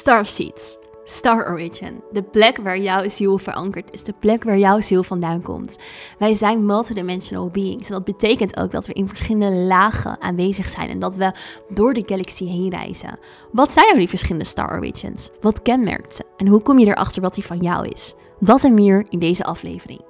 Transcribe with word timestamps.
Starseeds. 0.00 0.78
Star 1.04 1.50
Origin. 1.50 2.02
De 2.12 2.22
plek 2.22 2.56
waar 2.56 2.78
jouw 2.78 3.08
ziel 3.08 3.38
verankerd 3.38 3.92
is. 3.92 4.02
De 4.02 4.14
plek 4.20 4.44
waar 4.44 4.58
jouw 4.58 4.80
ziel 4.80 5.02
vandaan 5.02 5.42
komt. 5.42 5.78
Wij 6.18 6.34
zijn 6.34 6.64
multidimensional 6.64 7.48
beings. 7.48 7.88
En 7.88 7.94
dat 7.94 8.04
betekent 8.04 8.56
ook 8.56 8.70
dat 8.70 8.86
we 8.86 8.92
in 8.92 9.08
verschillende 9.08 9.56
lagen 9.56 10.20
aanwezig 10.20 10.68
zijn. 10.68 10.88
En 10.88 10.98
dat 10.98 11.16
we 11.16 11.32
door 11.68 11.94
de 11.94 12.02
galaxie 12.06 12.48
heen 12.48 12.70
reizen. 12.70 13.18
Wat 13.52 13.72
zijn 13.72 13.86
nou 13.86 13.98
die 13.98 14.08
verschillende 14.08 14.44
Star 14.44 14.76
Origins? 14.76 15.30
Wat 15.40 15.62
kenmerkt 15.62 16.14
ze? 16.14 16.24
En 16.36 16.46
hoe 16.46 16.60
kom 16.62 16.78
je 16.78 16.86
erachter 16.86 17.22
wat 17.22 17.34
die 17.34 17.46
van 17.46 17.58
jou 17.58 17.88
is? 17.88 18.14
Dat 18.38 18.64
en 18.64 18.74
meer 18.74 19.06
in 19.08 19.18
deze 19.18 19.44
aflevering. 19.44 20.00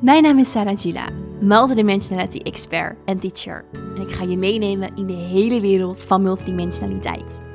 Mijn 0.00 0.22
naam 0.22 0.38
is 0.38 0.50
Sarah 0.50 0.78
Gila, 0.78 1.08
multidimensionality 1.40 2.38
expert 2.38 2.96
en 3.04 3.18
teacher. 3.18 3.64
En 3.72 4.02
ik 4.02 4.12
ga 4.12 4.24
je 4.24 4.36
meenemen 4.36 4.96
in 4.96 5.06
de 5.06 5.12
hele 5.12 5.60
wereld 5.60 6.04
van 6.04 6.22
multidimensionaliteit. 6.22 7.54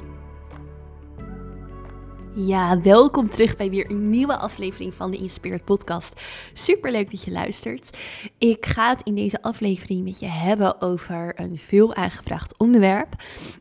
Ja, 2.33 2.81
welkom 2.81 3.29
terug 3.29 3.57
bij 3.57 3.69
weer 3.69 3.89
een 3.89 4.09
nieuwe 4.09 4.37
aflevering 4.37 4.93
van 4.93 5.11
de 5.11 5.17
Inspired 5.17 5.65
Podcast. 5.65 6.21
Super 6.53 6.91
leuk 6.91 7.11
dat 7.11 7.23
je 7.23 7.31
luistert. 7.31 7.97
Ik 8.37 8.65
ga 8.65 8.89
het 8.89 9.01
in 9.03 9.15
deze 9.15 9.41
aflevering 9.41 10.03
met 10.03 10.19
je 10.19 10.25
hebben 10.25 10.81
over 10.81 11.39
een 11.39 11.57
veel 11.57 11.95
aangevraagd 11.95 12.57
onderwerp. 12.57 13.15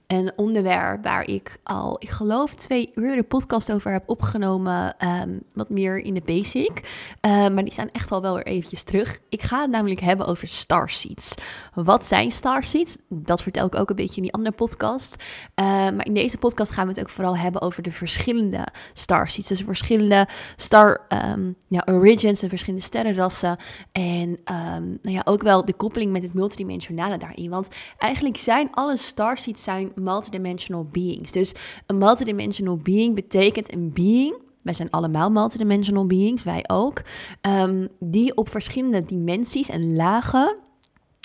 Een 0.06 0.32
onderwerp 0.36 1.04
waar 1.04 1.26
ik 1.26 1.58
al, 1.62 1.96
ik 1.98 2.08
geloof, 2.08 2.54
twee 2.54 2.90
uur 2.94 3.16
de 3.16 3.22
podcast 3.22 3.72
over 3.72 3.92
heb 3.92 4.02
opgenomen. 4.06 4.98
Ehm, 4.98 5.38
wat 5.54 5.70
meer 5.70 5.98
in 5.98 6.14
de 6.14 6.22
basic. 6.24 6.80
Uh, 7.26 7.30
maar 7.32 7.64
die 7.64 7.74
zijn 7.74 7.92
echt 7.92 8.12
al 8.12 8.22
wel 8.22 8.34
weer 8.34 8.46
eventjes 8.46 8.82
terug. 8.82 9.18
Ik 9.28 9.42
ga 9.42 9.60
het 9.60 9.70
namelijk 9.70 10.00
hebben 10.00 10.26
over 10.26 10.48
starseeds. 10.48 11.34
Wat 11.74 12.06
zijn 12.06 12.30
starseeds? 12.30 12.98
Dat 13.08 13.42
vertel 13.42 13.66
ik 13.66 13.74
ook 13.74 13.90
een 13.90 13.96
beetje 13.96 14.16
in 14.16 14.22
die 14.22 14.32
andere 14.32 14.56
podcast. 14.56 15.16
Uh, 15.60 15.66
maar 15.66 16.06
in 16.06 16.14
deze 16.14 16.38
podcast 16.38 16.72
gaan 16.72 16.84
we 16.84 16.92
het 16.92 17.00
ook 17.00 17.10
vooral 17.10 17.36
hebben 17.36 17.62
over 17.62 17.82
de 17.82 17.92
verschillende 17.92 18.59
starseeds. 18.92 19.48
Dus 19.48 19.60
verschillende 19.60 20.28
star 20.56 21.00
um, 21.30 21.56
ja, 21.68 21.86
origins 21.86 22.42
en 22.42 22.48
verschillende 22.48 22.84
sterrenrassen. 22.84 23.56
En 23.92 24.28
um, 24.28 24.98
nou 25.02 25.16
ja, 25.16 25.22
ook 25.24 25.42
wel 25.42 25.64
de 25.64 25.74
koppeling 25.74 26.12
met 26.12 26.22
het 26.22 26.34
multidimensionale 26.34 27.18
daarin. 27.18 27.50
Want 27.50 27.68
eigenlijk 27.98 28.36
zijn 28.36 28.68
alle 28.70 28.96
starseeds 28.96 29.62
zijn 29.62 29.92
multidimensional 29.94 30.88
beings. 30.92 31.32
Dus 31.32 31.54
een 31.86 31.98
multidimensional 31.98 32.76
being 32.76 33.14
betekent 33.14 33.72
een 33.72 33.92
being 33.92 34.34
wij 34.62 34.74
zijn 34.74 34.90
allemaal 34.90 35.30
multidimensional 35.30 36.06
beings, 36.06 36.42
wij 36.42 36.64
ook. 36.66 37.02
Um, 37.42 37.88
die 37.98 38.36
op 38.36 38.48
verschillende 38.48 39.04
dimensies 39.04 39.68
en 39.68 39.96
lagen 39.96 40.56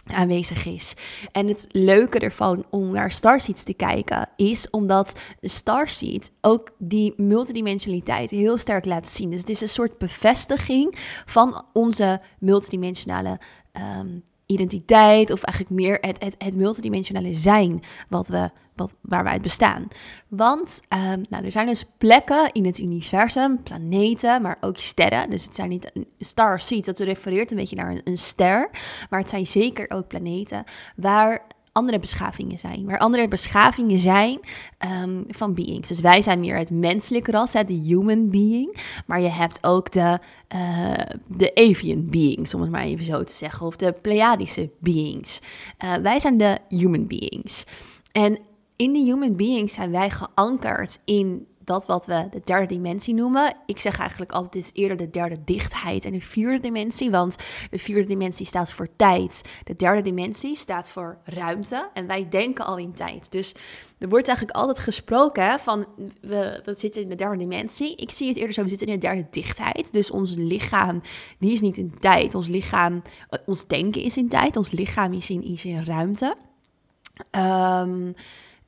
aanwezig 0.05 0.65
is. 0.65 0.93
En 1.31 1.47
het 1.47 1.67
leuke 1.71 2.19
ervan 2.19 2.65
om 2.69 2.91
naar 2.91 3.11
starseeds 3.11 3.63
te 3.63 3.73
kijken 3.73 4.29
is 4.35 4.69
omdat 4.69 5.19
starseed 5.41 6.31
ook 6.41 6.71
die 6.77 7.13
multidimensionaliteit 7.17 8.31
heel 8.31 8.57
sterk 8.57 8.85
laat 8.85 9.09
zien. 9.09 9.29
Dus 9.29 9.39
het 9.39 9.49
is 9.49 9.61
een 9.61 9.67
soort 9.67 9.97
bevestiging 9.97 10.95
van 11.25 11.65
onze 11.73 12.21
multidimensionale 12.39 13.39
um, 13.99 14.23
identiteit 14.45 15.31
of 15.31 15.43
eigenlijk 15.43 15.81
meer 15.81 15.97
het, 16.01 16.35
het, 16.37 16.55
multidimensionale 16.55 17.33
zijn 17.33 17.83
wat 18.09 18.27
we, 18.27 18.49
wat, 18.75 18.95
waar 19.01 19.23
wij 19.23 19.33
het 19.33 19.41
bestaan. 19.41 19.87
Want 20.27 20.81
um, 20.93 21.21
nou, 21.29 21.45
er 21.45 21.51
zijn 21.51 21.67
dus 21.67 21.85
plekken 21.97 22.51
in 22.51 22.65
het 22.65 22.79
universum, 22.79 23.63
planeten, 23.63 24.41
maar 24.41 24.57
ook 24.61 24.77
sterren. 24.77 25.29
Dus 25.29 25.43
het 25.45 25.55
zijn 25.55 25.69
niet 25.69 25.91
een 25.93 26.07
star 26.19 26.59
seed, 26.59 26.85
dat 26.85 26.99
refereert 26.99 27.51
een 27.51 27.57
beetje 27.57 27.75
naar 27.75 27.91
een, 27.91 28.01
een 28.03 28.17
ster. 28.17 28.69
Maar 29.09 29.19
het 29.19 29.29
zijn 29.29 29.47
zeker 29.47 29.91
ook 29.91 30.07
planeten 30.07 30.63
waar 30.95 31.47
andere 31.75 31.99
beschavingen 31.99 32.57
zijn. 32.57 32.85
Waar 32.85 32.97
andere 32.97 33.27
beschavingen 33.27 33.99
zijn 33.99 34.39
um, 35.03 35.25
van 35.27 35.53
beings. 35.53 35.87
Dus 35.87 35.99
wij 35.99 36.21
zijn 36.21 36.39
meer 36.39 36.57
het 36.57 36.69
menselijke 36.69 37.31
ras, 37.31 37.53
hè, 37.53 37.63
de 37.63 37.73
human 37.73 38.29
being. 38.29 38.77
Maar 39.05 39.21
je 39.21 39.29
hebt 39.29 39.63
ook 39.63 39.91
de, 39.91 40.19
uh, 40.55 40.93
de 41.27 41.51
avian 41.55 42.09
beings, 42.09 42.53
om 42.53 42.61
het 42.61 42.71
maar 42.71 42.83
even 42.83 43.05
zo 43.05 43.23
te 43.23 43.33
zeggen. 43.33 43.67
Of 43.67 43.75
de 43.75 43.93
Pleiadische 44.01 44.69
beings. 44.79 45.41
Uh, 45.83 45.93
wij 45.95 46.19
zijn 46.19 46.37
de 46.37 46.57
human 46.69 47.07
beings. 47.07 47.65
En 48.11 48.37
in 48.75 48.93
de 48.93 48.99
human 48.99 49.35
beings 49.35 49.73
zijn 49.73 49.91
wij 49.91 50.09
geankerd 50.09 50.99
in 51.05 51.47
dat 51.65 51.85
wat 51.85 52.05
we 52.05 52.27
de 52.31 52.41
derde 52.43 52.65
dimensie 52.65 53.13
noemen. 53.13 53.53
Ik 53.65 53.79
zeg 53.79 53.99
eigenlijk 53.99 54.31
altijd, 54.31 54.55
is 54.55 54.71
eerder 54.73 54.97
de 54.97 55.09
derde 55.09 55.43
dichtheid 55.45 56.05
en 56.05 56.11
de 56.11 56.21
vierde 56.21 56.59
dimensie, 56.59 57.11
want 57.11 57.37
de 57.69 57.77
vierde 57.77 58.07
dimensie 58.07 58.45
staat 58.45 58.71
voor 58.71 58.87
tijd. 58.95 59.41
De 59.63 59.75
derde 59.75 60.01
dimensie 60.01 60.55
staat 60.55 60.89
voor 60.89 61.17
ruimte 61.23 61.89
en 61.93 62.07
wij 62.07 62.29
denken 62.29 62.65
al 62.65 62.77
in 62.77 62.93
tijd. 62.93 63.31
Dus 63.31 63.55
er 63.97 64.09
wordt 64.09 64.27
eigenlijk 64.27 64.57
altijd 64.57 64.79
gesproken 64.79 65.59
van, 65.59 65.85
we, 66.21 66.61
we 66.65 66.75
zitten 66.75 67.01
in 67.01 67.09
de 67.09 67.15
derde 67.15 67.37
dimensie. 67.37 67.95
Ik 67.95 68.11
zie 68.11 68.27
het 68.27 68.37
eerder 68.37 68.53
zo, 68.53 68.61
we 68.63 68.69
zitten 68.69 68.87
in 68.87 68.93
de 68.93 68.99
derde 68.99 69.27
dichtheid. 69.29 69.93
Dus 69.93 70.11
ons 70.11 70.33
lichaam, 70.35 71.01
die 71.39 71.51
is 71.51 71.61
niet 71.61 71.77
in 71.77 71.93
tijd. 71.99 72.35
Ons 72.35 72.47
lichaam, 72.47 73.01
ons 73.45 73.67
denken 73.67 74.01
is 74.01 74.17
in 74.17 74.29
tijd. 74.29 74.57
Ons 74.57 74.71
lichaam 74.71 75.13
is 75.13 75.29
in, 75.29 75.43
is 75.43 75.65
in 75.65 75.83
ruimte. 75.83 76.35
Um, 77.31 78.13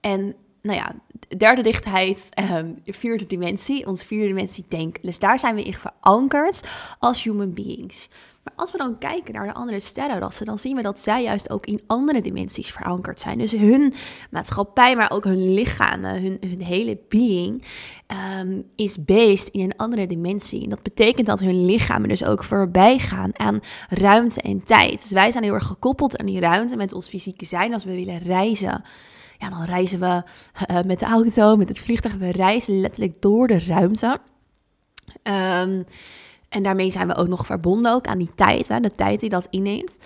en 0.01 0.35
nou 0.67 0.79
ja, 0.79 0.95
derde 1.37 1.61
dichtheid, 1.61 2.29
um, 2.51 2.81
vierde 2.85 3.27
dimensie, 3.27 3.87
onze 3.87 4.05
vierde 4.05 4.27
dimensie 4.27 4.65
denken. 4.67 5.01
Dus 5.01 5.19
daar 5.19 5.39
zijn 5.39 5.55
we 5.55 5.63
in 5.63 5.73
verankerd 5.73 6.61
als 6.99 7.23
human 7.23 7.53
beings. 7.53 8.09
Maar 8.43 8.53
als 8.55 8.71
we 8.71 8.77
dan 8.77 8.97
kijken 8.97 9.33
naar 9.33 9.45
de 9.45 9.53
andere 9.53 9.79
sterrenrassen, 9.79 10.45
dan 10.45 10.59
zien 10.59 10.75
we 10.75 10.81
dat 10.81 10.99
zij 10.99 11.23
juist 11.23 11.49
ook 11.49 11.65
in 11.65 11.81
andere 11.87 12.21
dimensies 12.21 12.71
verankerd 12.71 13.19
zijn. 13.19 13.37
Dus 13.37 13.51
hun 13.51 13.93
maatschappij, 14.31 14.95
maar 14.95 15.11
ook 15.11 15.23
hun 15.23 15.53
lichamen, 15.53 16.21
hun, 16.21 16.61
hele 16.61 16.99
being, 17.09 17.63
um, 18.39 18.63
is 18.75 19.03
based 19.03 19.47
in 19.47 19.61
een 19.61 19.77
andere 19.77 20.07
dimensie. 20.07 20.63
En 20.63 20.69
dat 20.69 20.83
betekent 20.83 21.27
dat 21.27 21.39
hun 21.39 21.65
lichamen 21.65 22.09
dus 22.09 22.25
ook 22.25 22.43
voorbij 22.43 22.99
gaan 22.99 23.39
aan 23.39 23.59
ruimte 23.89 24.41
en 24.41 24.63
tijd. 24.63 25.01
Dus 25.01 25.11
wij 25.11 25.31
zijn 25.31 25.43
heel 25.43 25.53
erg 25.53 25.67
gekoppeld 25.67 26.17
aan 26.17 26.25
die 26.25 26.39
ruimte 26.39 26.75
met 26.75 26.93
ons 26.93 27.07
fysieke 27.07 27.45
zijn 27.45 27.73
als 27.73 27.83
we 27.83 27.95
willen 27.95 28.17
reizen 28.17 28.83
ja, 29.37 29.49
dan 29.49 29.63
reizen 29.63 29.99
we 29.99 30.23
uh, 30.71 30.81
met 30.81 30.99
de 30.99 31.05
auto, 31.05 31.55
met 31.55 31.69
het 31.69 31.79
vliegtuig. 31.79 32.15
We 32.15 32.31
reizen 32.31 32.79
letterlijk 32.79 33.21
door 33.21 33.47
de 33.47 33.59
ruimte. 33.59 34.19
Um, 35.23 35.85
en 36.49 36.63
daarmee 36.63 36.91
zijn 36.91 37.07
we 37.07 37.15
ook 37.15 37.27
nog 37.27 37.45
verbonden 37.45 37.93
ook 37.93 38.07
aan 38.07 38.17
die 38.17 38.31
tijd, 38.35 38.67
hè, 38.67 38.79
de 38.79 38.95
tijd 38.95 39.19
die 39.19 39.29
dat 39.29 39.47
inneemt. 39.49 39.97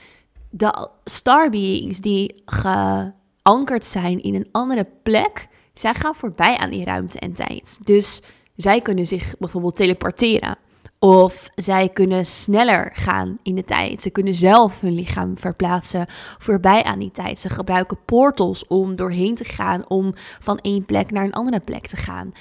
De 0.50 0.90
starbeings 1.04 2.00
die 2.00 2.42
geankerd 2.46 3.86
zijn 3.86 4.22
in 4.22 4.36
een 4.36 4.48
andere 4.52 4.88
plek, 5.04 5.48
zij 5.74 5.94
gaan 5.94 6.16
voorbij 6.16 6.58
aan 6.58 6.70
die 6.70 6.86
ruimte 6.86 7.20
en 7.20 7.34
tijd. 7.34 7.80
Dus 7.84 8.22
zij 8.56 8.82
kunnen 8.82 9.08
zich 9.08 9.36
bijvoorbeeld 9.40 9.76
teleporteren. 9.76 10.58
Of 11.04 11.50
zij 11.56 11.90
kunnen 11.90 12.26
sneller 12.26 12.92
gaan 12.94 13.38
in 13.44 13.56
de 13.56 13.64
tijd. 13.64 14.02
Ze 14.02 14.10
kunnen 14.10 14.36
zelf 14.36 14.82
hun 14.82 14.94
lichaam 14.94 15.38
verplaatsen 15.38 16.06
voorbij 16.38 16.84
aan 16.84 17.00
die 17.00 17.12
tijd. 17.12 17.40
Ze 17.40 17.50
gebruiken 17.50 17.98
portals 18.06 18.68
om 18.68 18.96
doorheen 18.96 19.36
te 19.36 19.44
gaan, 19.44 19.90
om 19.90 20.12
van 20.40 20.58
één 20.58 20.86
plek 20.86 21.12
naar 21.12 21.24
een 21.24 21.34
andere 21.34 21.60
plek 21.60 21.88
te 21.88 21.96
gaan. 21.96 22.32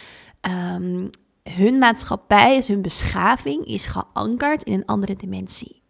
Um, 0.76 1.10
hun 1.42 1.78
maatschappij, 1.78 2.56
is 2.56 2.68
hun 2.68 2.82
beschaving 2.82 3.66
is 3.66 3.86
geankerd 3.86 4.62
in 4.62 4.72
een 4.72 4.86
andere 4.86 5.16
dimensie. 5.16 5.82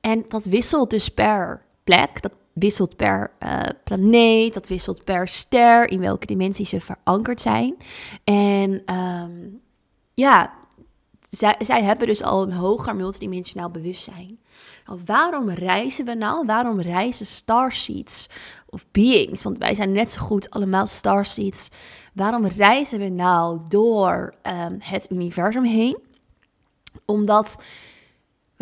En 0.00 0.24
dat 0.28 0.44
wisselt 0.44 0.90
dus 0.90 1.08
per 1.08 1.62
plek, 1.84 2.22
dat 2.22 2.32
wisselt 2.52 2.96
per 2.96 3.30
uh, 3.42 3.60
planeet, 3.84 4.54
dat 4.54 4.68
wisselt 4.68 5.04
per 5.04 5.28
ster, 5.28 5.90
in 5.90 6.00
welke 6.00 6.26
dimensie 6.26 6.66
ze 6.66 6.80
verankerd 6.80 7.40
zijn. 7.40 7.76
En 8.24 8.94
um, 8.94 9.60
ja, 10.14 10.60
zij, 11.36 11.54
zij 11.58 11.82
hebben 11.82 12.06
dus 12.06 12.22
al 12.22 12.42
een 12.42 12.52
hoger 12.52 12.96
multidimensionaal 12.96 13.70
bewustzijn. 13.70 14.38
Nou, 14.86 15.00
waarom 15.04 15.50
reizen 15.50 16.04
we 16.04 16.14
nou? 16.14 16.46
Waarom 16.46 16.80
reizen 16.80 17.26
starseeds 17.26 18.28
of 18.68 18.86
beings? 18.90 19.42
Want 19.42 19.58
wij 19.58 19.74
zijn 19.74 19.92
net 19.92 20.12
zo 20.12 20.20
goed 20.20 20.50
allemaal 20.50 20.86
starseeds. 20.86 21.68
Waarom 22.14 22.46
reizen 22.46 22.98
we 22.98 23.08
nou 23.08 23.60
door 23.68 24.34
um, 24.42 24.76
het 24.80 25.10
universum 25.10 25.64
heen? 25.64 25.98
Omdat 27.04 27.62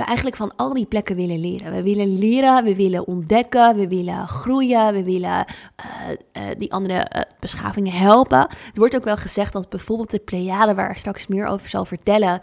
we 0.01 0.07
eigenlijk 0.07 0.37
van 0.37 0.53
al 0.57 0.75
die 0.75 0.87
plekken 0.87 1.17
willen 1.17 1.41
leren. 1.41 1.73
We 1.73 1.83
willen 1.83 2.19
leren, 2.19 2.65
we 2.65 2.77
willen 2.77 3.07
ontdekken, 3.07 3.77
we 3.77 3.89
willen 3.89 4.29
groeien, 4.29 4.93
we 4.95 5.05
willen 5.05 5.45
uh, 5.85 6.09
uh, 6.33 6.43
die 6.59 6.73
andere 6.73 7.11
uh, 7.17 7.23
beschavingen 7.41 7.93
helpen. 7.93 8.39
Het 8.39 8.77
wordt 8.77 8.97
ook 8.97 9.05
wel 9.05 9.17
gezegd 9.17 9.53
dat 9.53 9.69
bijvoorbeeld 9.69 10.11
de 10.11 10.19
Pleiade, 10.19 10.75
waar 10.75 10.91
ik 10.91 10.97
straks 10.97 11.27
meer 11.27 11.47
over 11.47 11.69
zal 11.69 11.85
vertellen, 11.85 12.41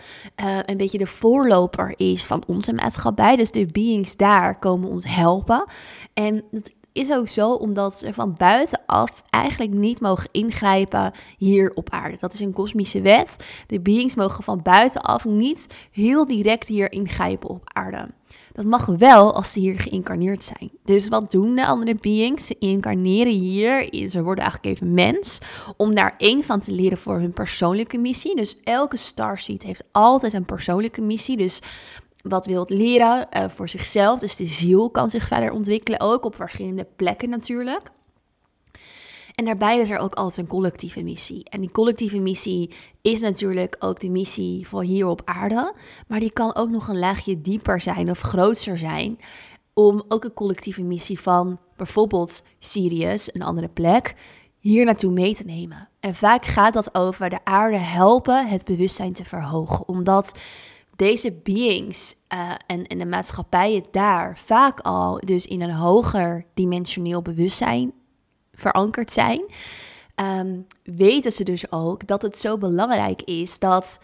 een 0.66 0.78
beetje 0.78 0.98
de 0.98 1.06
voorloper 1.06 1.94
is 1.96 2.26
van 2.26 2.44
onze 2.48 2.74
maatschappij. 2.74 3.36
Dus 3.36 3.52
de 3.52 3.66
beings 3.66 4.16
daar 4.16 4.60
komen 4.60 4.90
ons 4.90 5.08
helpen. 5.08 5.66
En 6.14 6.44
dat 6.52 6.76
is 6.98 7.12
ook 7.12 7.28
zo 7.28 7.52
omdat 7.52 7.94
ze 7.94 8.14
van 8.14 8.36
buitenaf 8.38 9.24
eigenlijk 9.30 9.74
niet 9.74 10.02
mogen 10.02 10.30
ingrijpen 10.32 11.12
hier 11.38 11.72
op 11.76 11.90
aarde. 11.90 12.18
Dat 12.20 12.34
is 12.34 12.40
een 12.40 12.54
kosmische 12.54 13.02
wet. 13.02 13.36
De 13.68 13.80
beings 13.80 14.16
mogen 14.16 14.44
van 14.44 14.62
buitenaf 14.64 15.26
niet 15.26 15.68
heel 15.92 16.28
direct 16.28 16.68
hier 16.68 16.92
ingrijpen 16.92 17.50
op 17.50 17.62
aarde. 17.64 18.08
Dat 18.54 18.66
mag 18.66 18.86
wel 18.86 19.34
als 19.34 19.52
ze 19.52 19.60
hier 19.60 19.80
geïncarneerd 19.80 20.44
zijn. 20.44 20.72
Dus 20.84 21.08
wat 21.08 21.32
doen 21.32 21.56
de 21.56 21.66
andere 21.66 21.96
beings? 21.96 22.46
Ze 22.46 22.56
incarneren 22.60 23.34
hier, 23.34 24.10
ze 24.10 24.24
worden 24.24 24.44
eigenlijk 24.44 24.76
even 24.76 24.94
mens, 24.94 25.40
om 25.78 25.96
daar 25.96 26.14
één 26.18 26.44
van 26.44 26.60
te 26.60 26.72
leren 26.72 26.98
voor 26.98 27.20
hun 27.20 27.34
persoonlijke 27.34 27.98
missie. 27.98 28.36
Dus 28.36 28.58
elke 28.64 28.98
starseed 28.98 29.64
heeft 29.64 29.84
altijd 29.92 30.34
een 30.34 30.46
persoonlijke 30.46 31.02
missie. 31.02 31.38
Dus 31.38 31.62
wat 32.30 32.46
wil 32.46 32.60
het 32.60 32.70
leren 32.70 33.28
uh, 33.38 33.44
voor 33.50 33.70
zichzelf. 33.70 34.20
Dus 34.20 34.36
de 34.36 34.46
ziel 34.46 34.90
kan 34.90 35.10
zich 35.10 35.28
verder 35.28 35.52
ontwikkelen, 35.52 36.00
ook 36.00 36.26
op 36.26 36.36
verschillende 36.36 36.88
plekken 36.96 37.30
natuurlijk. 37.30 37.92
En 39.36 39.46
daarbij 39.46 39.80
is 39.80 39.90
er 39.90 39.98
ook 39.98 40.16
altijd 40.16 40.38
een 40.38 40.48
collectieve 40.48 41.04
missie. 41.04 41.50
En 41.50 41.62
die 41.62 41.72
collectieve 41.72 42.20
missie 42.20 42.74
is 43.02 43.20
natuurlijk 43.20 43.76
ook 43.80 44.00
de 44.00 44.10
missie 44.10 44.68
voor 44.68 44.84
hier 44.84 45.08
op 45.08 45.22
aarde. 45.26 45.74
Maar 46.08 46.20
die 46.20 46.32
kan 46.32 46.56
ook 46.56 46.70
nog 46.70 46.88
een 46.88 47.00
laagje 47.00 47.42
dieper 47.42 47.82
zijn 47.82 48.10
of 48.10 48.20
groter 48.20 48.78
zijn. 48.78 49.20
Om 49.74 50.04
ook 50.08 50.24
een 50.24 50.34
collectieve 50.34 50.84
missie 50.84 51.20
van 51.20 51.60
bijvoorbeeld 51.76 52.44
Sirius, 52.60 53.34
een 53.34 53.42
andere 53.42 53.68
plek, 53.68 54.16
hier 54.60 54.86
naartoe 54.86 55.12
mee 55.12 55.36
te 55.36 55.44
nemen. 55.44 55.90
En 56.00 56.16
vaak 56.16 56.46
gaat 56.46 56.74
dat 56.74 56.96
over 56.96 57.30
de 57.30 57.40
aarde 57.44 57.78
helpen 57.78 58.48
het 58.48 58.64
bewustzijn 58.64 59.14
te 59.14 59.26
verhogen. 59.26 59.88
Omdat 59.88 60.34
deze 60.98 61.32
beings 61.44 62.16
uh, 62.34 62.52
en, 62.68 62.84
de 62.98 63.06
maatschappijen 63.06 63.84
daar 63.92 64.38
vaak 64.38 64.80
al 64.80 65.20
dus 65.26 65.46
in 65.46 65.62
een 65.62 65.74
hoger 65.74 66.46
dimensioneel 66.54 67.22
bewustzijn 67.22 67.94
verankerd 68.54 69.12
zijn, 69.12 69.42
um, 70.16 70.68
weten 70.84 71.32
ze 71.32 71.44
dus 71.44 71.72
ook 71.72 72.08
dat 72.08 72.22
het 72.22 72.38
zo 72.38 72.58
belangrijk 72.58 73.22
is 73.22 73.60
dat, 73.60 74.00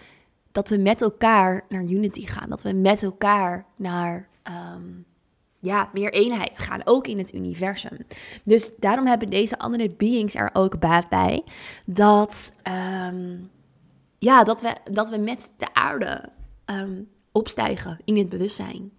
dat 0.52 0.70
we 0.70 0.78
met 0.78 1.02
elkaar 1.02 1.66
naar 1.70 1.84
unity 1.84 2.26
gaan. 2.26 2.50
Dat 2.50 2.64
we 2.64 2.74
met 2.74 3.04
elkaar 3.04 3.66
naar 3.76 4.28
um, 4.76 5.06
ja, 5.60 5.90
meer 5.94 6.14
eenheid 6.14 6.60
gaan, 6.60 6.82
ook 6.84 7.08
in 7.08 7.18
het 7.18 7.34
universum. 7.34 7.98
Dus 8.44 8.76
daarom 8.76 9.08
hebben 9.08 9.30
deze 9.30 9.60
andere 9.60 9.90
beings 9.90 10.36
er 10.36 10.50
ook 10.54 10.80
baat 10.80 11.10
bij 11.10 11.44
dat, 11.86 12.56
um, 13.08 13.50
ja, 14.18 14.44
dat, 14.44 14.62
we, 14.62 14.76
dat 14.92 15.10
we 15.10 15.18
met 15.18 15.54
de 15.58 15.74
aarde 15.74 16.30
um, 16.66 17.10
opstijgen 17.32 18.00
in 18.06 18.18
het 18.18 18.30
bewustzijn. 18.30 18.92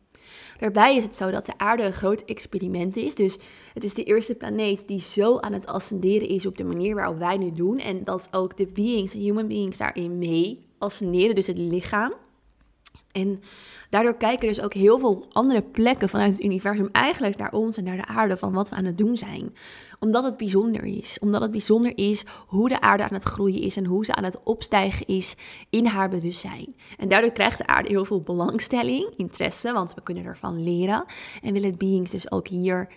Daarbij 0.58 0.96
is 0.96 1.02
het 1.02 1.16
zo 1.16 1.30
dat 1.30 1.46
de 1.46 1.58
aarde 1.58 1.82
een 1.82 1.92
groot 1.92 2.24
experiment 2.24 2.96
is. 2.96 3.14
Dus 3.14 3.38
het 3.74 3.84
is 3.84 3.94
de 3.94 4.04
eerste 4.04 4.34
planeet 4.34 4.88
die 4.88 5.00
zo 5.00 5.38
aan 5.38 5.52
het 5.52 5.66
ascenderen 5.66 6.28
is 6.28 6.46
op 6.46 6.56
de 6.56 6.64
manier 6.64 6.94
waarop 6.94 7.18
wij 7.18 7.36
nu 7.36 7.52
doen. 7.52 7.78
En 7.78 8.04
dat 8.04 8.28
ook 8.30 8.56
de 8.56 8.66
beings, 8.66 9.12
de 9.12 9.18
human 9.18 9.48
beings 9.48 9.78
daarin 9.78 10.18
mee 10.18 10.66
ascenderen, 10.78 11.34
dus 11.34 11.46
het 11.46 11.58
lichaam. 11.58 12.12
En 13.14 13.40
daardoor 13.90 14.16
kijken 14.16 14.48
dus 14.48 14.60
ook 14.60 14.74
heel 14.74 14.98
veel 14.98 15.26
andere 15.32 15.62
plekken 15.62 16.08
vanuit 16.08 16.32
het 16.32 16.44
universum 16.44 16.88
eigenlijk 16.92 17.36
naar 17.36 17.52
ons 17.52 17.76
en 17.76 17.84
naar 17.84 17.96
de 17.96 18.06
aarde 18.06 18.36
van 18.36 18.52
wat 18.52 18.68
we 18.68 18.76
aan 18.76 18.84
het 18.84 18.98
doen 18.98 19.16
zijn. 19.16 19.52
Omdat 19.98 20.24
het 20.24 20.36
bijzonder 20.36 20.84
is. 20.84 21.18
Omdat 21.18 21.40
het 21.42 21.50
bijzonder 21.50 21.98
is 21.98 22.24
hoe 22.46 22.68
de 22.68 22.80
aarde 22.80 23.02
aan 23.02 23.14
het 23.14 23.24
groeien 23.24 23.60
is 23.60 23.76
en 23.76 23.86
hoe 23.86 24.04
ze 24.04 24.14
aan 24.14 24.24
het 24.24 24.42
opstijgen 24.42 25.06
is 25.06 25.36
in 25.70 25.86
haar 25.86 26.08
bewustzijn. 26.08 26.74
En 26.98 27.08
daardoor 27.08 27.32
krijgt 27.32 27.58
de 27.58 27.66
aarde 27.66 27.88
heel 27.88 28.04
veel 28.04 28.22
belangstelling, 28.22 29.12
interesse, 29.16 29.72
want 29.72 29.94
we 29.94 30.02
kunnen 30.02 30.24
ervan 30.24 30.62
leren. 30.62 31.04
En 31.42 31.52
willen 31.52 31.78
beings 31.78 32.10
dus 32.10 32.30
ook 32.30 32.48
hier 32.48 32.88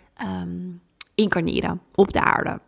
um, 0.42 0.82
incarneren 1.16 1.82
op 1.96 2.14
de 2.14 2.22
aarde. 2.22 2.60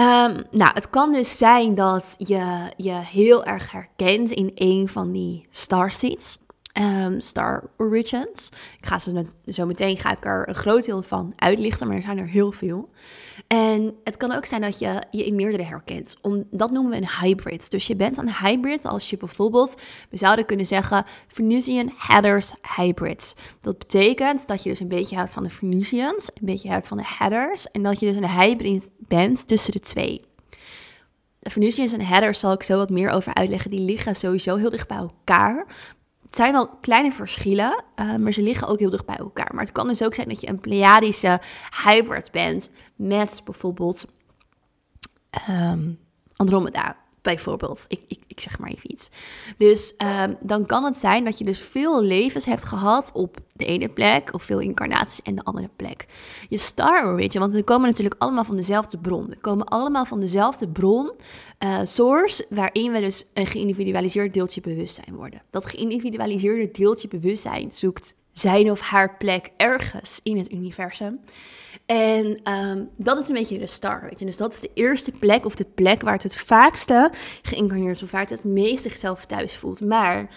Um, 0.00 0.42
nou, 0.50 0.70
het 0.74 0.90
kan 0.90 1.12
dus 1.12 1.36
zijn 1.36 1.74
dat 1.74 2.14
je 2.18 2.72
je 2.76 2.92
heel 2.92 3.44
erg 3.44 3.72
herkent 3.72 4.30
in 4.30 4.50
een 4.54 4.88
van 4.88 5.12
die 5.12 5.46
starseeds. 5.50 6.43
Um, 6.80 7.20
Star 7.20 7.70
Origins. 7.76 8.50
Ik 8.78 8.86
ga 8.86 8.98
ze 8.98 9.26
zo 9.46 9.66
meteen 9.66 9.96
ga 9.96 10.10
ik 10.10 10.24
er 10.24 10.48
een 10.48 10.54
groot 10.54 10.84
deel 10.84 11.02
van 11.02 11.32
uitlichten, 11.36 11.86
maar 11.86 11.96
er 11.96 12.02
zijn 12.02 12.18
er 12.18 12.28
heel 12.28 12.52
veel. 12.52 12.88
En 13.46 13.96
het 14.04 14.16
kan 14.16 14.32
ook 14.32 14.44
zijn 14.44 14.60
dat 14.60 14.78
je 14.78 15.02
je 15.10 15.24
in 15.24 15.34
meerdere 15.34 15.62
herkent. 15.62 16.16
Om, 16.22 16.44
dat 16.50 16.70
noemen 16.70 16.90
we 16.90 16.96
een 16.96 17.20
hybrid. 17.20 17.70
Dus 17.70 17.86
je 17.86 17.96
bent 17.96 18.18
een 18.18 18.34
hybrid 18.34 18.84
als 18.84 19.10
je 19.10 19.16
bijvoorbeeld, 19.16 19.80
we 20.10 20.16
zouden 20.16 20.46
kunnen 20.46 20.66
zeggen, 20.66 21.04
Venusian 21.26 21.92
Headers 21.96 22.52
Hybrid. 22.76 23.36
Dat 23.60 23.78
betekent 23.78 24.46
dat 24.46 24.62
je 24.62 24.68
dus 24.68 24.80
een 24.80 24.88
beetje 24.88 25.16
houdt 25.16 25.30
van 25.30 25.42
de 25.42 25.50
Venusians, 25.50 26.30
een 26.34 26.46
beetje 26.46 26.68
houdt 26.68 26.88
van 26.88 26.96
de 26.96 27.06
Headers. 27.06 27.70
En 27.70 27.82
dat 27.82 28.00
je 28.00 28.06
dus 28.06 28.16
een 28.16 28.30
hybrid 28.30 28.88
bent 28.98 29.48
tussen 29.48 29.72
de 29.72 29.80
twee. 29.80 30.24
Venusians 31.40 31.92
en 31.92 32.00
Headers 32.00 32.38
zal 32.38 32.52
ik 32.52 32.62
zo 32.62 32.76
wat 32.76 32.90
meer 32.90 33.10
over 33.10 33.34
uitleggen. 33.34 33.70
Die 33.70 33.80
liggen 33.80 34.16
sowieso 34.16 34.56
heel 34.56 34.70
dicht 34.70 34.88
bij 34.88 34.96
elkaar. 34.96 35.66
Het 36.34 36.42
zijn 36.42 36.54
wel 36.54 36.68
kleine 36.80 37.12
verschillen, 37.12 37.84
uh, 37.96 38.16
maar 38.16 38.32
ze 38.32 38.42
liggen 38.42 38.68
ook 38.68 38.78
heel 38.78 38.90
dicht 38.90 39.06
bij 39.06 39.16
elkaar. 39.16 39.50
Maar 39.52 39.64
het 39.64 39.72
kan 39.72 39.86
dus 39.86 40.02
ook 40.02 40.14
zijn 40.14 40.28
dat 40.28 40.40
je 40.40 40.48
een 40.48 40.60
Pleiadische 40.60 41.40
hybrid 41.84 42.30
bent 42.30 42.70
met 42.96 43.40
bijvoorbeeld 43.44 44.06
um, 45.48 45.98
Andromeda 46.36 46.96
bijvoorbeeld. 47.24 47.84
Ik, 47.88 48.00
ik, 48.08 48.20
ik 48.26 48.40
zeg 48.40 48.58
maar 48.58 48.70
even 48.70 48.92
iets. 48.92 49.10
Dus 49.56 49.94
um, 50.22 50.36
dan 50.40 50.66
kan 50.66 50.84
het 50.84 50.98
zijn 50.98 51.24
dat 51.24 51.38
je 51.38 51.44
dus 51.44 51.58
veel 51.58 52.02
levens 52.02 52.44
hebt 52.44 52.64
gehad 52.64 53.10
op 53.12 53.36
de 53.52 53.64
ene 53.64 53.88
plek, 53.88 54.34
of 54.34 54.42
veel 54.42 54.58
incarnaties 54.58 55.22
en 55.22 55.34
de 55.34 55.44
andere 55.44 55.70
plek. 55.76 56.06
Je 56.48 56.56
star 56.56 57.06
origin, 57.06 57.40
want 57.40 57.52
we 57.52 57.62
komen 57.62 57.88
natuurlijk 57.88 58.16
allemaal 58.18 58.44
van 58.44 58.56
dezelfde 58.56 58.98
bron. 58.98 59.26
We 59.26 59.36
komen 59.36 59.66
allemaal 59.66 60.04
van 60.04 60.20
dezelfde 60.20 60.68
bron, 60.68 61.12
uh, 61.64 61.80
source, 61.84 62.46
waarin 62.50 62.92
we 62.92 63.00
dus 63.00 63.24
een 63.34 63.46
geïndividualiseerd 63.46 64.34
deeltje 64.34 64.60
bewustzijn 64.60 65.14
worden. 65.14 65.42
Dat 65.50 65.66
geïndividualiseerde 65.66 66.70
deeltje 66.70 67.08
bewustzijn 67.08 67.72
zoekt 67.72 68.14
zijn 68.34 68.70
of 68.70 68.80
haar 68.80 69.16
plek 69.16 69.50
ergens 69.56 70.20
in 70.22 70.36
het 70.36 70.52
universum. 70.52 71.20
En 71.86 72.52
um, 72.52 72.90
dat 72.96 73.18
is 73.18 73.28
een 73.28 73.34
beetje 73.34 73.58
de 73.58 73.66
star, 73.66 74.02
weet 74.02 74.18
je. 74.18 74.24
Dus 74.24 74.36
dat 74.36 74.52
is 74.52 74.60
de 74.60 74.70
eerste 74.74 75.10
plek 75.10 75.44
of 75.44 75.54
de 75.54 75.66
plek 75.74 76.02
waar 76.02 76.12
het 76.12 76.22
het 76.22 76.36
vaakste 76.36 77.12
geïncarneerd 77.42 78.02
of 78.02 78.10
waar 78.10 78.20
het 78.20 78.30
het 78.30 78.44
meest 78.44 78.82
zichzelf 78.82 79.24
thuis 79.24 79.56
voelt. 79.56 79.80
Maar 79.80 80.28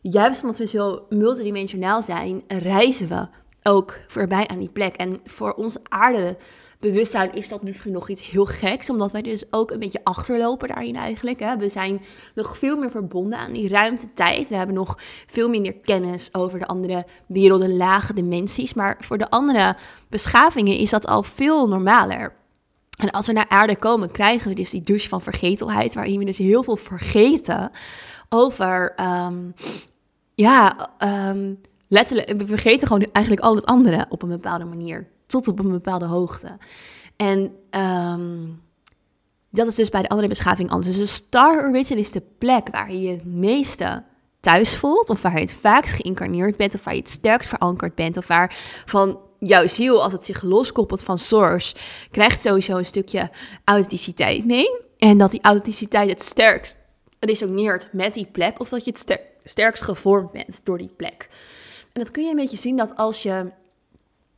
juist 0.00 0.42
omdat 0.42 0.58
we 0.58 0.66
zo 0.66 1.06
multidimensionaal 1.08 2.02
zijn, 2.02 2.42
reizen 2.48 3.08
we 3.08 3.26
ook 3.62 3.98
voorbij 4.08 4.48
aan 4.48 4.58
die 4.58 4.68
plek. 4.68 4.96
En 4.96 5.20
voor 5.24 5.52
ons 5.52 5.78
aarde 5.88 6.36
bewustzijn 6.78 7.34
is 7.34 7.48
dat 7.48 7.62
misschien 7.62 7.92
nog 7.92 8.08
iets 8.08 8.30
heel 8.30 8.44
geks, 8.44 8.90
omdat 8.90 9.12
wij 9.12 9.22
dus 9.22 9.44
ook 9.50 9.70
een 9.70 9.78
beetje 9.78 10.04
achterlopen 10.04 10.68
daarin 10.68 10.96
eigenlijk. 10.96 11.40
Hè. 11.40 11.56
We 11.56 11.68
zijn 11.68 12.02
nog 12.34 12.58
veel 12.58 12.76
meer 12.76 12.90
verbonden 12.90 13.38
aan 13.38 13.52
die 13.52 13.68
ruimte-tijd. 13.68 14.48
We 14.48 14.54
hebben 14.54 14.74
nog 14.74 14.98
veel 15.26 15.48
minder 15.48 15.72
kennis 15.72 16.28
over 16.34 16.58
de 16.58 16.66
andere 16.66 17.06
werelden, 17.26 17.76
lage 17.76 18.14
dimensies. 18.14 18.74
Maar 18.74 18.96
voor 18.98 19.18
de 19.18 19.30
andere 19.30 19.76
beschavingen 20.08 20.76
is 20.76 20.90
dat 20.90 21.06
al 21.06 21.22
veel 21.22 21.68
normaler. 21.68 22.34
En 22.96 23.10
als 23.10 23.26
we 23.26 23.32
naar 23.32 23.48
aarde 23.48 23.76
komen, 23.76 24.10
krijgen 24.10 24.48
we 24.48 24.54
dus 24.54 24.70
die 24.70 24.82
douche 24.82 25.08
van 25.08 25.22
vergetelheid, 25.22 25.94
waarin 25.94 26.18
we 26.18 26.24
dus 26.24 26.38
heel 26.38 26.62
veel 26.62 26.76
vergeten 26.76 27.70
over, 28.28 28.94
um, 29.00 29.54
ja, 30.34 30.90
um, 31.28 31.60
letterlijk, 31.92 32.32
we 32.38 32.46
vergeten 32.46 32.86
gewoon 32.86 33.06
eigenlijk 33.12 33.44
al 33.44 33.54
het 33.54 33.64
andere 33.64 34.06
op 34.08 34.22
een 34.22 34.28
bepaalde 34.28 34.64
manier 34.64 35.06
tot 35.26 35.48
op 35.48 35.58
een 35.58 35.70
bepaalde 35.70 36.04
hoogte. 36.04 36.56
En 37.16 37.52
um, 37.70 38.62
dat 39.50 39.66
is 39.66 39.74
dus 39.74 39.88
bij 39.88 40.02
de 40.02 40.08
andere 40.08 40.28
beschaving 40.28 40.70
anders. 40.70 40.96
Dus 40.96 40.98
de 40.98 41.14
star 41.14 41.68
origin 41.68 41.98
is 41.98 42.12
de 42.12 42.22
plek 42.38 42.68
waar 42.70 42.92
je 42.92 43.00
je 43.00 43.10
het 43.10 43.24
meeste 43.24 44.02
thuis 44.40 44.76
voelt, 44.76 45.10
of 45.10 45.22
waar 45.22 45.34
je 45.34 45.40
het 45.40 45.52
vaakst 45.52 45.94
geïncarneerd 45.94 46.56
bent, 46.56 46.74
of 46.74 46.84
waar 46.84 46.94
je 46.94 47.00
het 47.00 47.10
sterkst 47.10 47.48
verankerd 47.48 47.94
bent, 47.94 48.16
of 48.16 48.26
waar 48.26 48.56
van 48.84 49.18
jouw 49.38 49.66
ziel, 49.66 50.02
als 50.02 50.12
het 50.12 50.24
zich 50.24 50.42
loskoppelt 50.42 51.02
van 51.02 51.18
source, 51.18 51.74
krijgt 52.10 52.40
sowieso 52.40 52.76
een 52.76 52.86
stukje 52.86 53.30
authenticiteit 53.64 54.44
mee. 54.44 54.80
En 54.98 55.18
dat 55.18 55.30
die 55.30 55.42
authenticiteit 55.42 56.10
het 56.10 56.22
sterkst 56.22 56.78
resoneert 57.20 57.88
met 57.92 58.14
die 58.14 58.26
plek, 58.32 58.60
of 58.60 58.68
dat 58.68 58.84
je 58.84 58.90
het 58.90 59.18
sterkst 59.44 59.82
gevormd 59.82 60.32
bent 60.32 60.60
door 60.64 60.78
die 60.78 60.92
plek. 60.96 61.28
En 61.92 62.02
dat 62.02 62.10
kun 62.10 62.22
je 62.24 62.30
een 62.30 62.36
beetje 62.36 62.56
zien 62.56 62.76
dat 62.76 62.96
als 62.96 63.22
je 63.22 63.52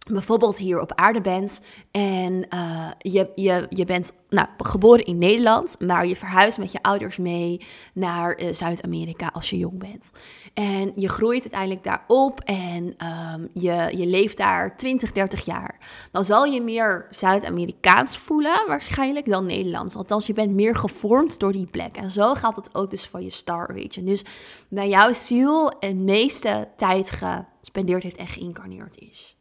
bijvoorbeeld 0.04 0.58
hier 0.58 0.80
op 0.80 0.92
aarde 0.94 1.20
bent 1.20 1.61
en 1.90 2.46
uh, 2.54 2.88
je, 2.99 3.30
je, 3.34 3.66
je 3.68 3.84
bent 3.84 4.12
nou, 4.28 4.49
geboren 4.58 5.04
in 5.04 5.18
Nederland, 5.18 5.80
maar 5.80 6.06
je 6.06 6.16
verhuist 6.16 6.58
met 6.58 6.73
je 6.73 6.82
ouders 6.82 7.16
mee 7.16 7.61
naar 7.94 8.40
uh, 8.40 8.52
Zuid-Amerika 8.52 9.30
als 9.32 9.50
je 9.50 9.58
jong 9.58 9.78
bent. 9.78 10.11
En 10.54 10.92
je 10.94 11.08
groeit 11.08 11.42
uiteindelijk 11.42 11.84
daar 11.84 12.04
op 12.06 12.40
en 12.40 12.84
um, 12.84 13.49
je, 13.52 13.92
je 13.96 14.06
leeft 14.06 14.37
daar 14.37 14.76
20, 14.76 15.12
30 15.12 15.44
jaar. 15.44 15.78
Dan 16.12 16.25
zal 16.25 16.44
je 16.44 16.62
meer 16.62 17.06
Zuid-Amerikaans 17.11 18.18
voelen 18.18 18.64
waarschijnlijk 18.66 19.26
dan 19.28 19.46
Nederlands. 19.46 19.96
Althans, 19.96 20.26
je 20.26 20.32
bent 20.32 20.54
meer 20.54 20.76
gevormd 20.76 21.38
door 21.38 21.52
die 21.52 21.66
plek. 21.66 21.96
En 21.96 22.11
zo 22.11 22.34
gaat 22.34 22.56
het 22.56 22.75
ook 22.75 22.90
dus 22.90 23.06
voor 23.06 23.23
je 23.23 23.30
star 23.30 23.73
region. 23.73 24.04
Dus 24.04 24.25
bij 24.68 24.88
jouw 24.88 25.12
ziel 25.12 25.68
en 25.68 26.04
meeste 26.04 26.68
tijd 26.76 27.11
gespendeerd 27.11 28.02
heeft 28.02 28.16
en 28.16 28.26
geïncarneerd 28.26 28.99
is. 28.99 29.37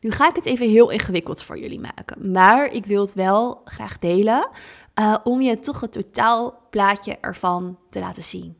Nu 0.00 0.10
ga 0.10 0.28
ik 0.28 0.34
het 0.34 0.46
even 0.46 0.68
heel 0.68 0.90
ingewikkeld 0.90 1.42
voor 1.42 1.58
jullie 1.58 1.80
maken, 1.80 2.32
maar 2.32 2.72
ik 2.72 2.86
wil 2.86 3.00
het 3.00 3.14
wel 3.14 3.60
graag 3.64 3.98
delen 3.98 4.48
uh, 4.94 5.16
om 5.24 5.40
je 5.40 5.58
toch 5.58 5.80
het 5.80 5.92
totaalplaatje 5.92 7.18
ervan 7.20 7.78
te 7.90 7.98
laten 7.98 8.22
zien. 8.22 8.56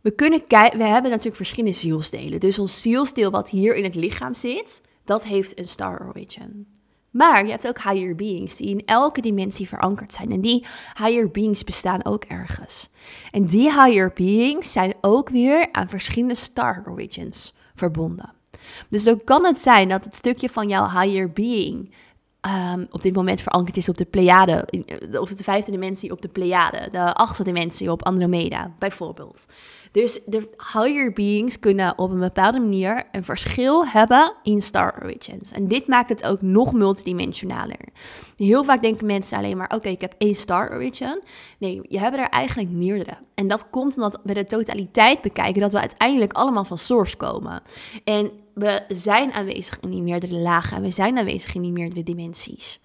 We, 0.00 0.10
kunnen 0.10 0.42
we 0.48 0.84
hebben 0.84 1.10
natuurlijk 1.10 1.36
verschillende 1.36 1.76
zielsdelen. 1.76 2.40
Dus 2.40 2.58
ons 2.58 2.80
zielsdeel 2.80 3.30
wat 3.30 3.50
hier 3.50 3.74
in 3.74 3.84
het 3.84 3.94
lichaam 3.94 4.34
zit, 4.34 4.88
dat 5.04 5.24
heeft 5.24 5.58
een 5.58 5.68
star 5.68 6.06
origin. 6.08 6.66
Maar 7.10 7.44
je 7.44 7.50
hebt 7.50 7.68
ook 7.68 7.82
higher 7.82 8.14
beings 8.14 8.56
die 8.56 8.68
in 8.68 8.82
elke 8.86 9.20
dimensie 9.20 9.68
verankerd 9.68 10.14
zijn. 10.14 10.30
En 10.30 10.40
die 10.40 10.66
higher 10.98 11.30
beings 11.30 11.64
bestaan 11.64 12.04
ook 12.04 12.24
ergens. 12.24 12.90
En 13.30 13.46
die 13.46 13.82
higher 13.82 14.12
beings 14.12 14.72
zijn 14.72 14.94
ook 15.00 15.28
weer 15.28 15.68
aan 15.72 15.88
verschillende 15.88 16.34
star 16.34 16.84
origins 16.86 17.54
verbonden. 17.74 18.32
Dus 18.88 19.04
dan 19.04 19.24
kan 19.24 19.44
het 19.44 19.60
zijn 19.60 19.88
dat 19.88 20.04
het 20.04 20.14
stukje 20.14 20.48
van 20.48 20.68
jouw 20.68 20.88
higher 20.88 21.32
being 21.32 21.94
um, 22.46 22.86
op 22.90 23.02
dit 23.02 23.14
moment 23.14 23.40
verankerd 23.40 23.76
is 23.76 23.88
op 23.88 23.96
de 23.96 24.04
Pleiade, 24.04 24.68
of 25.20 25.34
de 25.34 25.44
vijfde 25.44 25.70
dimensie 25.70 26.12
op 26.12 26.22
de 26.22 26.28
Pleiade, 26.28 26.88
de 26.90 27.14
achtste 27.14 27.44
dimensie 27.44 27.90
op 27.90 28.04
Andromeda, 28.04 28.74
bijvoorbeeld. 28.78 29.46
Dus 29.92 30.20
de 30.26 30.50
higher 30.72 31.12
beings 31.12 31.58
kunnen 31.58 31.98
op 31.98 32.10
een 32.10 32.18
bepaalde 32.18 32.60
manier 32.60 33.06
een 33.12 33.24
verschil 33.24 33.86
hebben 33.86 34.34
in 34.42 34.62
star 34.62 35.00
origins. 35.02 35.52
En 35.52 35.68
dit 35.68 35.86
maakt 35.86 36.08
het 36.08 36.24
ook 36.24 36.42
nog 36.42 36.72
multidimensionaler. 36.72 37.88
Heel 38.36 38.64
vaak 38.64 38.82
denken 38.82 39.06
mensen 39.06 39.38
alleen 39.38 39.56
maar, 39.56 39.72
oké, 39.74 39.88
ik 39.88 40.00
heb 40.00 40.14
één 40.18 40.34
star 40.34 40.72
origin. 40.72 41.20
Nee, 41.58 41.80
je 41.88 41.98
hebt 41.98 42.16
er 42.16 42.28
eigenlijk 42.28 42.70
meerdere. 42.70 43.18
En 43.34 43.48
dat 43.48 43.70
komt 43.70 43.96
omdat 43.96 44.20
we 44.22 44.34
de 44.34 44.46
totaliteit 44.46 45.20
bekijken, 45.20 45.60
dat 45.60 45.72
we 45.72 45.80
uiteindelijk 45.80 46.32
allemaal 46.32 46.64
van 46.64 46.78
source 46.78 47.16
komen. 47.16 47.62
En 48.04 48.30
we 48.54 48.82
zijn 48.88 49.32
aanwezig 49.32 49.80
in 49.80 49.90
die 49.90 50.02
meerdere 50.02 50.36
lagen 50.36 50.76
en 50.76 50.82
we 50.82 50.90
zijn 50.90 51.18
aanwezig 51.18 51.54
in 51.54 51.62
die 51.62 51.72
meerdere 51.72 52.02
dimensies. 52.02 52.80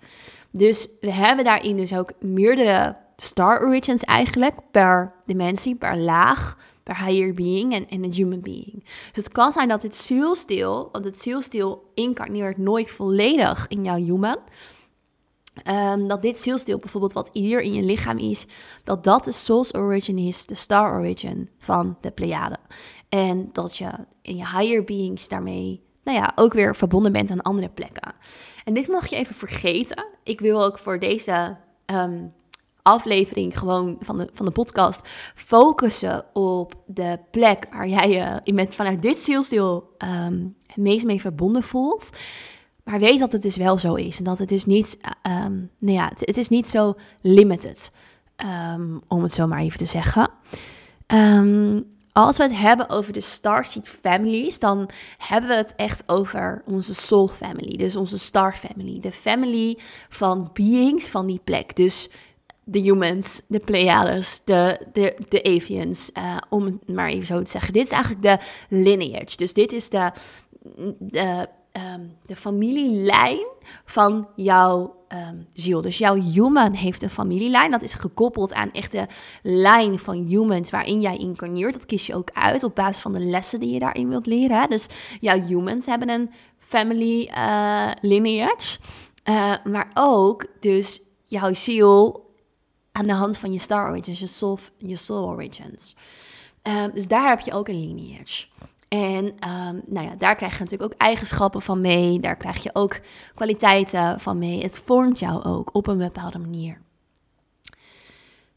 Dus 0.52 0.90
we 1.02 1.12
hebben 1.12 1.46
daarin 1.46 1.78
dus 1.78 1.94
ook 1.94 2.12
meerdere 2.20 2.96
star 3.16 3.62
origins 3.62 4.04
eigenlijk 4.04 4.56
per 4.72 5.14
dimensie, 5.26 5.76
per 5.76 5.98
laag, 5.98 6.58
per 6.84 7.06
higher 7.06 7.34
being 7.34 7.74
en, 7.74 7.90
en 7.90 8.04
een 8.04 8.14
human 8.14 8.42
being. 8.42 8.84
Dus 9.14 9.24
het 9.24 9.32
kan 9.32 9.54
zijn 9.54 9.68
dat 9.68 9.84
het 9.84 9.96
zielsdeel, 9.96 10.90
want 10.92 11.06
het 11.06 11.20
zielsdeel 11.20 11.92
incarneert 11.94 12.58
nooit 12.58 12.92
volledig 12.92 13.68
in 13.68 13.84
jouw 13.84 13.98
human. 13.98 14.38
Um, 15.68 16.08
dat 16.08 16.22
dit 16.22 16.38
zielsdeel 16.38 16.78
bijvoorbeeld 16.78 17.14
wat 17.14 17.30
hier 17.34 17.62
in 17.62 17.74
je 17.74 17.82
lichaam 17.82 18.18
is, 18.18 18.46
dat 18.84 19.04
dat 19.04 19.26
de 19.26 19.32
soul's 19.32 19.74
origin 19.74 20.18
is, 20.18 20.46
de 20.46 20.56
star 20.56 21.00
origin 21.00 21.50
van 21.58 21.98
de 22.02 22.12
Pleiade. 22.12 22.58
En 23.16 23.50
dat 23.52 23.78
je 23.78 23.90
in 24.22 24.38
je 24.38 24.48
higher 24.48 24.84
beings 24.84 25.28
daarmee, 25.28 25.84
nou 26.04 26.18
ja, 26.18 26.32
ook 26.36 26.54
weer 26.54 26.76
verbonden 26.76 27.12
bent 27.12 27.32
aan 27.32 27.42
andere 27.42 27.70
plekken. 27.70 28.14
En 28.64 28.74
dit 28.74 28.88
mag 28.88 29.08
je 29.08 29.16
even 29.16 29.36
vergeten. 29.36 30.06
Ik 30.24 30.40
wil 30.40 30.64
ook 30.64 30.78
voor 30.78 31.00
deze 31.00 31.58
um, 31.86 32.34
aflevering 32.82 33.58
gewoon 33.58 33.98
van 34.00 34.18
de, 34.18 34.30
van 34.34 34.46
de 34.46 34.52
podcast 34.52 35.02
focussen 35.36 36.26
op 36.34 36.74
de 36.86 37.20
plek 37.32 37.68
waar 37.72 37.88
jij 37.88 38.10
je 38.44 38.54
met, 38.54 38.76
vanuit 38.76 39.02
dit 39.02 39.20
zielsdeel 39.20 39.96
um, 39.98 40.56
het 40.68 40.78
meest 40.78 41.06
mee 41.06 41.22
verbonden 41.22 41.64
voelt. 41.64 42.10
Maar 42.84 43.00
weet 43.00 43.20
dat 43.20 43.32
het 43.32 43.42
dus 43.42 43.56
wel 43.56 43.78
zo 43.78 43.94
is. 43.94 44.18
En 44.18 44.24
dat 44.24 44.38
het 44.38 44.50
dus 44.50 44.66
niet, 44.66 44.98
um, 45.24 45.70
nou 45.80 45.98
ja, 45.98 46.08
het, 46.08 46.20
het, 46.20 46.38
is 46.38 46.50
niet 46.50 46.70
zo 46.70 46.94
limited. 47.22 47.92
Um, 48.74 49.02
om 49.08 49.24
het 49.24 49.34
zo 49.34 49.48
maar 49.48 49.60
even 49.60 49.78
te 49.78 49.86
zeggen. 49.86 50.30
Um, 51.08 51.95
als 52.16 52.38
we 52.38 52.44
het 52.44 52.58
hebben 52.58 52.90
over 52.90 53.14
de 53.14 53.22
Starseed 53.22 53.90
families, 53.90 54.60
dan 54.60 54.90
hebben 55.18 55.50
we 55.50 55.56
het 55.56 55.74
echt 55.76 56.04
over 56.06 56.62
onze 56.66 56.94
soul 56.94 57.28
family. 57.28 57.78
Dus 57.78 57.96
onze 57.96 58.20
star 58.20 58.56
family. 58.56 59.00
De 59.00 59.12
family 59.12 59.78
van 60.10 60.50
beings 60.54 61.08
van 61.08 61.26
die 61.26 61.42
plek. 61.44 61.76
Dus 61.76 62.10
de 62.64 62.80
humans, 62.80 63.42
de 63.48 63.60
Pleiades, 63.60 64.42
de, 64.46 64.80
de, 64.94 65.18
de 65.30 65.44
avians, 65.44 66.12
uh, 66.18 66.38
om 66.50 66.66
het 66.66 66.88
maar 66.88 67.10
even 67.10 67.26
zo 67.26 67.42
te 67.42 67.52
zeggen. 67.52 67.74
Dit 67.74 67.86
is 67.86 67.92
eigenlijk 67.92 68.24
de 68.24 68.46
lineage. 68.70 69.38
Dus 69.38 69.54
dit 69.54 69.74
is 69.74 69.90
de, 69.90 70.12
de 71.00 71.48
um, 71.78 72.18
de 72.26 72.36
familielijn 72.36 73.46
van 73.86 74.28
jouw 74.36 74.96
um, 75.10 75.48
ziel. 75.54 75.82
Dus 75.82 75.98
jouw 75.98 76.16
human 76.16 76.74
heeft 76.74 77.04
een 77.04 77.10
familielijn. 77.10 77.72
Dat 77.72 77.82
is 77.82 77.94
gekoppeld 77.94 78.54
aan 78.54 78.72
echt 78.72 78.92
de 78.92 79.06
lijn 79.44 80.00
van 80.00 80.16
humans 80.16 80.70
waarin 80.70 81.02
jij 81.02 81.18
incarneert. 81.18 81.74
Dat 81.74 81.86
kies 81.86 82.08
je 82.08 82.16
ook 82.16 82.30
uit 82.34 82.64
op 82.64 82.76
basis 82.76 83.02
van 83.02 83.14
de 83.14 83.20
lessen 83.20 83.60
die 83.60 83.74
je 83.74 83.80
daarin 83.80 84.10
wilt 84.10 84.26
leren. 84.26 84.70
Dus 84.70 84.88
jouw 85.20 85.42
humans 85.42 85.86
hebben 85.86 86.10
een 86.10 86.32
family 86.58 87.32
uh, 87.38 87.92
lineage. 88.02 88.80
Uh, 89.30 89.54
maar 89.64 89.92
ook 89.94 90.46
dus 90.60 91.02
jouw 91.24 91.54
ziel 91.54 92.24
aan 92.92 93.08
de 93.08 93.14
hand 93.14 93.38
van 93.38 93.52
je 93.52 93.60
star 93.60 93.90
origins, 93.90 94.20
je 94.20 94.28
soul, 94.28 94.60
je 94.78 94.96
soul 94.96 95.28
origins. 95.28 95.96
Uh, 96.68 96.84
dus 96.94 97.08
daar 97.08 97.30
heb 97.30 97.40
je 97.40 97.54
ook 97.54 97.68
een 97.68 97.80
lineage. 97.80 98.46
En 98.88 99.26
um, 99.26 99.82
nou 99.86 100.08
ja, 100.08 100.16
daar 100.18 100.36
krijg 100.36 100.54
je 100.54 100.64
natuurlijk 100.64 100.94
ook 100.94 101.00
eigenschappen 101.00 101.62
van 101.62 101.82
mee. 101.82 102.20
Daar 102.20 102.38
krijg 102.38 102.64
je 102.64 102.70
ook 102.74 103.00
kwaliteiten 103.36 104.20
van 104.20 104.38
mee. 104.38 104.62
Het 104.62 104.80
vormt 104.80 105.20
jou 105.20 105.44
ook 105.44 105.76
op 105.76 105.88
een 105.88 105.98
bepaalde 105.98 106.40
manier. 106.40 106.82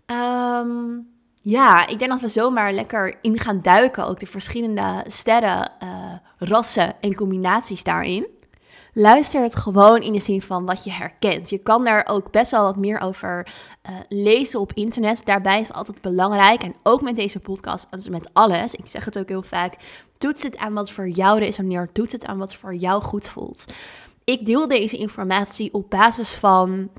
Um, 0.06 1.08
ja, 1.42 1.86
ik 1.86 1.98
denk 1.98 2.10
dat 2.10 2.20
we 2.20 2.28
zomaar 2.28 2.72
lekker 2.72 3.18
in 3.22 3.38
gaan 3.38 3.60
duiken. 3.62 4.06
Ook 4.06 4.20
de 4.20 4.26
verschillende 4.26 5.04
sterren, 5.06 5.72
uh, 5.82 6.14
rassen 6.38 7.00
en 7.00 7.14
combinaties 7.14 7.84
daarin. 7.84 8.26
Luister 9.00 9.42
het 9.42 9.56
gewoon 9.56 10.02
in 10.02 10.12
de 10.12 10.20
zin 10.20 10.42
van 10.42 10.66
wat 10.66 10.84
je 10.84 10.90
herkent. 10.90 11.50
Je 11.50 11.58
kan 11.58 11.84
daar 11.84 12.06
ook 12.10 12.30
best 12.30 12.50
wel 12.50 12.62
wat 12.62 12.76
meer 12.76 13.00
over 13.00 13.46
uh, 13.90 13.96
lezen 14.08 14.60
op 14.60 14.72
internet. 14.72 15.24
Daarbij 15.24 15.60
is 15.60 15.72
altijd 15.72 16.00
belangrijk. 16.00 16.62
En 16.62 16.74
ook 16.82 17.02
met 17.02 17.16
deze 17.16 17.40
podcast, 17.40 17.88
met 18.10 18.30
alles. 18.32 18.74
Ik 18.74 18.86
zeg 18.86 19.04
het 19.04 19.18
ook 19.18 19.28
heel 19.28 19.42
vaak. 19.42 19.74
Toets 20.18 20.42
het 20.42 20.56
aan 20.56 20.74
wat 20.74 20.90
voor 20.90 21.08
jou 21.08 21.38
resoneert. 21.38 21.94
Toets 21.94 22.12
het 22.12 22.26
aan 22.26 22.38
wat 22.38 22.54
voor 22.54 22.74
jou 22.74 23.02
goed 23.02 23.28
voelt. 23.28 23.64
Ik 24.24 24.46
deel 24.46 24.68
deze 24.68 24.96
informatie 24.96 25.74
op 25.74 25.90
basis 25.90 26.34
van 26.34 26.90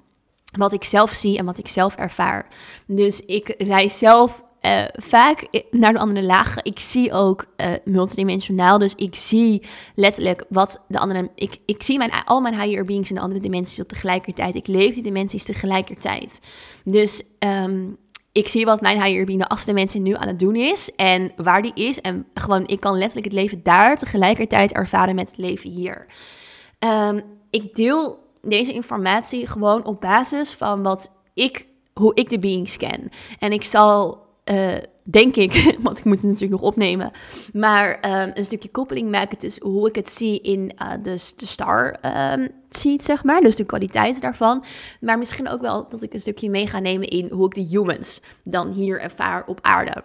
wat 0.57 0.73
ik 0.73 0.83
zelf 0.83 1.11
zie 1.11 1.37
en 1.37 1.45
wat 1.45 1.57
ik 1.57 1.67
zelf 1.67 1.95
ervaar. 1.95 2.47
Dus 2.85 3.25
ik 3.25 3.55
reis 3.57 3.97
zelf 3.97 4.43
uh, 4.61 4.83
vaak 4.93 5.47
naar 5.71 5.93
de 5.93 5.99
andere 5.99 6.25
lagen. 6.25 6.63
Ik 6.63 6.79
zie 6.79 7.13
ook 7.13 7.45
uh, 7.57 7.67
multidimensionaal. 7.85 8.77
Dus 8.77 8.95
ik 8.95 9.15
zie 9.15 9.63
letterlijk 9.95 10.45
wat 10.49 10.85
de 10.87 10.99
andere. 10.99 11.29
Ik, 11.35 11.57
ik 11.65 11.83
zie 11.83 11.97
mijn, 11.97 12.11
al 12.25 12.41
mijn 12.41 12.61
higher 12.61 12.85
beings 12.85 13.09
in 13.09 13.15
de 13.15 13.21
andere 13.21 13.39
dimensies 13.39 13.79
op 13.79 13.87
tegelijkertijd. 13.87 14.55
Ik 14.55 14.67
leef 14.67 14.93
die 14.93 15.03
dimensies 15.03 15.43
tegelijkertijd. 15.43 16.41
Dus 16.83 17.23
um, 17.39 17.97
ik 18.31 18.47
zie 18.47 18.65
wat 18.65 18.81
mijn 18.81 19.03
higher 19.03 19.25
being, 19.25 19.41
de 19.41 19.49
achtste 19.49 19.69
dimensie, 19.69 20.01
nu 20.01 20.15
aan 20.15 20.27
het 20.27 20.39
doen 20.39 20.55
is. 20.55 20.95
En 20.95 21.31
waar 21.35 21.61
die 21.61 21.73
is. 21.73 22.01
En 22.01 22.25
gewoon, 22.33 22.67
ik 22.67 22.79
kan 22.79 22.97
letterlijk 22.97 23.25
het 23.25 23.35
leven 23.35 23.63
daar 23.63 23.97
tegelijkertijd 23.97 24.71
ervaren 24.71 25.15
met 25.15 25.27
het 25.27 25.37
leven 25.37 25.69
hier. 25.69 26.05
Um, 27.09 27.23
ik 27.49 27.75
deel 27.75 28.27
deze 28.41 28.73
informatie 28.73 29.47
gewoon 29.47 29.85
op 29.85 30.01
basis 30.01 30.51
van 30.51 30.83
wat 30.83 31.11
ik, 31.33 31.67
hoe 31.93 32.11
ik 32.13 32.29
de 32.29 32.39
beings 32.39 32.77
ken. 32.77 33.09
En 33.39 33.51
ik 33.51 33.63
zal 33.63 34.27
uh, 34.51 34.77
denk 35.03 35.35
ik, 35.35 35.53
want 35.83 35.97
ik 35.97 36.03
moet 36.03 36.21
het 36.21 36.25
natuurlijk 36.25 36.61
nog 36.61 36.69
opnemen, 36.71 37.11
maar 37.53 38.21
um, 38.21 38.31
een 38.33 38.45
stukje 38.45 38.69
koppeling 38.69 39.11
maken 39.11 39.37
tussen 39.37 39.65
hoe 39.65 39.87
ik 39.87 39.95
het 39.95 40.11
zie 40.11 40.41
in 40.41 40.59
uh, 40.81 40.91
de, 41.01 41.33
de 41.35 41.45
star 41.45 41.95
um, 42.33 42.49
zeg 42.97 43.23
maar, 43.23 43.41
dus 43.41 43.55
de 43.55 43.65
kwaliteit 43.65 44.21
daarvan. 44.21 44.63
Maar 45.01 45.17
misschien 45.17 45.49
ook 45.49 45.61
wel 45.61 45.89
dat 45.89 46.01
ik 46.01 46.13
een 46.13 46.19
stukje 46.19 46.49
mee 46.49 46.67
ga 46.67 46.79
nemen 46.79 47.07
in 47.07 47.31
hoe 47.31 47.45
ik 47.45 47.53
de 47.53 47.77
humans 47.77 48.21
dan 48.43 48.71
hier 48.71 49.01
ervaar 49.01 49.45
op 49.45 49.59
aarde. 49.61 50.03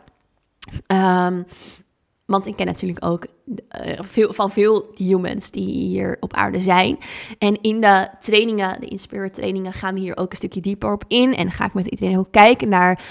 Um, 0.87 1.47
want 2.27 2.47
ik 2.47 2.57
ken 2.57 2.67
natuurlijk 2.67 3.05
ook 3.05 3.27
veel, 3.99 4.33
van 4.33 4.51
veel 4.51 4.87
humans 4.95 5.51
die 5.51 5.69
hier 5.69 6.17
op 6.21 6.33
aarde 6.33 6.61
zijn. 6.61 6.99
En 7.39 7.61
in 7.61 7.81
de 7.81 8.09
trainingen, 8.21 8.81
de 8.81 8.87
Inspirit 8.87 9.35
trainingen, 9.35 9.73
gaan 9.73 9.95
we 9.95 10.01
hier 10.01 10.17
ook 10.17 10.31
een 10.31 10.37
stukje 10.37 10.61
dieper 10.61 10.93
op 10.93 11.05
in. 11.09 11.35
En 11.35 11.51
ga 11.51 11.65
ik 11.65 11.75
met 11.75 11.87
iedereen 11.87 12.19
ook 12.19 12.31
kijken 12.31 12.69
naar 12.69 13.05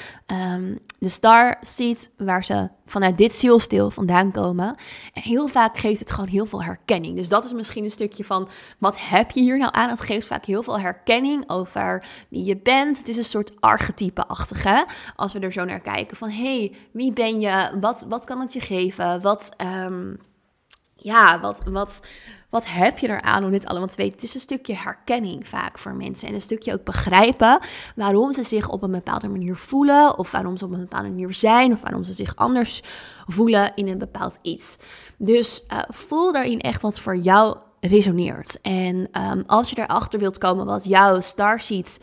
um, 0.54 0.80
de 1.00 1.10
star 1.10 1.58
seed, 1.62 2.12
waar 2.18 2.44
ze 2.44 2.70
vanuit 2.86 3.18
dit 3.18 3.34
zielstil 3.34 3.92
vandaan 3.92 4.32
komen. 4.32 4.76
En 5.14 5.22
heel 5.22 5.48
vaak 5.48 5.78
geeft 5.78 6.00
het 6.00 6.12
gewoon 6.12 6.30
heel 6.30 6.46
veel 6.46 6.64
herkenning. 6.64 7.16
Dus 7.16 7.30
dat 7.30 7.46
is 7.46 7.54
misschien 7.54 7.84
een 7.84 7.92
stukje 7.92 8.24
van, 8.24 8.50
wat 8.78 9.00
heb 9.00 9.32
je 9.32 9.42
hier 9.42 9.58
nou 9.58 9.72
aan? 9.74 9.90
Het 9.90 10.02
geeft 10.02 10.28
vaak 10.28 10.46
heel 10.46 10.64
veel 10.64 10.80
herkenning 10.80 11.50
over 11.50 12.06
wie 12.30 12.44
je 12.44 12.58
bent. 12.58 12.98
Het 12.98 13.08
is 13.08 13.18
een 13.18 13.24
soort 13.24 13.52
archetype-achtige, 13.60 14.88
als 15.16 15.34
we 15.34 15.40
er 15.40 15.52
zo 15.52 15.66
naar 15.66 15.82
kijken. 15.82 16.18
Van, 16.18 16.30
hey, 16.30 16.72
wie 16.92 17.14
ben 17.14 17.40
je? 17.40 17.72
Wat, 17.80 18.06
wat 18.10 18.26
kan 18.26 18.40
het 18.40 18.54
je 18.54 18.60
geven? 18.60 19.22
Wat, 19.22 19.50
um, 19.86 20.18
ja, 21.04 21.40
wat, 21.40 21.62
wat, 21.70 22.02
wat 22.50 22.66
heb 22.66 22.98
je 22.98 23.08
eraan 23.08 23.44
om 23.44 23.52
dit 23.52 23.66
allemaal 23.66 23.88
te 23.88 23.96
weten? 23.96 24.14
Het 24.14 24.24
is 24.24 24.34
een 24.34 24.40
stukje 24.40 24.76
herkenning 24.76 25.48
vaak 25.48 25.80
voor 25.80 25.94
mensen. 25.94 26.28
En 26.28 26.34
een 26.34 26.42
stukje 26.42 26.74
ook 26.74 26.84
begrijpen 26.84 27.60
waarom 27.96 28.34
ze 28.34 28.44
zich 28.44 28.70
op 28.70 28.84
een 28.84 28.92
bepaalde 28.92 29.28
manier 29.28 29.56
voelen. 29.56 30.18
Of 30.18 30.32
waarom 30.32 30.58
ze 30.58 30.66
op 30.66 30.72
een 30.72 30.80
bepaalde 30.80 31.10
manier 31.10 31.34
zijn. 31.34 31.72
Of 31.74 31.82
waarom 31.82 32.04
ze 32.04 32.14
zich 32.14 32.36
anders 32.36 32.82
voelen 33.26 33.72
in 33.76 33.88
een 33.88 33.98
bepaald 33.98 34.40
iets. 34.42 34.78
Dus 35.18 35.64
uh, 35.74 35.80
voel 35.88 36.32
daarin 36.32 36.60
echt 36.60 36.82
wat 36.82 37.00
voor 37.00 37.18
jou 37.18 37.58
resoneert. 37.80 38.62
En 38.62 39.10
um, 39.32 39.44
als 39.48 39.70
je 39.70 39.80
erachter 39.80 40.20
wilt 40.20 40.38
komen 40.38 40.66
wat 40.66 40.84
jouw 40.84 41.22
Starseed 41.22 42.00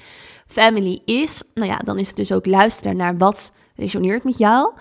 family 0.47 1.03
is. 1.05 1.43
Nou 1.55 1.69
ja, 1.69 1.77
dan 1.77 1.99
is 1.99 2.07
het 2.07 2.17
dus 2.17 2.33
ook 2.33 2.47
luisteren 2.47 2.97
naar 2.97 3.17
wat 3.17 3.53
resoneert 3.75 4.25
met 4.25 4.39
jou. 4.39 4.73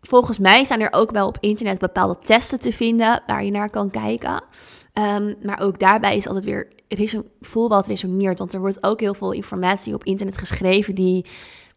Volgens 0.00 0.38
mij 0.38 0.64
zijn 0.64 0.80
er 0.80 0.92
ook 0.92 1.10
wel 1.10 1.26
op 1.26 1.36
internet 1.40 1.78
bepaalde 1.78 2.18
testen 2.18 2.60
te 2.60 2.72
vinden 2.72 3.22
waar 3.26 3.44
je 3.44 3.50
naar 3.50 3.70
kan 3.70 3.90
kijken. 3.90 4.42
Um, 4.94 5.36
maar 5.42 5.60
ook 5.60 5.78
daarbij 5.78 6.16
is 6.16 6.26
altijd 6.26 6.44
weer 6.44 6.68
voel 7.40 7.68
wat 7.68 7.86
resoneert. 7.86 8.38
Want 8.38 8.52
er 8.52 8.60
wordt 8.60 8.82
ook 8.84 9.00
heel 9.00 9.14
veel 9.14 9.32
informatie 9.32 9.94
op 9.94 10.04
internet 10.04 10.38
geschreven 10.38 10.94
die 10.94 11.26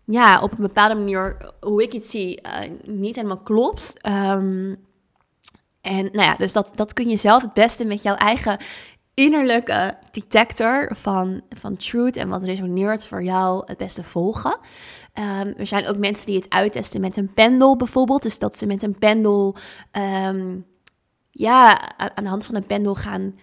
ja, 0.06 0.42
op 0.42 0.52
een 0.52 0.62
bepaalde 0.62 0.96
manier, 0.96 1.52
hoe 1.62 1.84
ik 1.84 1.92
het 1.92 2.08
zie, 2.08 2.42
uh, 2.42 2.72
niet 2.86 3.16
helemaal 3.16 3.42
klopt. 3.42 3.94
Um, 4.08 4.78
en 5.82 6.04
nou 6.12 6.22
ja, 6.22 6.36
dus 6.36 6.54
dat, 6.54 6.72
dat 6.76 6.94
kun 6.94 7.10
je 7.10 7.18
zelf 7.18 7.42
het 7.42 7.54
beste 7.54 7.86
met 7.86 8.04
jouw 8.04 8.16
eigen 8.16 8.58
innerlijke 9.14 9.98
detector 10.12 10.96
van, 10.96 11.42
van 11.50 11.78
truth 11.78 12.18
en 12.18 12.30
wat 12.30 12.44
resoneert 12.44 13.06
voor 13.06 13.24
jou 13.24 13.64
het 13.66 13.78
beste 13.78 14.04
volgen. 14.04 14.58
Um, 15.14 15.54
er 15.58 15.68
zijn 15.68 15.88
ook 15.88 15.98
mensen 15.98 16.26
die 16.26 16.36
het 16.36 16.50
uittesten 16.50 17.02
met 17.02 17.18
een 17.18 17.34
pendel 17.34 17.76
bijvoorbeeld. 17.76 18.22
Dus 18.22 18.40
dat 18.40 18.58
ze 18.58 18.66
met 18.66 18.84
een 18.84 18.98
pendel, 18.98 19.56
um, 20.28 20.66
ja, 21.32 21.98
aan 21.98 22.24
de 22.24 22.30
hand 22.30 22.46
van 22.46 22.56
een 22.56 22.66
pendel 22.66 22.96
gaan 22.96 23.36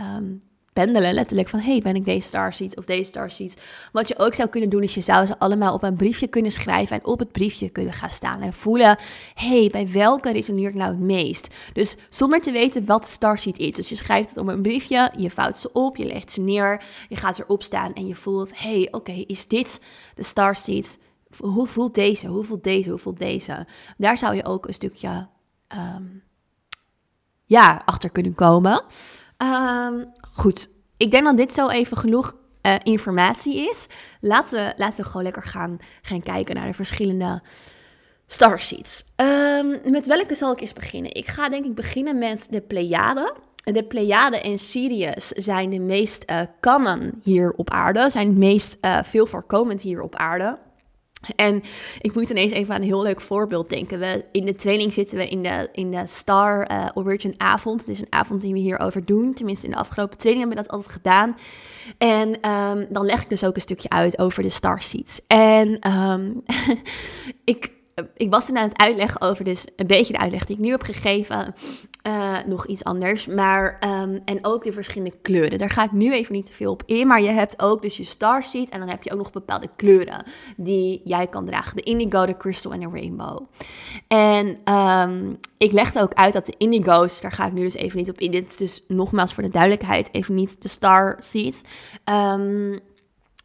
um, 0.00 0.42
pendelen, 0.76 1.14
letterlijk 1.14 1.48
van 1.48 1.60
hey, 1.60 1.80
ben 1.80 1.94
ik 1.94 2.04
deze 2.04 2.28
starseed 2.28 2.76
of 2.76 2.84
deze 2.84 3.02
starseed. 3.02 3.60
Wat 3.92 4.08
je 4.08 4.18
ook 4.18 4.34
zou 4.34 4.48
kunnen 4.48 4.70
doen 4.70 4.82
is 4.82 4.94
je 4.94 5.00
zou 5.00 5.26
ze 5.26 5.38
allemaal 5.38 5.74
op 5.74 5.82
een 5.82 5.96
briefje 5.96 6.26
kunnen 6.26 6.52
schrijven 6.52 6.96
en 6.96 7.06
op 7.06 7.18
het 7.18 7.32
briefje 7.32 7.68
kunnen 7.68 7.94
gaan 7.94 8.10
staan 8.10 8.40
en 8.40 8.52
voelen, 8.52 8.98
hey, 9.34 9.68
bij 9.72 9.90
welke 9.92 10.32
resoneert 10.32 10.74
nou 10.74 10.90
het 10.90 11.00
meest? 11.00 11.54
Dus 11.72 11.96
zonder 12.08 12.40
te 12.40 12.52
weten 12.52 12.84
wat 12.84 13.08
starseed 13.08 13.58
is. 13.58 13.72
Dus 13.72 13.88
je 13.88 13.94
schrijft 13.94 14.28
het 14.28 14.38
op 14.38 14.48
een 14.48 14.62
briefje, 14.62 15.12
je 15.16 15.30
vouwt 15.30 15.58
ze 15.58 15.72
op, 15.72 15.96
je 15.96 16.04
legt 16.04 16.32
ze 16.32 16.40
neer, 16.40 16.82
je 17.08 17.16
gaat 17.16 17.38
erop 17.38 17.62
staan 17.62 17.92
en 17.92 18.06
je 18.06 18.14
voelt, 18.14 18.60
hey, 18.60 18.88
oké, 18.90 19.24
is 19.26 19.48
dit 19.48 19.80
de 20.14 20.22
starseed? 20.22 20.98
Hoe 21.38 21.66
voelt 21.66 21.94
deze? 21.94 22.26
Hoe 22.26 22.44
voelt 22.44 22.64
deze? 22.64 22.90
Hoe 22.90 22.98
voelt 22.98 23.18
deze? 23.18 23.66
Daar 23.96 24.18
zou 24.18 24.34
je 24.34 24.44
ook 24.44 24.66
een 24.66 24.74
stukje 24.74 25.28
um, 25.68 26.22
ja, 27.44 27.82
achter 27.84 28.10
kunnen 28.10 28.34
komen. 28.34 28.84
Um, 29.42 30.12
goed, 30.36 30.68
ik 30.96 31.10
denk 31.10 31.24
dat 31.24 31.36
dit 31.36 31.52
zo 31.52 31.68
even 31.68 31.96
genoeg 31.96 32.36
uh, 32.62 32.74
informatie 32.82 33.68
is. 33.68 33.86
Laten 34.20 34.58
we, 34.58 34.72
laten 34.76 35.02
we 35.02 35.08
gewoon 35.08 35.22
lekker 35.22 35.42
gaan, 35.42 35.78
gaan 36.02 36.22
kijken 36.22 36.54
naar 36.54 36.66
de 36.66 36.74
verschillende 36.74 37.42
starseeds. 38.26 39.04
Um, 39.16 39.80
met 39.90 40.06
welke 40.06 40.34
zal 40.34 40.52
ik 40.52 40.60
eens 40.60 40.72
beginnen? 40.72 41.14
Ik 41.14 41.26
ga 41.26 41.48
denk 41.48 41.64
ik 41.64 41.74
beginnen 41.74 42.18
met 42.18 42.46
de 42.50 42.60
Pleiade. 42.60 43.34
De 43.62 43.84
Pleiade 43.84 44.40
en 44.40 44.58
Sirius 44.58 45.28
zijn 45.28 45.70
de 45.70 45.80
meest 45.80 46.30
uh, 46.64 46.94
hier 47.22 47.50
op 47.50 47.70
aarde, 47.70 48.10
zijn 48.10 48.28
het 48.28 48.36
meest 48.36 48.78
uh, 48.80 48.98
veel 49.02 49.26
voorkomend 49.26 49.82
hier 49.82 50.00
op 50.00 50.14
aarde. 50.14 50.58
En 51.36 51.62
ik 52.00 52.14
moet 52.14 52.30
ineens 52.30 52.52
even 52.52 52.74
aan 52.74 52.80
een 52.80 52.86
heel 52.86 53.02
leuk 53.02 53.20
voorbeeld 53.20 53.68
denken. 53.68 53.98
We, 53.98 54.24
in 54.32 54.46
de 54.46 54.54
training 54.54 54.92
zitten 54.92 55.18
we 55.18 55.28
in 55.28 55.42
de, 55.42 55.68
in 55.72 55.90
de 55.90 56.06
Star 56.06 56.70
uh, 56.70 56.86
Origin 56.94 57.34
avond. 57.36 57.80
Het 57.80 57.88
is 57.88 58.00
een 58.00 58.12
avond 58.12 58.40
die 58.40 58.52
we 58.52 58.58
hierover 58.58 59.04
doen. 59.04 59.34
Tenminste, 59.34 59.66
in 59.66 59.72
de 59.72 59.78
afgelopen 59.78 60.18
training 60.18 60.46
hebben 60.46 60.64
we 60.64 60.68
dat 60.68 60.78
altijd 60.78 60.96
gedaan. 61.02 61.36
En 61.98 62.50
um, 62.50 62.86
dan 62.90 63.04
leg 63.04 63.22
ik 63.22 63.28
dus 63.28 63.44
ook 63.44 63.54
een 63.54 63.60
stukje 63.60 63.88
uit 63.88 64.18
over 64.18 64.42
de 64.42 64.48
Star 64.48 64.82
Seeds. 64.82 65.20
En 65.26 65.92
um, 65.92 66.42
ik 67.44 67.74
ik 68.16 68.30
was 68.30 68.48
er 68.48 68.56
aan 68.56 68.68
het 68.68 68.78
uitleggen 68.78 69.20
over, 69.20 69.44
dus 69.44 69.64
een 69.76 69.86
beetje 69.86 70.12
de 70.12 70.18
uitleg 70.18 70.44
die 70.44 70.56
ik 70.56 70.62
nu 70.62 70.70
heb 70.70 70.82
gegeven. 70.82 71.54
Uh, 72.06 72.38
nog 72.46 72.66
iets 72.66 72.84
anders. 72.84 73.26
Maar, 73.26 73.78
um, 74.02 74.20
en 74.24 74.38
ook 74.44 74.64
de 74.64 74.72
verschillende 74.72 75.16
kleuren. 75.22 75.58
Daar 75.58 75.70
ga 75.70 75.84
ik 75.84 75.92
nu 75.92 76.12
even 76.12 76.34
niet 76.34 76.46
te 76.46 76.52
veel 76.52 76.72
op 76.72 76.82
in. 76.86 77.06
Maar 77.06 77.22
je 77.22 77.28
hebt 77.28 77.62
ook 77.62 77.82
dus 77.82 77.96
je 77.96 78.04
starseed. 78.04 78.70
En 78.70 78.78
dan 78.78 78.88
heb 78.88 79.02
je 79.02 79.12
ook 79.12 79.18
nog 79.18 79.32
bepaalde 79.32 79.68
kleuren 79.76 80.24
die 80.56 81.00
jij 81.04 81.26
kan 81.26 81.46
dragen. 81.46 81.76
De 81.76 81.82
indigo, 81.82 82.26
de 82.26 82.36
crystal 82.36 82.72
en 82.72 82.80
de 82.80 82.88
rainbow. 82.92 83.42
En 84.08 84.74
um, 84.74 85.38
ik 85.58 85.72
legde 85.72 86.00
ook 86.00 86.14
uit 86.14 86.32
dat 86.32 86.46
de 86.46 86.54
indigo's, 86.58 87.20
daar 87.20 87.32
ga 87.32 87.46
ik 87.46 87.52
nu 87.52 87.62
dus 87.62 87.74
even 87.74 87.98
niet 87.98 88.10
op 88.10 88.18
in. 88.18 88.30
Dit 88.30 88.50
is 88.50 88.56
dus 88.56 88.84
nogmaals 88.88 89.34
voor 89.34 89.42
de 89.42 89.50
duidelijkheid 89.50 90.08
even 90.12 90.34
niet 90.34 90.62
de 90.62 90.68
starseed. 90.68 91.64
Um, 92.04 92.80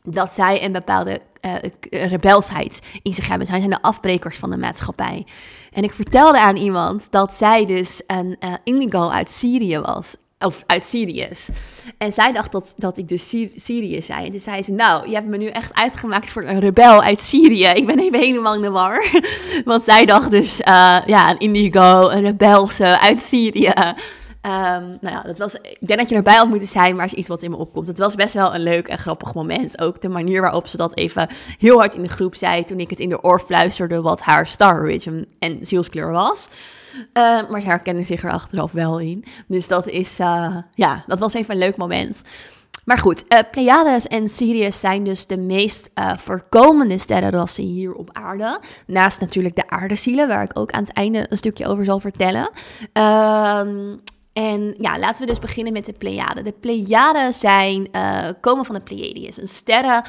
dat 0.04 0.34
zij 0.34 0.64
een 0.64 0.72
bepaalde 0.72 1.22
uh, 1.42 2.06
rebelsheid 2.06 2.82
in 3.02 3.14
zich 3.14 3.28
hebben. 3.28 3.48
Zij 3.48 3.58
zijn 3.58 3.70
de 3.70 3.82
afbrekers 3.82 4.38
van 4.38 4.50
de 4.50 4.58
maatschappij. 4.58 5.26
En 5.72 5.84
ik 5.84 5.92
vertelde 5.92 6.40
aan 6.40 6.56
iemand 6.56 7.12
dat 7.12 7.34
zij 7.34 7.66
dus 7.66 8.04
een 8.08 8.36
uh, 8.40 8.54
indigo 8.64 9.10
uit 9.10 9.32
Syrië 9.32 9.80
was. 9.80 10.16
Of 10.40 10.64
uit 10.68 10.84
Syrië's. 10.84 11.50
En 11.98 12.14
zij 12.14 12.34
dacht 12.34 12.52
dat, 12.52 12.74
dat 12.78 12.98
ik 12.98 13.10
dus 13.10 13.30
Syrië 13.56 14.02
zei. 14.02 14.26
En 14.26 14.32
toen 14.32 14.40
zei 14.40 14.64
ze, 14.64 14.72
nou, 14.72 15.08
je 15.10 15.14
hebt 15.14 15.28
me 15.28 15.38
nu 15.38 15.48
echt 15.48 15.74
uitgemaakt 15.74 16.30
voor 16.30 16.44
een 16.44 16.60
rebel 16.60 17.02
uit 17.04 17.22
Syrië. 17.22 17.66
Ik 17.66 17.86
ben 17.86 18.00
even 18.00 18.20
helemaal 18.20 18.56
in 18.56 18.62
de 18.62 18.70
war. 18.70 19.06
Want 19.66 19.84
zij 19.84 20.06
dacht 20.06 20.32
dus, 20.32 20.60
uh, 20.60 20.66
ja, 21.06 21.30
een 21.30 21.40
indigo, 21.40 22.10
een 22.10 22.22
rebelse 22.22 23.00
uit 23.00 23.24
Syrië. 23.24 23.74
Um, 24.46 24.98
nou 25.02 25.16
ja, 25.16 25.22
dat 25.22 25.38
was, 25.38 25.54
ik 25.54 25.88
denk 25.88 26.00
dat 26.00 26.10
je 26.10 26.16
erbij 26.16 26.36
had 26.36 26.48
moeten 26.48 26.68
zijn, 26.68 26.96
maar 26.96 27.06
is 27.06 27.14
iets 27.14 27.28
wat 27.28 27.44
in 27.44 27.52
me 27.52 27.58
opkomt. 27.58 27.88
Het 27.88 28.00
was 28.00 28.16
best 28.16 28.34
wel 28.34 28.56
een 28.56 28.64
leuk 28.64 28.88
en 28.88 28.98
grappig 28.98 29.34
moment. 29.34 29.82
Ook 29.82 30.02
de 30.02 30.10
manier 30.10 30.42
waarop 30.42 30.68
ze 30.68 30.78
dat 30.78 30.98
even 30.98 31.30
heel 31.58 31.78
hard 31.78 31.96
in 31.96 32.02
de 32.02 32.08
groep 32.08 32.36
zei 32.36 32.64
toen 32.64 32.80
ik 32.80 32.90
het 32.90 33.00
in 33.00 33.10
de 33.10 33.24
oor 33.24 33.40
fluisterde 33.40 34.02
wat 34.02 34.22
haar 34.22 34.48
star 34.48 35.00
en 35.40 35.58
zielskleur 35.62 36.12
was. 36.12 36.50
Uh, 36.94 37.50
maar 37.50 37.62
ze 37.62 37.68
herkende 37.68 38.04
zich 38.04 38.24
er 38.24 38.32
achteraf 38.32 38.72
wel 38.72 39.00
in. 39.00 39.26
Dus 39.48 39.68
dat 39.68 39.88
is, 39.88 40.20
uh, 40.20 40.58
ja, 40.74 41.04
dat 41.08 41.20
was 41.20 41.34
even 41.34 41.54
een 41.54 41.60
leuk 41.60 41.78
moment. 41.78 42.22
Maar 42.86 42.98
goed, 42.98 43.26
uh, 43.30 43.40
Pleiades 43.52 44.08
en 44.08 44.30
Sirius 44.30 44.80
zijn 44.80 45.04
dus 45.04 45.28
de 45.28 45.38
meest 45.38 45.90
uh, 45.96 46.18
voorkomende 46.18 46.98
sterrenrassen 46.98 47.64
hier 47.64 47.94
op 47.94 48.10
aarde. 48.12 48.60
Naast 48.88 49.20
natuurlijk 49.20 49.56
de 49.56 49.70
aardezielen, 49.70 50.28
waar 50.28 50.44
ik 50.44 50.60
ook 50.60 50.72
aan 50.72 50.84
het 50.84 50.94
einde 50.94 51.26
een 51.30 51.38
stukje 51.38 51.68
over 51.68 51.86
zal 51.86 52.00
vertellen. 52.00 52.50
Uh, 52.94 53.62
en 54.34 54.74
ja, 54.78 55.00
laten 55.00 55.22
we 55.22 55.30
dus 55.32 55.40
beginnen 55.40 55.74
met 55.74 55.86
de 55.86 55.94
Pleiaden. 55.94 56.44
De 56.44 56.52
Pleiaden 56.60 57.34
zijn, 57.34 57.88
uh, 57.92 58.28
komen 58.42 58.66
van 58.66 58.76
de 58.76 58.82
Pleiades, 58.82 59.38
een 59.38 59.48
sterren 59.48 60.04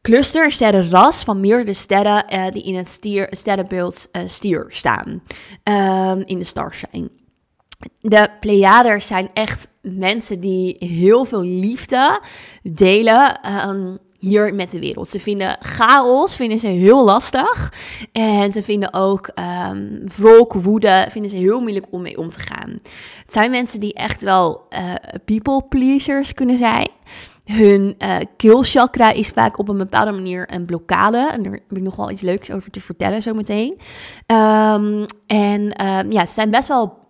cluster, 0.00 0.44
een 0.44 0.52
sterrenras 0.52 1.22
van 1.22 1.40
meerdere 1.40 1.74
sterren 1.74 2.24
uh, 2.34 2.46
die 2.52 2.62
in 2.62 2.76
het 2.76 2.88
stier, 2.88 3.26
sterrenbeeld 3.30 4.08
uh, 4.12 4.22
stier 4.26 4.66
staan, 4.68 5.22
um, 5.64 6.22
in 6.24 6.38
de 6.38 6.44
starshine. 6.44 7.10
De 8.00 8.30
Pleiaders 8.40 9.06
zijn 9.06 9.30
echt 9.34 9.68
mensen 9.80 10.40
die 10.40 10.76
heel 10.78 11.24
veel 11.24 11.42
liefde 11.42 12.20
delen. 12.62 13.40
Um, 13.68 13.98
hier 14.24 14.54
met 14.54 14.70
de 14.70 14.78
wereld. 14.80 15.08
Ze 15.08 15.20
vinden 15.20 15.56
chaos 15.60 16.36
vinden 16.36 16.58
ze 16.58 16.66
heel 16.66 17.04
lastig. 17.04 17.72
En 18.12 18.52
ze 18.52 18.62
vinden 18.62 18.94
ook 18.94 19.30
um, 19.68 20.02
wrok, 20.16 20.52
woede, 20.52 21.06
vinden 21.10 21.30
ze 21.30 21.36
heel 21.36 21.60
moeilijk 21.60 21.86
om 21.90 22.02
mee 22.02 22.18
om 22.18 22.30
te 22.30 22.40
gaan. 22.40 22.70
Het 23.22 23.32
zijn 23.32 23.50
mensen 23.50 23.80
die 23.80 23.94
echt 23.94 24.22
wel 24.22 24.66
uh, 24.70 24.94
people 25.24 25.62
pleasers 25.68 26.34
kunnen 26.34 26.56
zijn. 26.56 26.88
Hun 27.44 27.94
uh, 27.98 28.16
keelchakra 28.36 29.12
is 29.12 29.28
vaak 29.28 29.58
op 29.58 29.68
een 29.68 29.78
bepaalde 29.78 30.12
manier 30.12 30.52
een 30.52 30.64
blokkade. 30.64 31.30
En 31.32 31.42
daar 31.42 31.52
heb 31.52 31.62
ik 31.70 31.82
nog 31.82 31.96
wel 31.96 32.10
iets 32.10 32.22
leuks 32.22 32.50
over 32.50 32.70
te 32.70 32.80
vertellen 32.80 33.22
zometeen. 33.22 33.78
Um, 34.26 35.04
en 35.26 35.60
uh, 35.82 35.98
ja, 36.08 36.26
ze 36.26 36.32
zijn 36.32 36.50
best 36.50 36.68
wel 36.68 37.03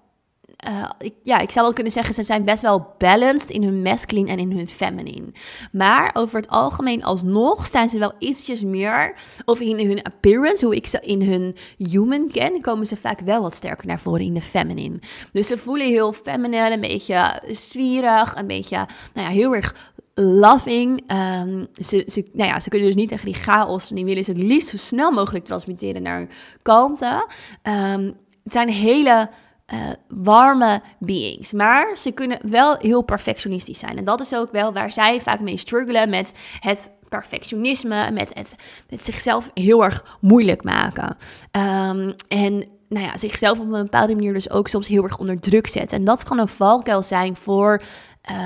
uh, 0.69 0.91
ik, 0.99 1.15
ja, 1.23 1.39
ik 1.39 1.51
zou 1.51 1.65
wel 1.65 1.75
kunnen 1.75 1.93
zeggen, 1.93 2.15
ze 2.15 2.23
zijn 2.23 2.45
best 2.45 2.63
wel 2.63 2.95
balanced 2.99 3.51
in 3.51 3.63
hun 3.63 3.83
masculine 3.83 4.31
en 4.31 4.39
in 4.39 4.53
hun 4.53 4.69
feminine. 4.69 5.27
Maar 5.73 6.11
over 6.15 6.37
het 6.37 6.49
algemeen 6.49 7.05
alsnog 7.05 7.67
staan 7.67 7.89
ze 7.89 7.99
wel 7.99 8.13
ietsjes 8.19 8.63
meer, 8.63 9.15
of 9.45 9.61
in 9.61 9.89
hun 9.89 10.03
appearance, 10.03 10.65
hoe 10.65 10.77
ik 10.77 10.87
ze 10.87 11.01
in 11.01 11.23
hun 11.23 11.57
human 11.77 12.29
ken, 12.29 12.61
komen 12.61 12.87
ze 12.87 12.97
vaak 12.97 13.21
wel 13.21 13.43
wat 13.43 13.55
sterker 13.55 13.87
naar 13.87 14.01
voren 14.01 14.25
in 14.25 14.35
de 14.35 14.41
feminine. 14.41 14.99
Dus 15.33 15.47
ze 15.47 15.59
voelen 15.59 15.87
heel 15.87 16.13
feminine, 16.13 16.73
een 16.73 16.81
beetje 16.81 17.43
zwierig, 17.51 18.35
een 18.37 18.47
beetje, 18.47 18.77
nou 19.15 19.29
ja, 19.29 19.33
heel 19.33 19.55
erg 19.55 19.93
loving. 20.15 21.13
Um, 21.43 21.69
ze, 21.75 22.03
ze, 22.07 22.29
nou 22.33 22.51
ja, 22.51 22.61
ze 22.61 22.69
kunnen 22.69 22.89
dus 22.89 22.97
niet 22.97 23.09
tegen 23.09 23.25
die 23.25 23.35
chaos, 23.35 23.89
die 23.89 24.05
willen 24.05 24.25
ze 24.25 24.31
het 24.31 24.43
liefst 24.43 24.69
zo 24.69 24.77
snel 24.77 25.11
mogelijk 25.11 25.45
transmitteren 25.45 26.03
naar 26.03 26.29
kalmte. 26.63 27.27
Um, 27.63 28.17
het 28.45 28.53
zijn 28.53 28.69
hele 28.69 29.31
uh, 29.73 29.91
warme 30.09 30.83
beings. 30.99 31.53
Maar 31.53 31.99
ze 31.99 32.11
kunnen 32.11 32.39
wel 32.43 32.77
heel 32.79 33.03
perfectionistisch 33.03 33.79
zijn. 33.79 33.99
En 33.99 34.05
dat 34.05 34.21
is 34.21 34.35
ook 34.35 34.53
wel 34.53 34.73
waar 34.73 34.93
zij 34.93 35.21
vaak 35.21 35.41
mee 35.41 35.57
struggelen 35.57 36.11
met 36.11 36.35
het 36.61 36.93
perfectionisme, 37.09 38.11
met 38.11 38.35
het 38.35 38.57
met 38.91 39.05
zichzelf 39.05 39.51
heel 39.55 39.85
erg 39.85 40.19
moeilijk 40.21 40.65
maken. 40.65 41.17
Um, 41.51 42.15
en 42.29 42.67
nou 42.89 43.07
ja, 43.07 43.19
zichzelf 43.19 43.59
op 43.59 43.65
een 43.65 43.83
bepaalde 43.83 44.15
manier 44.15 44.33
dus 44.33 44.51
ook 44.51 44.69
soms 44.69 44.89
heel 44.89 45.03
erg 45.03 45.19
onder 45.19 45.41
druk 45.41 45.67
zetten. 45.67 45.99
En 45.99 46.05
dat 46.05 46.25
kan 46.25 46.39
een 46.39 46.49
valkuil 46.49 47.03
zijn 47.03 47.37
voor 47.37 47.83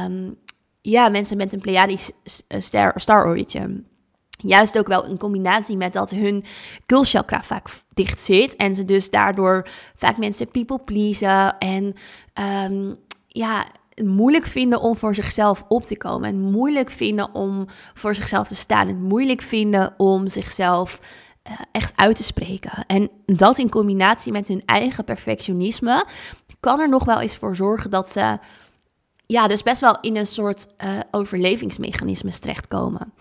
um, 0.05 0.39
ja, 0.81 1.09
mensen 1.09 1.37
met 1.37 1.53
een 1.53 1.61
Pleiadisch 1.61 2.11
star, 2.59 2.93
star 3.01 3.27
origin. 3.27 3.87
Juist 4.41 4.79
ook 4.79 4.87
wel 4.87 5.05
in 5.05 5.19
combinatie 5.19 5.77
met 5.77 5.93
dat 5.93 6.11
hun 6.11 6.45
kulchakra 6.87 7.43
vaak 7.43 7.69
dicht 7.99 8.21
zit. 8.21 8.57
En 8.57 8.75
ze 8.75 8.85
dus 8.85 9.11
daardoor 9.11 9.69
vaak 9.95 10.17
mensen 10.17 10.51
people 10.51 10.79
pleasen. 10.79 11.59
En 11.59 11.95
um, 12.71 12.97
ja, 13.27 13.67
moeilijk 14.05 14.47
vinden 14.47 14.81
om 14.81 14.97
voor 14.97 15.15
zichzelf 15.15 15.65
op 15.69 15.85
te 15.85 15.97
komen. 15.97 16.29
En 16.29 16.41
moeilijk 16.41 16.91
vinden 16.91 17.35
om 17.35 17.67
voor 17.95 18.15
zichzelf 18.15 18.49
te 18.49 18.55
staan. 18.55 18.89
En 18.89 19.03
moeilijk 19.03 19.43
vinden 19.43 19.95
om 19.97 20.29
zichzelf 20.29 21.01
uh, 21.49 21.53
echt 21.73 21.93
uit 21.97 22.17
te 22.17 22.23
spreken. 22.23 22.85
En 22.87 23.11
dat 23.27 23.59
in 23.59 23.69
combinatie 23.69 24.33
met 24.33 24.49
hun 24.49 24.63
eigen 24.67 25.05
perfectionisme 25.05 26.07
kan 26.61 26.81
er 26.81 26.89
nog 26.89 27.05
wel 27.05 27.21
eens 27.21 27.37
voor 27.37 27.57
zorgen 27.57 27.91
dat 27.91 28.11
ze 28.11 28.39
ja, 29.27 29.47
dus 29.49 29.63
best 29.63 29.81
wel 29.81 29.99
in 30.01 30.17
een 30.17 30.27
soort 30.27 30.75
uh, 30.85 30.99
overlevingsmechanismes 31.11 32.39
terechtkomen. 32.39 33.13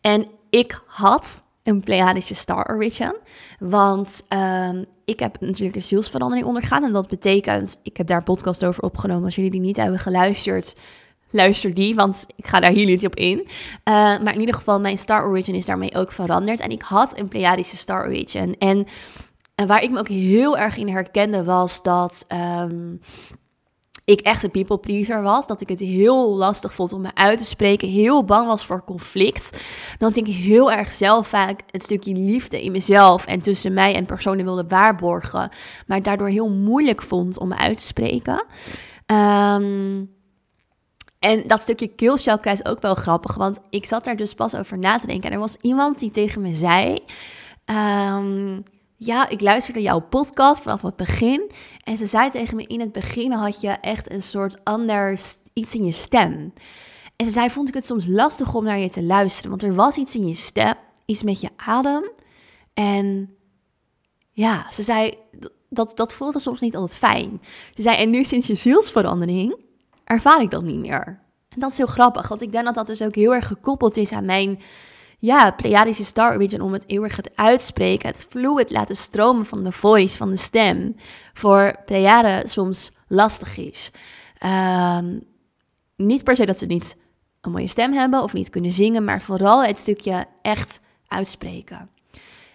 En 0.00 0.26
ik 0.50 0.82
had 0.86 1.43
een 1.64 1.80
Pleiadische 1.80 2.34
Star 2.34 2.70
Origin, 2.70 3.16
want 3.58 4.26
um, 4.28 4.84
ik 5.04 5.20
heb 5.20 5.40
natuurlijk 5.40 5.76
een 5.76 5.82
zielsverandering 5.82 6.46
ondergaan. 6.46 6.84
En 6.84 6.92
dat 6.92 7.08
betekent, 7.08 7.80
ik 7.82 7.96
heb 7.96 8.06
daar 8.06 8.18
een 8.18 8.24
podcast 8.24 8.64
over 8.64 8.82
opgenomen. 8.82 9.24
Als 9.24 9.34
jullie 9.34 9.50
die 9.50 9.60
niet 9.60 9.76
hebben 9.76 9.98
geluisterd, 9.98 10.76
luister 11.30 11.74
die, 11.74 11.94
want 11.94 12.26
ik 12.36 12.46
ga 12.46 12.60
daar 12.60 12.70
hier 12.70 12.86
niet 12.86 13.06
op 13.06 13.14
in. 13.14 13.38
Uh, 13.38 13.48
maar 13.94 14.34
in 14.34 14.40
ieder 14.40 14.54
geval, 14.54 14.80
mijn 14.80 14.98
Star 14.98 15.26
Origin 15.26 15.54
is 15.54 15.66
daarmee 15.66 15.94
ook 15.94 16.12
veranderd. 16.12 16.60
En 16.60 16.70
ik 16.70 16.82
had 16.82 17.18
een 17.18 17.28
Pleiadische 17.28 17.76
Star 17.76 18.06
Origin. 18.06 18.56
En, 18.58 18.86
en 19.54 19.66
waar 19.66 19.82
ik 19.82 19.90
me 19.90 19.98
ook 19.98 20.08
heel 20.08 20.58
erg 20.58 20.76
in 20.76 20.88
herkende 20.88 21.44
was 21.44 21.82
dat... 21.82 22.26
Um, 22.60 23.00
ik 24.04 24.20
echt 24.20 24.42
een 24.42 24.50
people 24.50 24.78
pleaser 24.78 25.22
was. 25.22 25.46
Dat 25.46 25.60
ik 25.60 25.68
het 25.68 25.80
heel 25.80 26.34
lastig 26.34 26.74
vond 26.74 26.92
om 26.92 27.00
me 27.00 27.14
uit 27.14 27.38
te 27.38 27.44
spreken. 27.44 27.88
Heel 27.88 28.24
bang 28.24 28.46
was 28.46 28.64
voor 28.64 28.84
conflict. 28.84 29.58
Dat 29.98 30.16
ik 30.16 30.26
heel 30.26 30.72
erg 30.72 30.92
zelf 30.92 31.28
vaak 31.28 31.60
een 31.70 31.80
stukje 31.80 32.14
liefde 32.14 32.62
in 32.62 32.72
mezelf 32.72 33.26
en 33.26 33.40
tussen 33.40 33.72
mij 33.72 33.94
en 33.94 34.06
personen 34.06 34.44
wilde 34.44 34.64
waarborgen. 34.68 35.50
Maar 35.86 36.02
daardoor 36.02 36.28
heel 36.28 36.50
moeilijk 36.50 37.02
vond 37.02 37.38
om 37.38 37.48
me 37.48 37.56
uit 37.56 37.76
te 37.78 37.84
spreken. 37.84 38.44
Um, 39.06 40.12
en 41.18 41.42
dat 41.46 41.60
stukje 41.60 41.88
keelchakra 41.88 42.52
is 42.52 42.64
ook 42.64 42.80
wel 42.80 42.94
grappig. 42.94 43.34
Want 43.34 43.60
ik 43.70 43.86
zat 43.86 44.04
daar 44.04 44.16
dus 44.16 44.34
pas 44.34 44.54
over 44.54 44.78
na 44.78 44.98
te 44.98 45.06
denken. 45.06 45.28
En 45.28 45.34
er 45.34 45.40
was 45.40 45.56
iemand 45.60 45.98
die 45.98 46.10
tegen 46.10 46.42
me 46.42 46.52
zei... 46.52 46.98
Um, 47.66 48.62
ja, 48.96 49.28
ik 49.28 49.40
luisterde 49.40 49.82
jouw 49.82 50.00
podcast 50.00 50.62
vanaf 50.62 50.82
het 50.82 50.96
begin. 50.96 51.50
En 51.84 51.96
ze 51.96 52.06
zei 52.06 52.30
tegen 52.30 52.56
me, 52.56 52.66
in 52.66 52.80
het 52.80 52.92
begin 52.92 53.32
had 53.32 53.60
je 53.60 53.68
echt 53.68 54.10
een 54.12 54.22
soort 54.22 54.64
ander 54.64 55.20
iets 55.52 55.74
in 55.74 55.84
je 55.84 55.92
stem. 55.92 56.52
En 57.16 57.26
ze 57.26 57.32
zei, 57.32 57.50
vond 57.50 57.68
ik 57.68 57.74
het 57.74 57.86
soms 57.86 58.06
lastig 58.06 58.54
om 58.54 58.64
naar 58.64 58.78
je 58.78 58.88
te 58.88 59.02
luisteren. 59.02 59.50
Want 59.50 59.62
er 59.62 59.74
was 59.74 59.96
iets 59.96 60.14
in 60.14 60.26
je 60.26 60.34
stem, 60.34 60.74
iets 61.04 61.22
met 61.22 61.40
je 61.40 61.48
adem. 61.56 62.10
En 62.74 63.34
ja, 64.30 64.66
ze 64.72 64.82
zei, 64.82 65.14
dat, 65.68 65.96
dat 65.96 66.14
voelde 66.14 66.38
soms 66.38 66.60
niet 66.60 66.76
altijd 66.76 66.98
fijn. 66.98 67.40
Ze 67.74 67.82
zei, 67.82 67.96
en 67.96 68.10
nu 68.10 68.24
sinds 68.24 68.46
je 68.46 68.54
zielsverandering 68.54 69.56
ervaar 70.04 70.42
ik 70.42 70.50
dat 70.50 70.62
niet 70.62 70.78
meer. 70.78 71.22
En 71.48 71.60
dat 71.60 71.70
is 71.70 71.76
heel 71.76 71.86
grappig, 71.86 72.28
want 72.28 72.42
ik 72.42 72.52
denk 72.52 72.64
dat 72.64 72.74
dat 72.74 72.86
dus 72.86 73.02
ook 73.02 73.14
heel 73.14 73.34
erg 73.34 73.46
gekoppeld 73.46 73.96
is 73.96 74.12
aan 74.12 74.24
mijn 74.24 74.58
ja, 75.24 75.50
Pleiadische 75.50 76.04
Star 76.04 76.34
Origin 76.34 76.60
om 76.60 76.72
het 76.72 76.84
eeuwig 76.86 77.16
het 77.16 77.36
uitspreken, 77.36 78.08
het 78.08 78.26
fluid 78.28 78.70
laten 78.70 78.96
stromen 78.96 79.46
van 79.46 79.62
de 79.62 79.72
voice, 79.72 80.16
van 80.16 80.30
de 80.30 80.36
stem, 80.36 80.94
voor 81.32 81.76
Pleiade 81.84 82.42
soms 82.44 82.92
lastig 83.08 83.58
is. 83.58 83.90
Um, 84.98 85.22
niet 85.96 86.24
per 86.24 86.36
se 86.36 86.46
dat 86.46 86.58
ze 86.58 86.66
niet 86.66 86.96
een 87.40 87.50
mooie 87.50 87.68
stem 87.68 87.92
hebben 87.92 88.22
of 88.22 88.32
niet 88.32 88.50
kunnen 88.50 88.70
zingen, 88.70 89.04
maar 89.04 89.22
vooral 89.22 89.64
het 89.64 89.78
stukje 89.78 90.24
echt 90.42 90.80
uitspreken. 91.06 91.90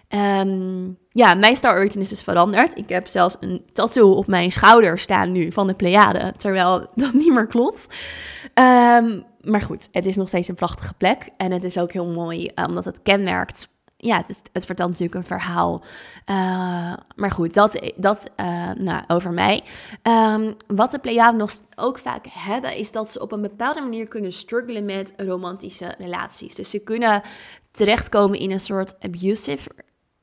Um, 0.08 0.98
ja, 1.08 1.34
mijn 1.34 1.56
Star 1.56 1.76
Origin 1.76 2.00
is 2.00 2.08
dus 2.08 2.22
veranderd. 2.22 2.78
Ik 2.78 2.88
heb 2.88 3.06
zelfs 3.06 3.36
een 3.40 3.62
tattoo 3.72 4.10
op 4.12 4.26
mijn 4.26 4.52
schouder 4.52 4.98
staan 4.98 5.32
nu 5.32 5.52
van 5.52 5.66
de 5.66 5.74
Pleiade, 5.74 6.34
terwijl 6.36 6.86
dat 6.94 7.12
niet 7.12 7.32
meer 7.32 7.46
klopt. 7.46 7.88
Um, 8.54 9.24
maar 9.42 9.60
goed, 9.60 9.88
het 9.92 10.06
is 10.06 10.16
nog 10.16 10.28
steeds 10.28 10.48
een 10.48 10.54
prachtige 10.54 10.94
plek. 10.94 11.28
En 11.36 11.52
het 11.52 11.64
is 11.64 11.78
ook 11.78 11.92
heel 11.92 12.06
mooi, 12.06 12.46
eh, 12.46 12.64
omdat 12.68 12.84
het 12.84 13.02
kenmerkt. 13.02 13.68
Ja, 13.96 14.16
het, 14.16 14.28
is, 14.28 14.42
het 14.52 14.66
vertelt 14.66 14.88
natuurlijk 14.88 15.16
een 15.16 15.24
verhaal. 15.24 15.82
Uh, 16.26 16.36
maar 17.16 17.30
goed, 17.30 17.54
dat, 17.54 17.92
dat 17.96 18.30
uh, 18.40 18.70
nou, 18.70 19.02
over 19.06 19.32
mij. 19.32 19.62
Um, 20.02 20.56
wat 20.66 20.90
de 20.90 20.98
Pleiaden 20.98 21.38
nog 21.38 21.50
ook 21.76 21.98
vaak 21.98 22.26
hebben, 22.28 22.76
is 22.76 22.92
dat 22.92 23.10
ze 23.10 23.20
op 23.20 23.32
een 23.32 23.40
bepaalde 23.40 23.80
manier 23.80 24.08
kunnen 24.08 24.32
struggelen 24.32 24.84
met 24.84 25.12
romantische 25.16 25.94
relaties. 25.98 26.54
Dus 26.54 26.70
ze 26.70 26.78
kunnen 26.78 27.22
terechtkomen 27.70 28.38
in 28.38 28.50
een 28.50 28.60
soort 28.60 28.96
abusive 29.00 29.70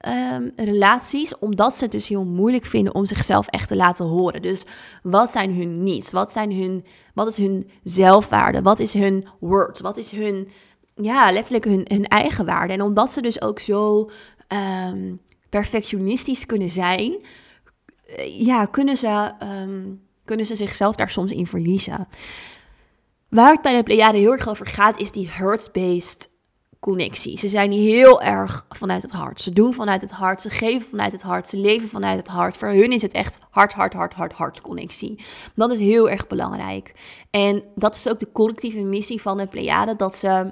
um, 0.05 0.51
relaties, 0.55 1.39
omdat 1.39 1.75
ze 1.75 1.83
het 1.83 1.91
dus 1.91 2.07
heel 2.07 2.25
moeilijk 2.25 2.65
vinden 2.65 2.95
om 2.95 3.05
zichzelf 3.05 3.47
echt 3.47 3.67
te 3.67 3.75
laten 3.75 4.05
horen. 4.05 4.41
Dus 4.41 4.65
wat 5.03 5.31
zijn 5.31 5.55
hun 5.55 5.83
needs? 5.83 6.11
Wat, 6.11 6.31
zijn 6.33 6.53
hun, 6.53 6.85
wat 7.13 7.27
is 7.27 7.37
hun 7.37 7.69
zelfwaarde? 7.83 8.61
Wat 8.61 8.79
is 8.79 8.93
hun 8.93 9.27
worth? 9.39 9.79
Wat 9.79 9.97
is 9.97 10.11
hun, 10.11 10.49
ja, 10.95 11.31
letterlijk 11.31 11.65
hun, 11.65 11.85
hun 11.87 12.05
eigen 12.05 12.45
waarde? 12.45 12.73
En 12.73 12.81
omdat 12.81 13.13
ze 13.13 13.21
dus 13.21 13.41
ook 13.41 13.59
zo 13.59 14.09
um, 14.91 15.19
perfectionistisch 15.49 16.45
kunnen 16.45 16.69
zijn, 16.69 17.23
eh, 18.05 18.45
ja, 18.45 18.65
kunnen 18.65 18.97
ze, 18.97 19.31
um, 19.63 20.01
kunnen 20.25 20.45
ze 20.45 20.55
zichzelf 20.55 20.95
daar 20.95 21.09
soms 21.09 21.31
in 21.31 21.47
verliezen. 21.47 22.07
Waar 23.29 23.51
het 23.51 23.61
bij 23.61 23.75
de 23.75 23.83
Pleiade 23.83 24.17
heel 24.17 24.31
erg 24.31 24.49
over 24.49 24.65
gaat, 24.65 24.99
is 24.99 25.11
die 25.11 25.29
hurt-based 25.31 26.29
connectie. 26.79 27.37
Ze 27.37 27.47
zijn 27.47 27.71
heel 27.71 28.21
erg 28.21 28.65
vanuit 28.69 29.01
het 29.01 29.11
hart. 29.11 29.41
Ze 29.41 29.53
doen 29.53 29.73
vanuit 29.73 30.01
het 30.01 30.11
hart, 30.11 30.41
ze 30.41 30.49
geven 30.49 30.89
vanuit 30.89 31.11
het 31.11 31.21
hart, 31.21 31.47
ze 31.47 31.57
leven 31.57 31.89
vanuit 31.89 32.17
het 32.17 32.27
hart. 32.27 32.57
Voor 32.57 32.69
hun 32.69 32.91
is 32.91 33.01
het 33.01 33.13
echt 33.13 33.39
hart, 33.49 33.73
hart, 33.73 33.93
hart, 33.93 34.13
hart, 34.13 34.33
hart 34.33 34.61
connectie. 34.61 35.19
Dat 35.55 35.71
is 35.71 35.79
heel 35.79 36.09
erg 36.09 36.27
belangrijk. 36.27 36.93
En 37.31 37.63
dat 37.75 37.95
is 37.95 38.09
ook 38.09 38.19
de 38.19 38.31
collectieve 38.31 38.79
missie 38.79 39.21
van 39.21 39.37
de 39.37 39.47
Pleiade, 39.47 39.95
dat 39.95 40.15
ze 40.15 40.51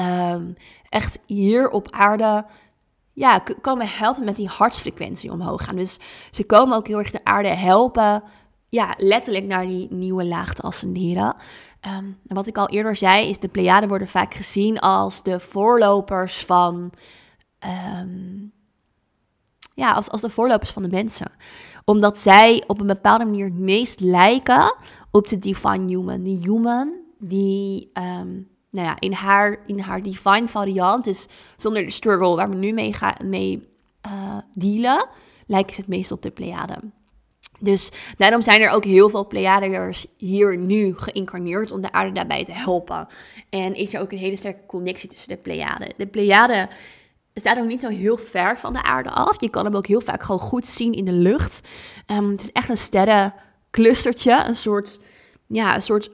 um, 0.00 0.54
echt 0.88 1.18
hier 1.26 1.70
op 1.70 1.90
aarde 1.90 2.44
ja, 3.12 3.38
komen 3.60 3.88
helpen 3.88 4.24
met 4.24 4.36
die 4.36 4.48
hartsfrequentie 4.48 5.32
omhoog 5.32 5.64
gaan. 5.64 5.76
Dus 5.76 5.98
ze 6.30 6.44
komen 6.44 6.76
ook 6.76 6.86
heel 6.86 6.98
erg 6.98 7.10
de 7.10 7.24
aarde 7.24 7.48
helpen, 7.48 8.22
ja, 8.68 8.94
letterlijk 8.96 9.44
naar 9.44 9.66
die 9.66 9.86
nieuwe 9.90 10.24
laag 10.24 10.54
te 10.54 10.62
ascenderen. 10.62 11.36
Um, 11.86 12.18
wat 12.24 12.46
ik 12.46 12.58
al 12.58 12.68
eerder 12.68 12.96
zei, 12.96 13.28
is 13.28 13.38
de 13.38 13.48
Pleiaden 13.48 13.88
worden 13.88 14.08
vaak 14.08 14.34
gezien 14.34 14.78
als 14.78 15.22
de 15.22 15.40
voorlopers 15.40 16.44
van. 16.44 16.92
Um, 18.00 18.52
ja, 19.74 19.92
als, 19.92 20.10
als 20.10 20.20
de 20.20 20.30
voorlopers 20.30 20.70
van 20.70 20.82
de 20.82 20.88
mensen. 20.88 21.32
Omdat 21.84 22.18
zij 22.18 22.64
op 22.66 22.80
een 22.80 22.86
bepaalde 22.86 23.24
manier 23.24 23.44
het 23.44 23.58
meest 23.58 24.00
lijken 24.00 24.74
op 25.10 25.28
de 25.28 25.38
divine 25.38 25.86
human. 25.86 26.22
Die 26.22 26.38
human 26.38 26.92
die 27.18 27.90
um, 27.94 28.48
nou 28.70 28.86
ja, 28.86 28.96
in, 28.98 29.12
haar, 29.12 29.58
in 29.66 29.78
haar 29.78 30.02
divine 30.02 30.48
variant, 30.48 31.04
dus 31.04 31.28
zonder 31.56 31.82
de 31.82 31.90
struggle 31.90 32.36
waar 32.36 32.50
we 32.50 32.56
nu 32.56 32.72
mee, 32.72 32.92
gaan, 32.92 33.14
mee 33.24 33.68
uh, 34.06 34.38
dealen, 34.52 35.06
lijken 35.46 35.74
ze 35.74 35.80
het 35.80 35.90
meest 35.90 36.10
op 36.10 36.22
de 36.22 36.30
Pleiaden. 36.30 36.92
Dus 37.64 37.92
daarom 38.16 38.42
zijn 38.42 38.60
er 38.60 38.70
ook 38.70 38.84
heel 38.84 39.08
veel 39.08 39.26
Pleiadiërs 39.26 40.06
hier 40.16 40.56
nu 40.56 40.94
geïncarneerd 40.96 41.70
om 41.70 41.80
de 41.80 41.92
aarde 41.92 42.12
daarbij 42.12 42.44
te 42.44 42.52
helpen. 42.52 43.06
En 43.50 43.74
is 43.74 43.94
er 43.94 44.00
ook 44.00 44.12
een 44.12 44.18
hele 44.18 44.36
sterke 44.36 44.66
connectie 44.66 45.08
tussen 45.08 45.28
de 45.28 45.36
Pleiaden. 45.36 45.94
De 45.96 46.06
Pleiaden 46.06 46.68
staat 47.34 47.58
ook 47.58 47.66
niet 47.66 47.80
zo 47.80 47.88
heel 47.88 48.16
ver 48.16 48.58
van 48.58 48.72
de 48.72 48.82
aarde 48.82 49.10
af. 49.10 49.40
Je 49.40 49.48
kan 49.48 49.64
hem 49.64 49.76
ook 49.76 49.86
heel 49.86 50.00
vaak 50.00 50.22
gewoon 50.22 50.40
goed 50.40 50.66
zien 50.66 50.92
in 50.92 51.04
de 51.04 51.12
lucht. 51.12 51.68
Um, 52.06 52.30
het 52.30 52.42
is 52.42 52.52
echt 52.52 52.68
een 52.68 52.76
sterren, 52.76 53.34
clustertje, 53.70 54.44
een 54.46 54.56
soort, 54.56 55.00
ja, 55.46 55.74
een 55.74 55.82
soort, 55.82 56.10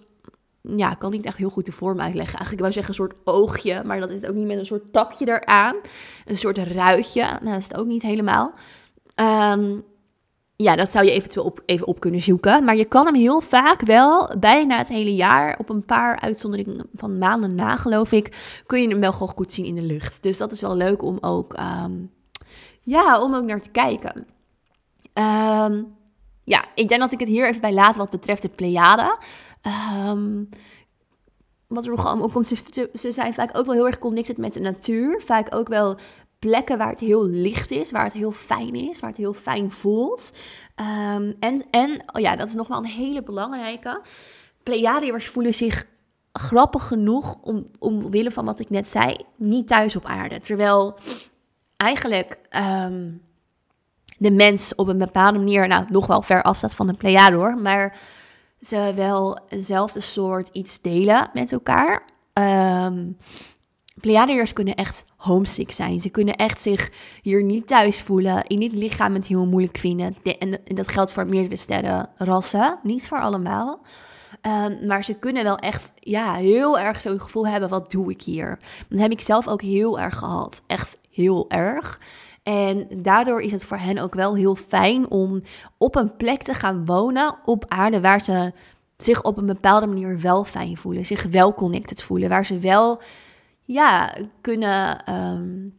ja, 0.61 0.93
ik 0.93 0.99
kan 0.99 1.11
niet 1.11 1.27
echt 1.27 1.37
heel 1.37 1.51
goed 1.51 1.67
de 1.67 1.73
vorm 1.73 2.01
uitleggen. 2.01 2.39
Eigenlijk 2.39 2.61
wou 2.61 2.73
zeggen 2.73 2.95
een 2.95 3.07
soort 3.07 3.15
oogje, 3.25 3.83
maar 3.85 4.01
dat 4.01 4.11
is 4.11 4.21
het 4.21 4.31
ook 4.31 4.37
niet 4.37 4.47
met 4.47 4.59
een 4.59 4.67
soort 4.67 4.93
takje 4.93 5.29
eraan. 5.29 5.77
Een 6.25 6.39
soort 6.39 6.59
ruitje, 6.59 7.23
nou, 7.23 7.45
dat 7.45 7.59
is 7.59 7.69
het 7.69 7.77
ook 7.77 7.87
niet 7.87 8.03
helemaal. 8.03 8.53
Ehm, 9.15 9.79
ja, 10.63 10.77
dat 10.77 10.91
zou 10.91 11.05
je 11.05 11.11
eventueel 11.11 11.45
op, 11.45 11.63
even 11.67 11.87
op 11.87 12.01
kunnen 12.01 12.23
zoeken. 12.23 12.65
Maar 12.65 12.77
je 12.77 12.85
kan 12.85 13.07
hem 13.07 13.15
heel 13.15 13.41
vaak 13.41 13.81
wel, 13.81 14.31
bijna 14.39 14.79
het 14.79 14.89
hele 14.89 15.15
jaar, 15.15 15.59
op 15.59 15.69
een 15.69 15.85
paar 15.85 16.21
uitzonderingen 16.21 16.87
van 16.95 17.19
maanden 17.19 17.55
na, 17.55 17.77
geloof 17.77 18.13
ik, 18.13 18.63
kun 18.67 18.81
je 18.81 18.89
hem 18.89 19.01
wel 19.01 19.13
gewoon 19.13 19.29
goed 19.29 19.53
zien 19.53 19.65
in 19.65 19.75
de 19.75 19.83
lucht. 19.83 20.23
Dus 20.23 20.39
dat 20.39 20.53
is 20.53 20.61
wel 20.61 20.77
leuk 20.77 21.03
om 21.03 21.19
ook, 21.21 21.55
ehm, 21.55 21.93
ja, 22.81 23.23
om 23.23 23.35
ook 23.35 23.45
naar 23.45 23.61
te 23.61 23.71
kijken. 23.71 24.27
Ehm, 25.13 25.83
ja, 26.45 26.65
ik 26.75 26.89
denk 26.89 27.01
dat 27.01 27.13
ik 27.13 27.21
het 27.21 27.29
hier 27.29 27.49
even 27.49 27.61
bij 27.61 27.73
laat 27.73 27.97
wat 27.97 28.11
betreft 28.11 28.43
de 28.43 28.49
Pleiade. 28.49 29.19
Um, 30.07 30.49
wat 31.67 31.85
er 31.85 31.91
nog 31.91 32.07
allemaal 32.07 32.29
komt, 32.29 32.47
ze, 32.47 32.91
ze 32.95 33.13
zijn 33.13 33.35
vaak 33.35 33.59
ook 33.59 33.67
wel 33.67 33.75
heel 33.75 33.87
erg 33.87 33.99
connected 33.99 34.39
met 34.39 34.53
de 34.53 34.61
natuur. 34.61 35.23
Vaak 35.25 35.55
ook 35.55 35.69
wel 35.69 35.97
plekken 36.41 36.79
waar 36.79 36.89
het 36.91 36.99
heel 36.99 37.25
licht 37.25 37.71
is, 37.71 37.91
waar 37.91 38.05
het 38.05 38.13
heel 38.13 38.33
fijn 38.33 38.75
is, 38.75 39.01
waar 39.01 39.11
het 39.11 39.19
heel 39.19 39.35
fijn 39.35 39.73
voelt. 39.73 40.33
Um, 40.77 41.37
en, 41.41 41.63
en 41.71 42.03
oh 42.13 42.21
ja, 42.21 42.37
dat 42.37 42.49
is 42.49 42.55
nog 42.55 42.69
wel 42.69 42.79
een 42.79 42.85
hele 42.85 43.23
belangrijke. 43.23 44.01
Pleiadiërs 44.63 45.29
voelen 45.29 45.55
zich 45.55 45.85
grappig 46.33 46.87
genoeg, 46.87 47.37
om, 47.43 47.67
omwille 47.79 48.31
van 48.31 48.45
wat 48.45 48.61
ik 48.61 48.71
net 48.71 48.89
zei, 48.89 49.17
niet 49.37 49.67
thuis 49.67 49.97
op 49.97 50.05
aarde. 50.05 50.41
Terwijl 50.41 50.99
eigenlijk 51.77 52.39
um, 52.85 53.23
de 54.19 54.31
mens 54.31 54.75
op 54.75 54.89
een 54.89 54.99
bepaalde 54.99 55.39
manier, 55.39 55.69
nou, 55.69 55.85
nog 55.89 56.07
wel 56.07 56.23
ver 56.23 56.43
afstaat 56.43 56.75
van 56.75 56.87
de 56.87 56.95
Pleiade 56.95 57.57
maar 57.61 57.97
ze 58.61 58.93
wel 58.95 59.39
eenzelfde 59.49 60.01
soort 60.01 60.49
iets 60.53 60.81
delen 60.81 61.31
met 61.33 61.53
elkaar. 61.53 62.03
Um, 62.33 63.17
Pleiadiërs 64.01 64.53
kunnen 64.53 64.75
echt 64.75 65.05
homesick 65.17 65.73
zijn. 65.73 66.01
Ze 66.01 66.09
kunnen 66.09 66.37
echt 66.37 66.61
zich 66.61 66.91
hier 67.23 67.43
niet 67.43 67.67
thuis 67.67 68.03
voelen, 68.03 68.45
in 68.47 68.61
dit 68.61 68.73
lichaam 68.73 69.15
het 69.15 69.27
heel 69.27 69.47
moeilijk 69.47 69.79
vinden. 69.79 70.17
en, 70.39 70.61
dat 70.65 70.89
geldt 70.89 71.13
voor 71.13 71.27
meerdere 71.27 71.57
sterrenrassen, 71.57 72.79
niet 72.83 73.09
voor 73.09 73.21
allemaal. 73.21 73.81
Um, 74.43 74.87
maar 74.87 75.05
ze 75.05 75.15
kunnen 75.15 75.43
wel 75.43 75.57
echt 75.57 75.93
ja, 75.95 76.35
heel 76.35 76.79
erg 76.79 77.01
zo'n 77.01 77.21
gevoel 77.21 77.47
hebben, 77.47 77.69
wat 77.69 77.91
doe 77.91 78.11
ik 78.11 78.23
hier? 78.23 78.59
Dat 78.89 78.99
heb 78.99 79.11
ik 79.11 79.21
zelf 79.21 79.49
ook 79.49 79.63
heel 79.63 80.01
erg 80.01 80.19
gehad, 80.19 80.63
echt 80.67 80.99
heel 81.11 81.45
erg. 81.49 82.01
En 82.43 82.89
daardoor 82.97 83.41
is 83.41 83.53
het 83.53 83.65
voor 83.65 83.77
hen 83.77 83.99
ook 83.99 84.15
wel 84.15 84.35
heel 84.35 84.55
fijn 84.55 85.11
om 85.11 85.43
op 85.79 85.97
een 85.97 86.17
plek 86.17 86.43
te 86.43 86.55
gaan 86.55 86.87
wonen 86.87 87.35
op 87.45 87.65
aarde 87.69 88.01
waar 88.01 88.21
ze 88.21 88.53
zich 88.97 89.23
op 89.23 89.37
een 89.37 89.47
bepaalde 89.47 89.87
manier 89.87 90.21
wel 90.21 90.45
fijn 90.45 90.77
voelen, 90.77 91.07
zich 91.07 91.23
wel 91.23 91.55
connected 91.55 92.03
voelen, 92.03 92.29
waar 92.29 92.47
ze 92.47 92.59
wel 92.59 93.03
ja, 93.73 94.15
kunnen, 94.41 95.15
um, 95.15 95.79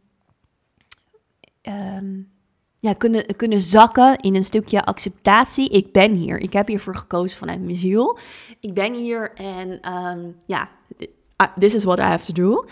um, 1.62 2.30
ja, 2.78 2.92
kunnen, 2.92 3.36
kunnen 3.36 3.62
zakken 3.62 4.16
in 4.16 4.34
een 4.34 4.44
stukje 4.44 4.84
acceptatie. 4.84 5.68
Ik 5.68 5.92
ben 5.92 6.14
hier. 6.14 6.38
Ik 6.38 6.52
heb 6.52 6.68
hiervoor 6.68 6.96
gekozen 6.96 7.38
vanuit 7.38 7.60
mijn 7.60 7.76
ziel. 7.76 8.18
Ik 8.60 8.74
ben 8.74 8.94
hier 8.94 9.34
en 9.34 9.92
um, 9.92 10.36
ja, 10.46 10.68
this 11.58 11.74
is 11.74 11.84
what 11.84 11.98
I 11.98 12.02
have 12.02 12.32
to 12.32 12.42
do. 12.42 12.64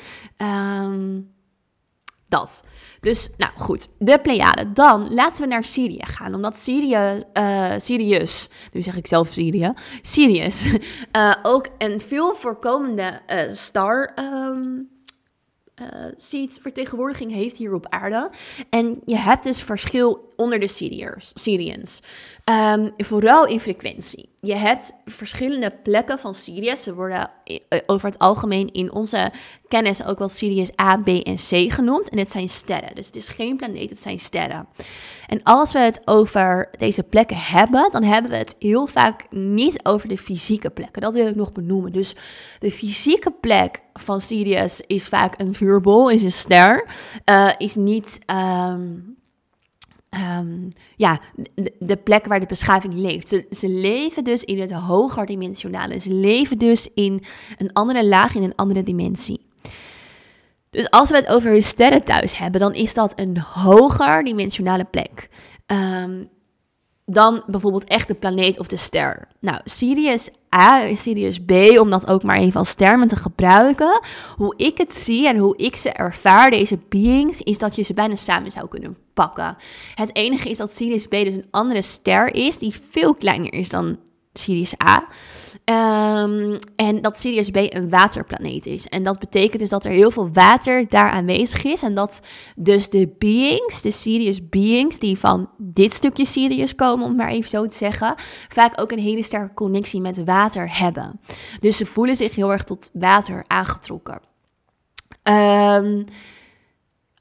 dat. 2.29 2.65
Dus, 3.01 3.31
nou 3.37 3.53
goed, 3.57 3.89
de 3.99 4.19
Pleiade. 4.19 4.73
Dan 4.73 5.15
laten 5.15 5.43
we 5.43 5.49
naar 5.49 5.65
Syrië 5.65 6.05
gaan, 6.05 6.35
omdat 6.35 6.57
Syrië, 6.57 7.23
uh, 7.39 7.73
Sirius, 7.77 8.49
nu 8.73 8.83
zeg 8.83 8.97
ik 8.97 9.07
zelf 9.07 9.33
Syrië, 9.33 9.73
Sirius, 10.03 10.65
uh, 11.17 11.35
ook 11.43 11.69
een 11.79 12.01
veel 12.01 12.35
voorkomende 12.35 13.21
uh, 13.29 13.53
star 13.53 14.15
uh, 15.81 16.51
vertegenwoordiging 16.61 17.33
heeft 17.33 17.57
hier 17.57 17.75
op 17.75 17.87
aarde. 17.89 18.31
En 18.71 19.01
je 19.05 19.17
hebt 19.17 19.45
dus 19.45 19.63
verschil 19.63 20.33
onder 20.37 20.61
de 20.61 20.69
Syriërs, 20.69 21.31
Syriërs. 21.35 22.01
Um, 22.45 22.93
vooral 22.97 23.47
in 23.47 23.61
frequentie. 23.61 24.29
Je 24.43 24.55
hebt 24.55 24.93
verschillende 25.05 25.73
plekken 25.83 26.19
van 26.19 26.35
Syrië. 26.35 26.77
Ze 26.77 26.95
worden 26.95 27.31
eh, 27.45 27.79
over 27.87 28.09
het 28.09 28.19
algemeen 28.19 28.73
in 28.73 28.93
onze 28.93 29.33
kennis 29.69 30.05
ook 30.05 30.19
wel 30.19 30.29
Sirius 30.29 30.71
A, 30.81 30.97
B 30.97 31.09
en 31.09 31.37
C 31.37 31.73
genoemd. 31.73 32.09
En 32.09 32.19
het 32.19 32.31
zijn 32.31 32.49
sterren. 32.49 32.95
Dus 32.95 33.07
het 33.07 33.17
is 33.17 33.29
geen 33.29 33.57
planeet, 33.57 33.91
het 33.91 33.99
zijn 33.99 34.19
sterren. 34.19 34.69
En 35.27 35.43
als 35.43 35.73
we 35.73 35.79
het 35.79 36.01
over 36.05 36.71
deze 36.79 37.03
plekken 37.03 37.37
hebben, 37.37 37.89
dan 37.91 38.03
hebben 38.03 38.31
we 38.31 38.37
het 38.37 38.57
heel 38.59 38.87
vaak 38.87 39.27
niet 39.31 39.85
over 39.85 40.09
de 40.09 40.19
fysieke 40.19 40.71
plekken. 40.71 41.03
Dat 41.03 41.15
wil 41.15 41.27
ik 41.27 41.37
nog 41.37 41.53
benoemen. 41.53 41.93
Dus 41.93 42.15
de 42.59 42.71
fysieke 42.71 43.31
plek 43.31 43.81
van 43.93 44.21
Sirius 44.21 44.81
is 44.87 45.09
vaak 45.09 45.41
een 45.41 45.55
vuurbol, 45.55 46.11
is 46.11 46.23
een 46.23 46.33
ster. 46.33 46.87
Uh, 47.31 47.51
is 47.59 47.75
niet. 47.75 48.21
Um, 48.27 49.20
um, 50.11 50.69
ja, 50.97 51.21
de, 51.79 51.97
plek 51.97 52.27
waar 52.27 52.41
de 52.41 52.47
beschaving 52.47 52.95
leeft. 52.95 53.29
Ze, 53.29 53.47
ze 53.51 53.69
leven 53.69 54.25
dus 54.25 54.45
in 54.45 54.61
het 54.61 54.73
hoger 54.73 55.27
dimensionale. 55.27 55.99
Ze 55.99 56.13
leven 56.13 56.59
dus 56.59 56.89
in 56.95 57.23
een 57.59 57.73
andere 57.73 58.07
laag, 58.07 58.35
in 58.35 58.43
een 58.43 58.55
andere 58.55 58.83
dimensie. 58.83 59.41
Dus 60.71 60.91
als 60.91 61.11
we 61.11 61.17
het 61.17 61.29
over 61.29 61.51
hun 61.51 61.63
sterren 61.63 62.05
thuis 62.05 62.39
hebben, 62.39 62.61
dan 62.61 62.75
is 62.75 62.95
dat 62.95 63.19
een 63.19 63.39
hoger 63.39 64.25
dimensionale 64.25 64.85
plek. 64.85 65.29
Um, 65.67 66.29
dan 67.13 67.43
bijvoorbeeld 67.47 67.85
echt 67.85 68.09
de 68.09 68.15
planeet 68.15 68.59
of 68.59 68.67
de 68.67 68.77
ster. 68.77 69.29
Nou, 69.41 69.61
Sirius 69.65 70.31
A 70.55 70.85
en 70.85 70.97
Sirius 70.97 71.41
B, 71.41 71.53
om 71.81 71.91
dat 71.91 72.07
ook 72.07 72.23
maar 72.23 72.39
even 72.39 72.59
als 72.59 72.75
termen 72.75 73.09
te 73.09 73.17
gebruiken. 73.17 74.01
Hoe 74.37 74.55
ik 74.57 74.79
het 74.79 74.95
zie 74.95 75.29
en 75.29 75.37
hoe 75.37 75.57
ik 75.57 75.77
ze 75.77 75.91
ervaar, 75.91 76.51
deze 76.51 76.79
beings, 76.89 77.43
is 77.43 77.59
dat 77.59 77.77
je 77.77 77.83
ze 77.83 77.95
bijna 77.95 78.17
samen 78.17 78.51
zou 78.51 78.69
kunnen 78.69 78.97
pakken. 79.15 79.57
Het 79.95 80.17
enige 80.17 80.51
is 80.51 80.57
dat 80.57 80.73
Sirius 80.73 81.07
B 81.07 81.11
dus 81.11 81.35
een 81.35 81.49
andere 81.51 81.83
ster 81.83 82.35
is, 82.35 82.59
die 82.59 82.75
veel 82.91 83.15
kleiner 83.15 83.53
is 83.53 83.69
dan 83.69 83.99
Sirius 84.33 84.75
A. 84.87 85.09
Um, 86.25 86.59
en 86.77 87.03
dat 87.03 87.19
Sirius 87.19 87.51
B 87.51 87.57
een 87.57 87.91
waterplaneet 87.91 88.67
is. 88.67 88.87
En 88.87 89.03
dat 89.03 89.19
betekent 89.19 89.61
dus 89.61 89.71
dat 89.71 89.85
er 89.85 89.91
heel 89.91 90.11
veel 90.11 90.33
water 90.33 90.89
daar 90.89 91.11
aanwezig 91.11 91.65
is. 91.65 91.83
En 91.83 91.95
dat 91.95 92.23
dus 92.57 92.89
de 92.89 93.15
beings, 93.19 93.83
de 93.83 93.91
Sirius 93.91 94.49
beings, 94.49 94.99
die 94.99 95.19
van 95.19 95.51
dit 95.59 95.93
stukje 95.93 96.25
Sirius 96.25 96.75
komen, 96.75 97.07
om 97.07 97.17
maar 97.17 97.29
even 97.29 97.51
zo 97.51 97.67
te 97.67 97.77
zeggen, 97.77 98.15
vaak 98.49 98.81
ook 98.81 98.93
een 98.93 98.99
hele 98.99 99.23
sterke 99.23 99.55
connectie 99.55 100.01
met 100.01 100.25
water 100.25 100.79
hebben. 100.79 101.21
Dus 101.61 101.77
ze 101.77 101.87
voelen 101.87 102.17
zich 102.17 102.35
heel 102.35 102.53
erg 102.53 102.65
tot 102.65 102.91
water 102.93 103.45
aangetrokken. 103.47 104.21
Um, 105.23 106.05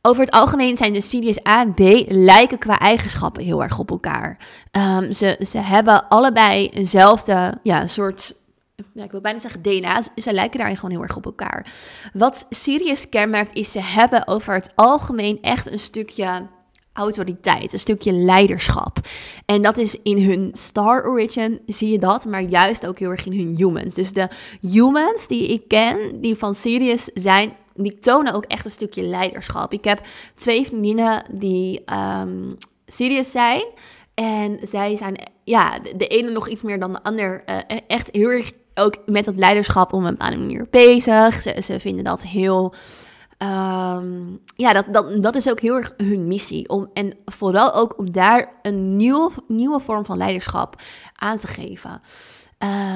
over 0.01 0.23
het 0.23 0.31
algemeen 0.31 0.77
zijn 0.77 0.93
de 0.93 1.01
Sirius 1.01 1.47
A 1.47 1.61
en 1.61 1.73
B 1.73 1.79
lijken 2.07 2.57
qua 2.57 2.79
eigenschappen 2.79 3.43
heel 3.43 3.63
erg 3.63 3.79
op 3.79 3.89
elkaar. 3.91 4.37
Um, 4.71 5.13
ze, 5.13 5.39
ze 5.39 5.57
hebben 5.57 6.07
allebei 6.07 6.67
eenzelfde 6.67 7.59
ja, 7.63 7.87
soort 7.87 8.37
ik 8.93 9.11
wil 9.11 9.21
bijna 9.21 9.39
zeggen 9.39 9.61
DNA, 9.61 10.01
ze 10.15 10.33
lijken 10.33 10.57
daarin 10.57 10.75
gewoon 10.77 10.91
heel 10.91 11.01
erg 11.03 11.15
op 11.15 11.25
elkaar. 11.25 11.73
Wat 12.13 12.45
Sirius 12.49 13.09
kenmerkt 13.09 13.55
is, 13.55 13.71
ze 13.71 13.81
hebben 13.81 14.27
over 14.27 14.53
het 14.53 14.71
algemeen 14.75 15.41
echt 15.41 15.71
een 15.71 15.79
stukje 15.79 16.47
autoriteit, 16.93 17.73
een 17.73 17.79
stukje 17.79 18.13
leiderschap. 18.13 18.99
En 19.45 19.61
dat 19.61 19.77
is 19.77 20.01
in 20.03 20.23
hun 20.23 20.49
Star 20.51 21.05
Origin, 21.05 21.59
zie 21.65 21.91
je 21.91 21.99
dat, 21.99 22.25
maar 22.25 22.41
juist 22.41 22.87
ook 22.87 22.99
heel 22.99 23.09
erg 23.09 23.25
in 23.25 23.37
hun 23.37 23.55
humans. 23.55 23.93
Dus 23.93 24.13
de 24.13 24.27
humans 24.61 25.27
die 25.27 25.47
ik 25.47 25.67
ken, 25.67 26.21
die 26.21 26.35
van 26.35 26.55
Sirius 26.55 27.09
zijn, 27.13 27.53
die 27.83 27.99
tonen 27.99 28.33
ook 28.33 28.45
echt 28.45 28.65
een 28.65 28.71
stukje 28.71 29.03
leiderschap. 29.03 29.73
Ik 29.73 29.83
heb 29.83 30.01
twee 30.35 30.65
vriendinnen 30.65 31.23
die 31.31 31.83
um, 31.93 32.57
Sirius 32.85 33.31
zijn. 33.31 33.63
En 34.13 34.59
zij 34.61 34.95
zijn, 34.95 35.15
ja, 35.43 35.79
de 35.97 36.07
ene 36.07 36.31
nog 36.31 36.47
iets 36.47 36.61
meer 36.61 36.79
dan 36.79 36.93
de 36.93 37.03
ander. 37.03 37.43
Uh, 37.49 37.77
echt 37.87 38.09
heel 38.11 38.29
erg 38.29 38.51
ook 38.75 38.95
met 39.05 39.25
dat 39.25 39.35
leiderschap 39.35 39.93
op 39.93 39.99
een 39.99 40.09
bepaalde 40.09 40.37
manier 40.37 40.67
bezig. 40.69 41.41
Ze, 41.63 41.79
vinden 41.79 42.03
dat 42.03 42.23
heel. 42.23 42.73
Um, 43.37 44.39
ja, 44.55 44.73
dat, 44.73 44.85
dat, 44.91 45.21
dat 45.21 45.35
is 45.35 45.49
ook 45.49 45.59
heel 45.59 45.75
erg 45.75 45.93
hun 45.97 46.27
missie. 46.27 46.69
Om, 46.69 46.89
en 46.93 47.13
vooral 47.25 47.73
ook 47.73 47.97
om 47.97 48.11
daar 48.11 48.51
een 48.61 48.95
nieuwe, 48.95 49.31
nieuwe 49.47 49.79
vorm 49.79 50.05
van 50.05 50.17
leiderschap 50.17 50.81
aan 51.15 51.37
te 51.37 51.47
geven. 51.47 52.01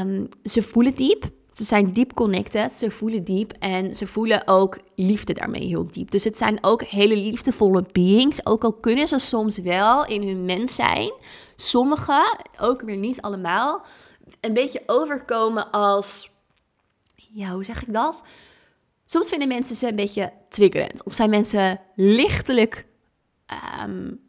Um, 0.02 0.28
ze 0.44 0.62
voelen 0.62 0.96
diep. 0.96 1.32
Ze 1.54 1.64
zijn 1.64 1.94
diep 1.94 2.14
connected, 2.14 2.74
ze 2.74 2.92
voelen 2.92 3.24
diep 3.24 3.52
en 3.60 3.96
ze 3.96 4.08
voelen 4.08 4.48
ook 4.48 4.80
liefde 4.96 5.34
daarmee 5.34 5.68
heel 5.68 5.88
diep. 5.92 6.12
Dus 6.12 6.24
het 6.24 6.38
zijn 6.38 6.64
ook 6.64 6.84
hele 6.84 7.16
liefdevolle 7.16 7.86
beings, 7.92 8.46
ook 8.46 8.64
al 8.64 8.74
kunnen 8.74 9.08
ze 9.08 9.20
soms 9.20 9.58
wel 9.58 10.06
in 10.06 10.28
hun 10.28 10.46
mens 10.46 10.76
zijn. 10.76 11.14
Sommigen, 11.56 12.38
ook 12.60 12.82
weer 12.82 12.98
niet 12.98 13.22
allemaal, 13.22 13.86
een 14.40 14.54
beetje 14.54 14.84
overkomen 14.86 15.72
als, 15.72 16.30
ja, 17.16 17.50
hoe 17.50 17.64
zeg 17.64 17.82
ik 17.82 17.94
dat? 17.94 18.24
Soms 19.06 19.30
vinden 19.30 19.48
mensen 19.48 19.76
ze 19.76 19.88
een 19.88 19.96
beetje 19.96 20.34
triggerend. 20.50 21.04
Of 21.04 21.14
zijn 21.14 21.30
mensen 21.30 21.80
lichtelijk 21.96 22.86
um, 23.82 24.20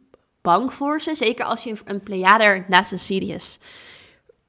bang 0.41 0.73
voor 0.73 1.01
ze. 1.01 1.15
Zeker 1.15 1.45
als 1.45 1.63
je 1.63 1.75
een 1.85 2.03
Pleiader 2.03 2.65
naast 2.67 2.91
een 2.91 2.99
Sirius 2.99 3.59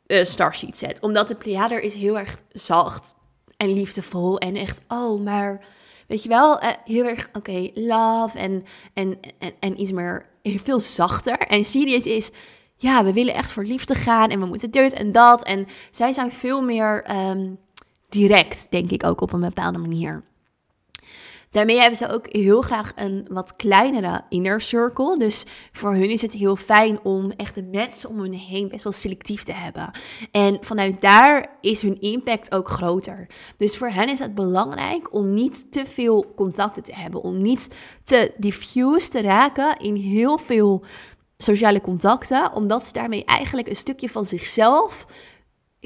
uh, 0.07 0.25
starseed 0.25 0.77
zet. 0.77 1.01
Omdat 1.01 1.29
de 1.29 1.35
Pleiader 1.35 1.81
is 1.81 1.95
heel 1.95 2.19
erg 2.19 2.39
zacht 2.53 3.15
en 3.57 3.73
liefdevol 3.73 4.39
en 4.39 4.57
echt, 4.57 4.81
oh, 4.89 5.21
maar 5.23 5.65
weet 6.07 6.23
je 6.23 6.29
wel, 6.29 6.63
uh, 6.63 6.69
heel 6.85 7.05
erg, 7.05 7.29
oké, 7.33 7.71
love 7.75 8.39
en, 8.39 8.65
en, 8.95 9.19
en, 9.39 9.53
en 9.61 9.81
iets 9.81 9.93
meer, 9.93 10.27
veel 10.43 10.81
zachter. 10.81 11.39
En 11.39 11.65
Sirius 11.65 12.07
is, 12.07 12.31
ja, 12.77 13.05
we 13.05 13.13
willen 13.13 13.35
echt 13.35 13.53
voor 13.53 13.65
liefde 13.65 13.95
gaan 13.95 14.31
en 14.31 14.41
we 14.41 14.47
moeten 14.47 14.71
dit 14.71 14.93
en 14.93 15.13
dat. 15.13 15.45
En 15.45 15.67
zij 15.91 16.13
zijn 16.13 16.33
veel 16.33 16.63
meer 16.63 17.05
um, 17.31 17.59
direct, 18.09 18.71
denk 18.71 18.91
ik 18.91 19.05
ook 19.05 19.21
op 19.21 19.33
een 19.33 19.41
bepaalde 19.41 19.79
manier. 19.79 20.25
Daarmee 21.57 21.79
hebben 21.79 21.99
ze 21.99 22.13
ook 22.13 22.27
heel 22.31 22.63
graag 22.63 22.93
een 22.95 23.27
wat 23.31 23.57
kleinere 23.57 24.23
inner 24.29 24.61
circle. 24.61 25.19
Dus 25.19 25.45
voor 25.73 25.93
hun 25.95 26.11
is 26.11 26.23
het 26.23 26.33
heel 26.33 26.57
fijn 26.57 26.99
om 27.03 27.31
echt 27.31 27.55
de 27.55 27.63
mensen 27.63 28.09
om 28.09 28.19
hun 28.19 28.33
heen 28.33 28.69
best 28.69 28.85
wel 28.85 28.93
selectief 28.93 29.43
te 29.43 29.53
hebben. 29.53 29.91
En 30.31 30.59
vanuit 30.61 31.01
daar 31.01 31.57
is 31.61 31.83
hun 31.83 32.01
impact 32.01 32.55
ook 32.55 32.69
groter. 32.69 33.27
Dus 33.57 33.77
voor 33.77 33.89
hen 33.89 34.09
is 34.09 34.19
het 34.19 34.35
belangrijk 34.35 35.15
om 35.15 35.35
niet 35.35 35.73
te 35.73 35.87
veel 35.87 36.33
contacten 36.35 36.83
te 36.83 36.95
hebben. 36.95 37.23
Om 37.23 37.43
niet 37.43 37.69
te 38.05 38.33
diffuse 38.37 39.11
te 39.11 39.23
raken 39.23 39.77
in 39.77 39.95
heel 39.95 40.39
veel 40.39 40.85
sociale 41.39 41.81
contacten. 41.81 42.53
Omdat 42.53 42.85
ze 42.85 42.93
daarmee 42.93 43.25
eigenlijk 43.25 43.69
een 43.69 43.77
stukje 43.77 44.09
van 44.09 44.25
zichzelf 44.25 45.07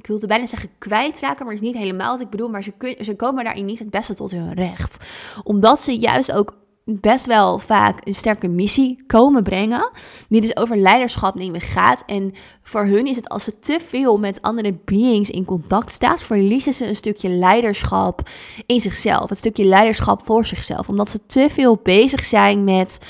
ik 0.01 0.07
wilde 0.07 0.27
bijna 0.27 0.47
zeggen 0.47 0.71
kwijtraken, 0.79 1.45
maar 1.45 1.55
het 1.55 1.63
is 1.63 1.69
niet 1.71 1.79
helemaal 1.79 2.13
wat 2.13 2.21
ik 2.21 2.31
bedoel. 2.31 2.49
Maar 2.49 2.63
ze, 2.63 2.73
kun, 2.73 2.97
ze 3.05 3.17
komen 3.17 3.45
daarin 3.45 3.65
niet 3.65 3.79
het 3.79 3.91
beste 3.91 4.15
tot 4.15 4.31
hun 4.31 4.55
recht. 4.55 4.97
Omdat 5.43 5.83
ze 5.83 5.99
juist 5.99 6.33
ook 6.33 6.59
best 6.85 7.27
wel 7.27 7.59
vaak 7.59 8.07
een 8.07 8.15
sterke 8.15 8.49
missie 8.49 9.05
komen 9.07 9.43
brengen. 9.43 9.91
Die 10.29 10.41
dus 10.41 10.57
over 10.57 10.77
leiderschap 10.77 11.35
nemen 11.35 11.61
gaat. 11.61 12.03
En 12.07 12.33
voor 12.63 12.85
hun 12.85 13.07
is 13.07 13.17
het 13.17 13.29
als 13.29 13.45
ze 13.45 13.59
te 13.59 13.79
veel 13.81 14.19
met 14.19 14.43
andere 14.43 14.79
beings 14.85 15.31
in 15.31 15.45
contact 15.45 15.93
staat, 15.93 16.23
verliezen 16.23 16.75
ze 16.75 16.87
een 16.87 16.97
stukje 16.97 17.29
leiderschap 17.29 18.29
in 18.67 18.81
zichzelf. 18.81 19.31
Een 19.31 19.37
stukje 19.37 19.65
leiderschap 19.65 20.27
voor 20.27 20.45
zichzelf. 20.45 20.89
Omdat 20.89 21.11
ze 21.11 21.27
te 21.27 21.47
veel 21.51 21.81
bezig 21.83 22.25
zijn 22.25 22.65
met 22.65 23.01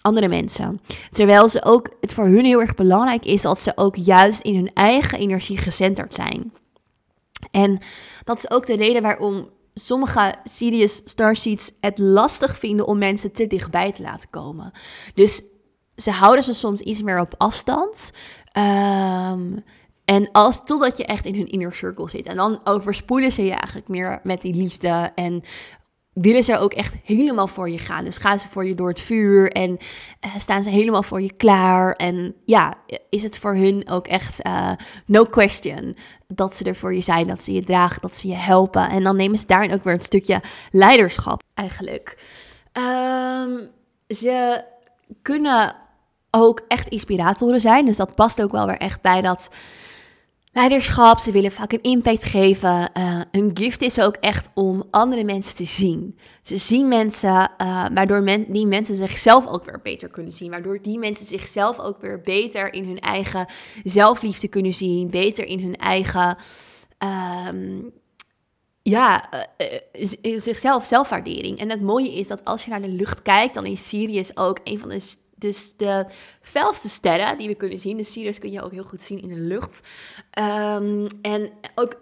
andere 0.00 0.28
mensen. 0.28 0.80
Terwijl 1.10 1.48
ze 1.48 1.64
ook, 1.64 1.88
het 2.00 2.12
voor 2.12 2.24
hun 2.24 2.44
heel 2.44 2.60
erg 2.60 2.74
belangrijk 2.74 3.24
is 3.24 3.42
dat 3.42 3.58
ze 3.58 3.72
ook 3.74 3.96
juist 3.96 4.40
in 4.40 4.54
hun 4.54 4.72
eigen 4.72 5.18
energie 5.18 5.58
gecenterd 5.58 6.14
zijn. 6.14 6.52
En 7.50 7.78
dat 8.24 8.36
is 8.36 8.50
ook 8.50 8.66
de 8.66 8.76
reden 8.76 9.02
waarom 9.02 9.48
sommige 9.74 10.34
Sirius 10.44 11.00
Starseeds 11.04 11.72
het 11.80 11.98
lastig 11.98 12.58
vinden 12.58 12.86
om 12.86 12.98
mensen 12.98 13.32
te 13.32 13.46
dichtbij 13.46 13.92
te 13.92 14.02
laten 14.02 14.30
komen. 14.30 14.72
Dus 15.14 15.42
ze 15.96 16.10
houden 16.10 16.44
ze 16.44 16.52
soms 16.52 16.80
iets 16.80 17.02
meer 17.02 17.20
op 17.20 17.34
afstand. 17.36 18.12
Um, 18.58 19.64
en 20.04 20.28
als, 20.32 20.60
totdat 20.64 20.96
je 20.96 21.04
echt 21.04 21.24
in 21.24 21.34
hun 21.34 21.46
inner 21.46 21.74
circle 21.74 22.08
zit. 22.08 22.26
En 22.26 22.36
dan 22.36 22.60
overspoelen 22.64 23.32
ze 23.32 23.44
je 23.44 23.50
eigenlijk 23.50 23.88
meer 23.88 24.20
met 24.22 24.42
die 24.42 24.54
liefde. 24.54 25.10
En 25.14 25.42
willen 26.20 26.44
ze 26.44 26.58
ook 26.58 26.72
echt 26.72 26.94
helemaal 27.04 27.46
voor 27.46 27.70
je 27.70 27.78
gaan. 27.78 28.04
Dus 28.04 28.16
gaan 28.16 28.38
ze 28.38 28.48
voor 28.48 28.66
je 28.66 28.74
door 28.74 28.88
het 28.88 29.00
vuur 29.00 29.52
en 29.52 29.70
uh, 29.70 30.30
staan 30.38 30.62
ze 30.62 30.70
helemaal 30.70 31.02
voor 31.02 31.20
je 31.22 31.32
klaar. 31.32 31.92
En 31.92 32.34
ja, 32.44 32.74
is 33.08 33.22
het 33.22 33.38
voor 33.38 33.54
hun 33.54 33.88
ook 33.88 34.06
echt 34.06 34.46
uh, 34.46 34.70
no 35.06 35.24
question 35.24 35.96
dat 36.26 36.54
ze 36.54 36.64
er 36.64 36.76
voor 36.76 36.94
je 36.94 37.00
zijn, 37.00 37.26
dat 37.26 37.42
ze 37.42 37.52
je 37.52 37.64
dragen, 37.64 38.00
dat 38.00 38.14
ze 38.14 38.28
je 38.28 38.34
helpen. 38.34 38.90
En 38.90 39.02
dan 39.02 39.16
nemen 39.16 39.38
ze 39.38 39.46
daarin 39.46 39.72
ook 39.72 39.84
weer 39.84 39.94
een 39.94 40.00
stukje 40.00 40.40
leiderschap 40.70 41.42
eigenlijk. 41.54 42.18
Um, 42.72 43.68
ze 44.08 44.64
kunnen 45.22 45.76
ook 46.30 46.62
echt 46.68 46.88
inspiratoren 46.88 47.60
zijn. 47.60 47.86
Dus 47.86 47.96
dat 47.96 48.14
past 48.14 48.42
ook 48.42 48.52
wel 48.52 48.66
weer 48.66 48.78
echt 48.78 49.00
bij 49.00 49.20
dat 49.20 49.50
leiderschap. 50.52 51.18
Ze 51.18 51.32
willen 51.32 51.52
vaak 51.52 51.72
een 51.72 51.82
impact 51.82 52.24
geven. 52.24 52.90
Uh, 52.98 53.20
hun 53.30 53.50
gift 53.54 53.82
is 53.82 54.00
ook 54.00 54.16
echt 54.16 54.48
om 54.54 54.84
andere 54.90 55.24
mensen 55.24 55.56
te 55.56 55.64
zien. 55.64 56.18
Ze 56.42 56.56
zien 56.56 56.88
mensen, 56.88 57.50
uh, 57.62 57.86
waardoor 57.94 58.22
men, 58.22 58.52
die 58.52 58.66
mensen 58.66 58.96
zichzelf 58.96 59.46
ook 59.46 59.64
weer 59.64 59.80
beter 59.82 60.08
kunnen 60.08 60.32
zien. 60.32 60.50
Waardoor 60.50 60.82
die 60.82 60.98
mensen 60.98 61.26
zichzelf 61.26 61.78
ook 61.78 62.00
weer 62.00 62.20
beter 62.20 62.72
in 62.72 62.84
hun 62.84 63.00
eigen 63.00 63.46
zelfliefde 63.84 64.48
kunnen 64.48 64.74
zien. 64.74 65.10
Beter 65.10 65.46
in 65.46 65.60
hun 65.60 65.76
eigen. 65.76 66.36
Um, 67.48 67.92
ja, 68.82 69.30
uh, 69.58 70.36
zichzelf, 70.36 70.84
zelfwaardering. 70.84 71.58
En 71.58 71.70
het 71.70 71.80
mooie 71.80 72.14
is 72.14 72.28
dat 72.28 72.44
als 72.44 72.64
je 72.64 72.70
naar 72.70 72.82
de 72.82 72.88
lucht 72.88 73.22
kijkt, 73.22 73.54
dan 73.54 73.66
is 73.66 73.88
Sirius 73.88 74.36
ook 74.36 74.58
een 74.64 74.78
van 74.78 74.88
de 74.88 75.00
dus 75.40 75.76
de 75.76 76.06
felste 76.40 76.88
sterren 76.88 77.38
die 77.38 77.48
we 77.48 77.54
kunnen 77.54 77.78
zien, 77.78 77.96
de 77.96 78.04
Sirius 78.04 78.38
kun 78.38 78.50
je 78.50 78.62
ook 78.62 78.72
heel 78.72 78.84
goed 78.84 79.02
zien 79.02 79.22
in 79.22 79.28
de 79.28 79.40
lucht. 79.40 79.80
Um, 80.38 81.06
en 81.22 81.50
ook 81.74 81.96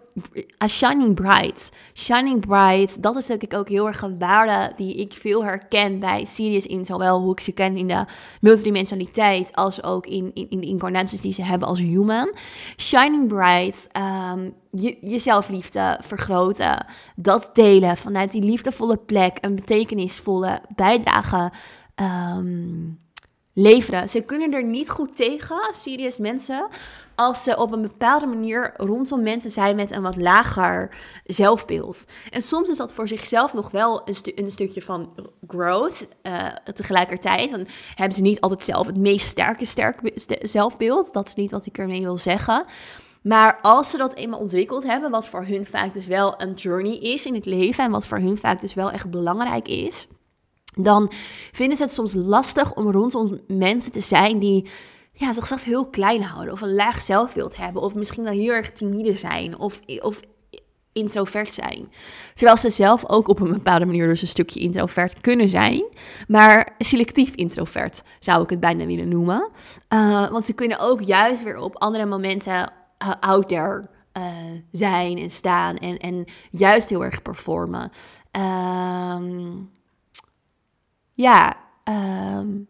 a 0.62 0.66
Shining 0.66 1.14
Bright. 1.14 1.72
Shining 1.94 2.46
Bright, 2.46 3.02
dat 3.02 3.16
is 3.16 3.26
denk 3.26 3.42
ik 3.42 3.54
ook 3.54 3.68
heel 3.68 3.86
erg 3.86 4.02
een 4.02 4.18
waarde 4.18 4.72
die 4.76 4.94
ik 4.94 5.12
veel 5.12 5.44
herken 5.44 5.98
bij 5.98 6.24
Sirius 6.24 6.66
in 6.66 6.84
zowel 6.84 7.20
hoe 7.20 7.32
ik 7.32 7.40
ze 7.40 7.52
ken 7.52 7.76
in 7.76 7.88
de 7.88 8.04
multidimensionaliteit 8.40 9.54
als 9.54 9.82
ook 9.82 10.06
in, 10.06 10.30
in, 10.34 10.46
in 10.50 10.60
de 10.60 10.66
incarnaties 10.66 11.20
die 11.20 11.32
ze 11.32 11.42
hebben 11.42 11.68
als 11.68 11.78
human. 11.78 12.34
Shining 12.76 13.28
Bright, 13.28 13.88
um, 14.32 14.54
je, 14.70 14.96
jezelfliefde 15.00 16.00
vergroten, 16.04 16.86
dat 17.16 17.50
delen 17.52 17.96
vanuit 17.96 18.32
die 18.32 18.42
liefdevolle 18.42 18.96
plek, 18.96 19.38
een 19.40 19.54
betekenisvolle 19.54 20.60
bijdrage. 20.74 21.52
Um, 21.96 22.98
leveren. 23.58 24.08
Ze 24.08 24.20
kunnen 24.20 24.52
er 24.52 24.64
niet 24.64 24.90
goed 24.90 25.16
tegen, 25.16 25.60
serieus 25.72 26.18
mensen, 26.18 26.66
als 27.14 27.42
ze 27.42 27.56
op 27.56 27.72
een 27.72 27.82
bepaalde 27.82 28.26
manier 28.26 28.72
rondom 28.76 29.22
mensen 29.22 29.50
zijn 29.50 29.76
met 29.76 29.90
een 29.90 30.02
wat 30.02 30.16
lager 30.16 30.96
zelfbeeld. 31.24 32.04
En 32.30 32.42
soms 32.42 32.68
is 32.68 32.76
dat 32.76 32.92
voor 32.92 33.08
zichzelf 33.08 33.54
nog 33.54 33.70
wel 33.70 34.02
een, 34.04 34.14
een 34.34 34.50
stukje 34.50 34.82
van 34.82 35.12
growth. 35.46 36.08
Uh, 36.22 36.46
tegelijkertijd 36.74 37.50
dan 37.50 37.66
hebben 37.94 38.14
ze 38.14 38.22
niet 38.22 38.40
altijd 38.40 38.62
zelf 38.62 38.86
het 38.86 38.96
meest 38.96 39.26
sterke 39.26 39.64
sterk 39.64 40.00
zelfbeeld. 40.42 41.12
Dat 41.12 41.28
is 41.28 41.34
niet 41.34 41.50
wat 41.50 41.66
ik 41.66 41.78
ermee 41.78 42.00
wil 42.00 42.18
zeggen. 42.18 42.64
Maar 43.22 43.58
als 43.62 43.90
ze 43.90 43.96
dat 43.96 44.14
eenmaal 44.14 44.40
ontwikkeld 44.40 44.84
hebben, 44.84 45.10
wat 45.10 45.28
voor 45.28 45.44
hun 45.44 45.66
vaak 45.66 45.94
dus 45.94 46.06
wel 46.06 46.34
een 46.40 46.54
journey 46.54 46.98
is 46.98 47.26
in 47.26 47.34
het 47.34 47.46
leven 47.46 47.84
en 47.84 47.90
wat 47.90 48.06
voor 48.06 48.18
hun 48.18 48.38
vaak 48.38 48.60
dus 48.60 48.74
wel 48.74 48.90
echt 48.90 49.10
belangrijk 49.10 49.68
is 49.68 50.08
dan 50.76 51.12
vinden 51.52 51.76
ze 51.76 51.82
het 51.82 51.92
soms 51.92 52.14
lastig 52.14 52.74
om 52.74 52.90
rondom 52.90 53.40
mensen 53.46 53.92
te 53.92 54.00
zijn 54.00 54.38
die 54.38 54.68
ja, 55.12 55.32
zichzelf 55.32 55.64
heel 55.64 55.88
klein 55.88 56.22
houden 56.22 56.52
of 56.52 56.60
een 56.60 56.74
laag 56.74 57.02
zelfbeeld 57.02 57.56
hebben 57.56 57.82
of 57.82 57.94
misschien 57.94 58.24
wel 58.24 58.32
heel 58.32 58.52
erg 58.52 58.72
timide 58.72 59.16
zijn 59.16 59.58
of, 59.58 59.80
of 60.00 60.20
introvert 60.92 61.54
zijn. 61.54 61.92
Terwijl 62.34 62.56
ze 62.56 62.70
zelf 62.70 63.08
ook 63.08 63.28
op 63.28 63.40
een 63.40 63.52
bepaalde 63.52 63.86
manier 63.86 64.06
dus 64.06 64.22
een 64.22 64.28
stukje 64.28 64.60
introvert 64.60 65.20
kunnen 65.20 65.48
zijn, 65.48 65.84
maar 66.28 66.74
selectief 66.78 67.34
introvert 67.34 68.02
zou 68.18 68.42
ik 68.42 68.50
het 68.50 68.60
bijna 68.60 68.86
willen 68.86 69.08
noemen. 69.08 69.50
Uh, 69.88 70.30
want 70.30 70.44
ze 70.44 70.52
kunnen 70.52 70.78
ook 70.78 71.00
juist 71.02 71.42
weer 71.42 71.58
op 71.58 71.76
andere 71.76 72.06
momenten 72.06 72.72
uh, 73.02 73.10
out 73.20 73.48
there 73.48 73.88
uh, 74.18 74.24
zijn 74.72 75.18
en 75.18 75.30
staan 75.30 75.76
en, 75.76 75.98
en 75.98 76.24
juist 76.50 76.88
heel 76.88 77.04
erg 77.04 77.22
performen. 77.22 77.90
Um, 79.16 79.70
ja, 81.18 81.56
um, 81.84 82.68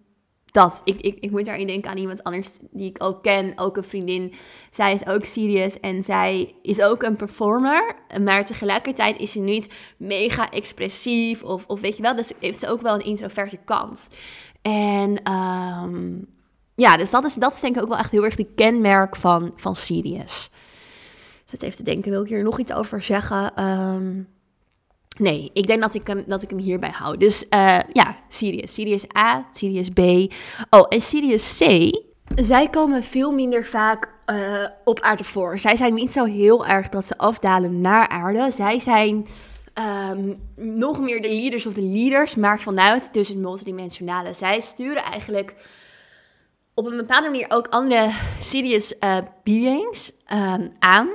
dat. 0.51 0.81
Ik, 0.85 1.01
ik, 1.01 1.19
ik 1.21 1.31
moet 1.31 1.45
daarin 1.45 1.67
denken 1.67 1.91
aan 1.91 1.97
iemand 1.97 2.23
anders 2.23 2.49
die 2.71 2.89
ik 2.89 3.03
ook 3.03 3.23
ken, 3.23 3.53
ook 3.57 3.77
een 3.77 3.85
vriendin. 3.85 4.33
Zij 4.71 4.93
is 4.93 5.07
ook 5.07 5.25
serious 5.25 5.81
en 5.81 6.03
zij 6.03 6.55
is 6.63 6.83
ook 6.83 7.03
een 7.03 7.17
performer, 7.17 7.97
maar 8.23 8.47
tegelijkertijd 8.47 9.17
is 9.17 9.33
ze 9.33 9.39
niet 9.39 9.73
mega 9.97 10.51
expressief 10.51 11.43
of, 11.43 11.67
of 11.67 11.81
weet 11.81 11.97
je 11.97 12.03
wel, 12.03 12.17
dus 12.17 12.33
heeft 12.41 12.59
ze 12.59 12.69
ook 12.69 12.81
wel 12.83 12.95
een 12.95 13.05
introverte 13.05 13.59
kant. 13.65 14.09
En 14.63 15.33
um, 15.33 16.27
ja, 16.75 16.97
dus 16.97 17.11
dat 17.11 17.25
is, 17.25 17.35
dat 17.35 17.59
denk 17.61 17.77
ik 17.77 17.83
ook 17.83 17.89
wel 17.89 17.99
echt 17.99 18.13
heel 18.13 18.25
erg 18.25 18.37
de 18.37 18.55
kenmerk 18.55 19.17
van, 19.17 19.53
van 19.57 19.77
Sirius. 19.77 20.51
Dus 21.51 21.61
even 21.61 21.77
te 21.77 21.83
denken, 21.83 22.11
wil 22.11 22.23
ik 22.23 22.29
hier 22.29 22.43
nog 22.43 22.59
iets 22.59 22.73
over 22.73 23.03
zeggen? 23.03 23.65
Um, 23.65 24.29
Nee, 25.19 25.51
ik 25.53 25.67
denk 25.67 25.81
dat 25.81 25.95
ik 25.95 26.07
hem, 26.07 26.25
dat 26.27 26.43
ik 26.43 26.51
hem 26.51 26.59
hierbij 26.59 26.91
hou. 26.93 27.17
Dus 27.17 27.47
uh, 27.51 27.79
ja, 27.93 28.17
Sirius. 28.29 28.75
Sirius 28.75 29.17
A, 29.17 29.47
Sirius 29.51 29.89
B. 29.89 30.01
Oh, 30.71 30.87
en 30.89 31.01
Sirius 31.01 31.59
C. 31.59 31.91
Zij 32.35 32.69
komen 32.69 33.03
veel 33.03 33.33
minder 33.33 33.67
vaak 33.67 34.13
uh, 34.27 34.65
op 34.85 35.01
aarde 35.01 35.25
voor. 35.25 35.59
Zij 35.59 35.77
zijn 35.77 35.95
niet 35.95 36.13
zo 36.13 36.25
heel 36.25 36.67
erg 36.67 36.89
dat 36.89 37.07
ze 37.07 37.19
afdalen 37.19 37.81
naar 37.81 38.09
aarde. 38.09 38.51
Zij 38.53 38.79
zijn 38.79 39.27
um, 40.11 40.41
nog 40.57 41.01
meer 41.01 41.23
de 41.23 41.29
leaders 41.29 41.67
of 41.67 41.73
de 41.73 41.83
leaders, 41.83 42.35
maar 42.35 42.61
vanuit 42.61 43.13
dus 43.13 43.29
het 43.29 43.39
multidimensionale. 43.39 44.33
Zij 44.33 44.61
sturen 44.61 45.03
eigenlijk 45.03 45.55
op 46.75 46.87
een 46.87 46.97
bepaalde 46.97 47.29
manier 47.29 47.47
ook 47.49 47.67
andere 47.69 48.11
Sirius 48.41 48.95
uh, 49.01 49.19
beings 49.43 50.13
um, 50.33 50.73
aan. 50.79 51.09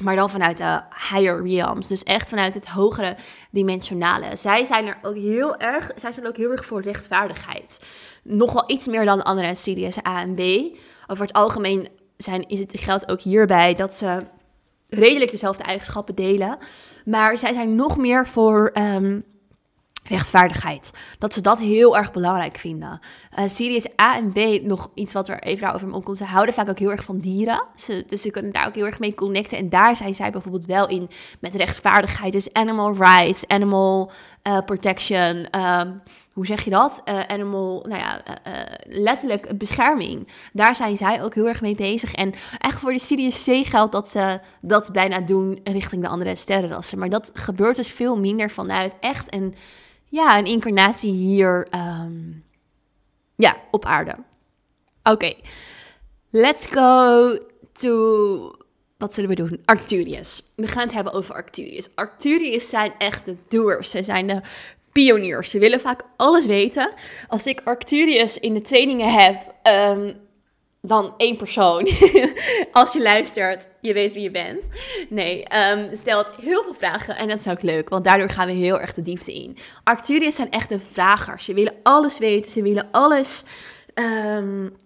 Maar 0.00 0.16
dan 0.16 0.30
vanuit 0.30 0.58
de 0.58 0.80
higher 1.10 1.46
realms. 1.46 1.86
Dus 1.86 2.02
echt 2.02 2.28
vanuit 2.28 2.54
het 2.54 2.66
hogere 2.66 3.16
dimensionale. 3.50 4.36
Zij 4.36 4.64
zijn 4.64 4.86
er 4.86 4.96
ook 5.02 5.16
heel 5.16 5.56
erg. 5.56 5.90
Zij 5.96 6.12
zijn 6.12 6.26
ook 6.26 6.36
heel 6.36 6.50
erg 6.50 6.64
voor 6.64 6.82
rechtvaardigheid. 6.82 7.84
Nogal 8.22 8.64
iets 8.66 8.86
meer 8.86 9.04
dan 9.04 9.22
andere 9.22 9.54
series 9.54 10.06
A 10.06 10.20
en 10.20 10.34
B. 10.34 10.40
Over 11.06 11.24
het 11.24 11.32
algemeen 11.32 11.88
zijn, 12.16 12.48
is 12.48 12.58
het, 12.58 12.72
geldt 12.76 13.10
ook 13.10 13.20
hierbij 13.20 13.74
dat 13.74 13.94
ze 13.94 14.18
redelijk 14.88 15.30
dezelfde 15.30 15.62
eigenschappen 15.62 16.14
delen. 16.14 16.58
Maar 17.04 17.38
zij 17.38 17.52
zijn 17.52 17.74
nog 17.74 17.96
meer 17.96 18.26
voor 18.26 18.72
um, 18.74 19.24
rechtvaardigheid. 20.10 20.92
Dat 21.18 21.34
ze 21.34 21.40
dat 21.40 21.58
heel 21.58 21.96
erg 21.96 22.12
belangrijk 22.12 22.56
vinden. 22.56 22.98
Uh, 23.38 23.48
Sirius 23.48 23.86
A 24.00 24.16
en 24.16 24.32
B, 24.32 24.62
nog 24.62 24.90
iets 24.94 25.12
wat 25.12 25.28
er 25.28 25.42
even 25.42 25.74
over 25.74 25.88
me 25.88 25.94
opkomt. 25.94 26.18
Ze 26.18 26.24
houden 26.24 26.54
vaak 26.54 26.68
ook 26.68 26.78
heel 26.78 26.90
erg 26.90 27.04
van 27.04 27.18
dieren. 27.18 27.62
Ze, 27.74 28.04
dus 28.08 28.22
ze 28.22 28.30
kunnen 28.30 28.52
daar 28.52 28.66
ook 28.66 28.74
heel 28.74 28.86
erg 28.86 28.98
mee 28.98 29.14
connecten. 29.14 29.58
En 29.58 29.68
daar 29.68 29.96
zijn 29.96 30.14
zij 30.14 30.30
bijvoorbeeld 30.30 30.66
wel 30.66 30.88
in 30.88 31.08
met 31.40 31.54
rechtvaardigheid. 31.54 32.32
Dus 32.32 32.52
animal 32.52 32.94
rights, 32.94 33.48
animal 33.48 34.10
uh, 34.48 34.58
protection. 34.66 35.46
Um, 35.60 36.02
hoe 36.32 36.46
zeg 36.46 36.64
je 36.64 36.70
dat? 36.70 37.02
Uh, 37.04 37.20
animal, 37.20 37.84
nou 37.88 38.00
ja, 38.00 38.22
letterlijk 38.84 39.58
bescherming. 39.58 40.28
Daar 40.52 40.76
zijn 40.76 40.96
zij 40.96 41.22
ook 41.22 41.34
heel 41.34 41.48
erg 41.48 41.60
mee 41.60 41.74
bezig. 41.74 42.14
En 42.14 42.32
echt 42.58 42.78
voor 42.78 42.92
de 42.92 42.98
Sirius 42.98 43.44
C 43.44 43.66
geldt 43.66 43.92
dat 43.92 44.10
ze 44.10 44.40
dat 44.60 44.92
bijna 44.92 45.20
doen 45.20 45.60
richting 45.64 46.02
de 46.02 46.08
andere 46.08 46.36
sterrenrassen. 46.36 46.98
Maar 46.98 47.08
dat 47.08 47.30
gebeurt 47.34 47.76
dus 47.76 47.92
veel 47.92 48.18
minder 48.18 48.50
vanuit 48.50 48.94
echt 49.00 49.34
een 49.34 49.54
ja, 50.10 50.38
een 50.38 50.46
incarnatie 50.46 51.12
hier 51.12 51.68
um, 51.74 52.44
ja, 53.36 53.56
op 53.70 53.84
aarde. 53.84 54.14
Oké, 55.02 55.34
let's 56.30 56.66
go 56.66 57.38
to. 57.72 58.54
Wat 58.98 59.14
zullen 59.14 59.30
we 59.30 59.36
doen? 59.36 59.60
Arcturius. 59.64 60.42
We 60.56 60.66
gaan 60.66 60.82
het 60.82 60.92
hebben 60.92 61.12
over 61.12 61.34
Arcturius. 61.34 61.88
Arcturius 61.94 62.68
zijn 62.68 62.92
echt 62.98 63.24
de 63.24 63.36
doers. 63.48 63.90
Ze 63.90 64.02
zijn 64.02 64.26
de 64.26 64.40
pioniers. 64.92 65.50
Ze 65.50 65.58
willen 65.58 65.80
vaak 65.80 66.02
alles 66.16 66.46
weten. 66.46 66.92
Als 67.28 67.46
ik 67.46 67.60
Arcturius 67.64 68.38
in 68.38 68.54
de 68.54 68.60
trainingen 68.60 69.12
heb, 69.12 69.54
um, 69.96 70.14
dan 70.82 71.14
één 71.16 71.36
persoon. 71.36 71.88
Als 72.72 72.92
je 72.92 73.02
luistert, 73.02 73.68
je 73.80 73.92
weet 73.92 74.12
wie 74.12 74.22
je 74.22 74.30
bent. 74.30 74.68
Nee, 75.08 75.44
um, 75.72 75.88
stelt 75.96 76.30
heel 76.40 76.62
veel 76.62 76.74
vragen 76.74 77.16
en 77.16 77.28
dat 77.28 77.38
is 77.38 77.48
ook 77.48 77.62
leuk, 77.62 77.88
want 77.88 78.04
daardoor 78.04 78.30
gaan 78.30 78.46
we 78.46 78.52
heel 78.52 78.80
erg 78.80 78.94
de 78.94 79.02
diepte 79.02 79.32
in. 79.34 79.56
Arcturiërs 79.84 80.34
zijn 80.34 80.50
echt 80.50 80.68
de 80.68 80.78
vragers. 80.78 81.44
Ze 81.44 81.54
willen 81.54 81.74
alles 81.82 82.18
weten, 82.18 82.50
ze 82.50 82.62
willen 82.62 82.88
alles... 82.90 83.44
Um, 83.94 84.78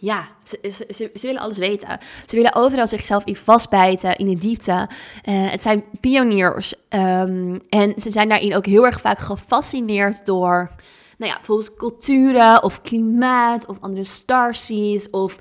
ja, 0.00 0.28
ze, 0.44 0.84
ze, 0.94 1.10
willen 1.22 1.40
alles 1.40 1.58
weten. 1.58 1.98
Ze 2.26 2.36
willen 2.36 2.54
overal 2.54 2.86
zichzelf 2.86 3.24
in 3.24 3.36
vastbijten, 3.36 4.16
in 4.16 4.26
de 4.26 4.36
diepte. 4.36 4.72
Uh, 4.72 5.50
het 5.50 5.62
zijn 5.62 5.84
pioniers. 6.00 6.74
Um, 6.88 7.60
en 7.68 7.94
ze 7.96 8.10
zijn 8.10 8.28
daarin 8.28 8.56
ook 8.56 8.66
heel 8.66 8.86
erg 8.86 9.00
vaak 9.00 9.18
gefascineerd 9.18 10.26
door 10.26 10.70
nou 11.16 11.30
ja, 11.30 11.36
bijvoorbeeld 11.36 11.74
culturen 11.74 12.62
of 12.62 12.82
klimaat 12.82 13.66
of 13.66 13.76
andere 13.80 14.04
starseeds 14.04 15.10
of 15.10 15.38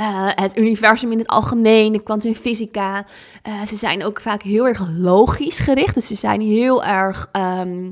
uh, 0.00 0.28
het 0.34 0.56
universum 0.56 1.12
in 1.12 1.18
het 1.18 1.26
algemeen, 1.26 1.92
de 1.92 2.02
kwantumfysica. 2.02 3.06
Uh, 3.48 3.62
ze 3.62 3.76
zijn 3.76 4.04
ook 4.04 4.20
vaak 4.20 4.42
heel 4.42 4.66
erg 4.66 4.88
logisch 4.96 5.58
gericht, 5.58 5.94
dus 5.94 6.06
ze 6.06 6.14
zijn 6.14 6.40
heel 6.40 6.84
erg... 6.84 7.30
Um, 7.32 7.90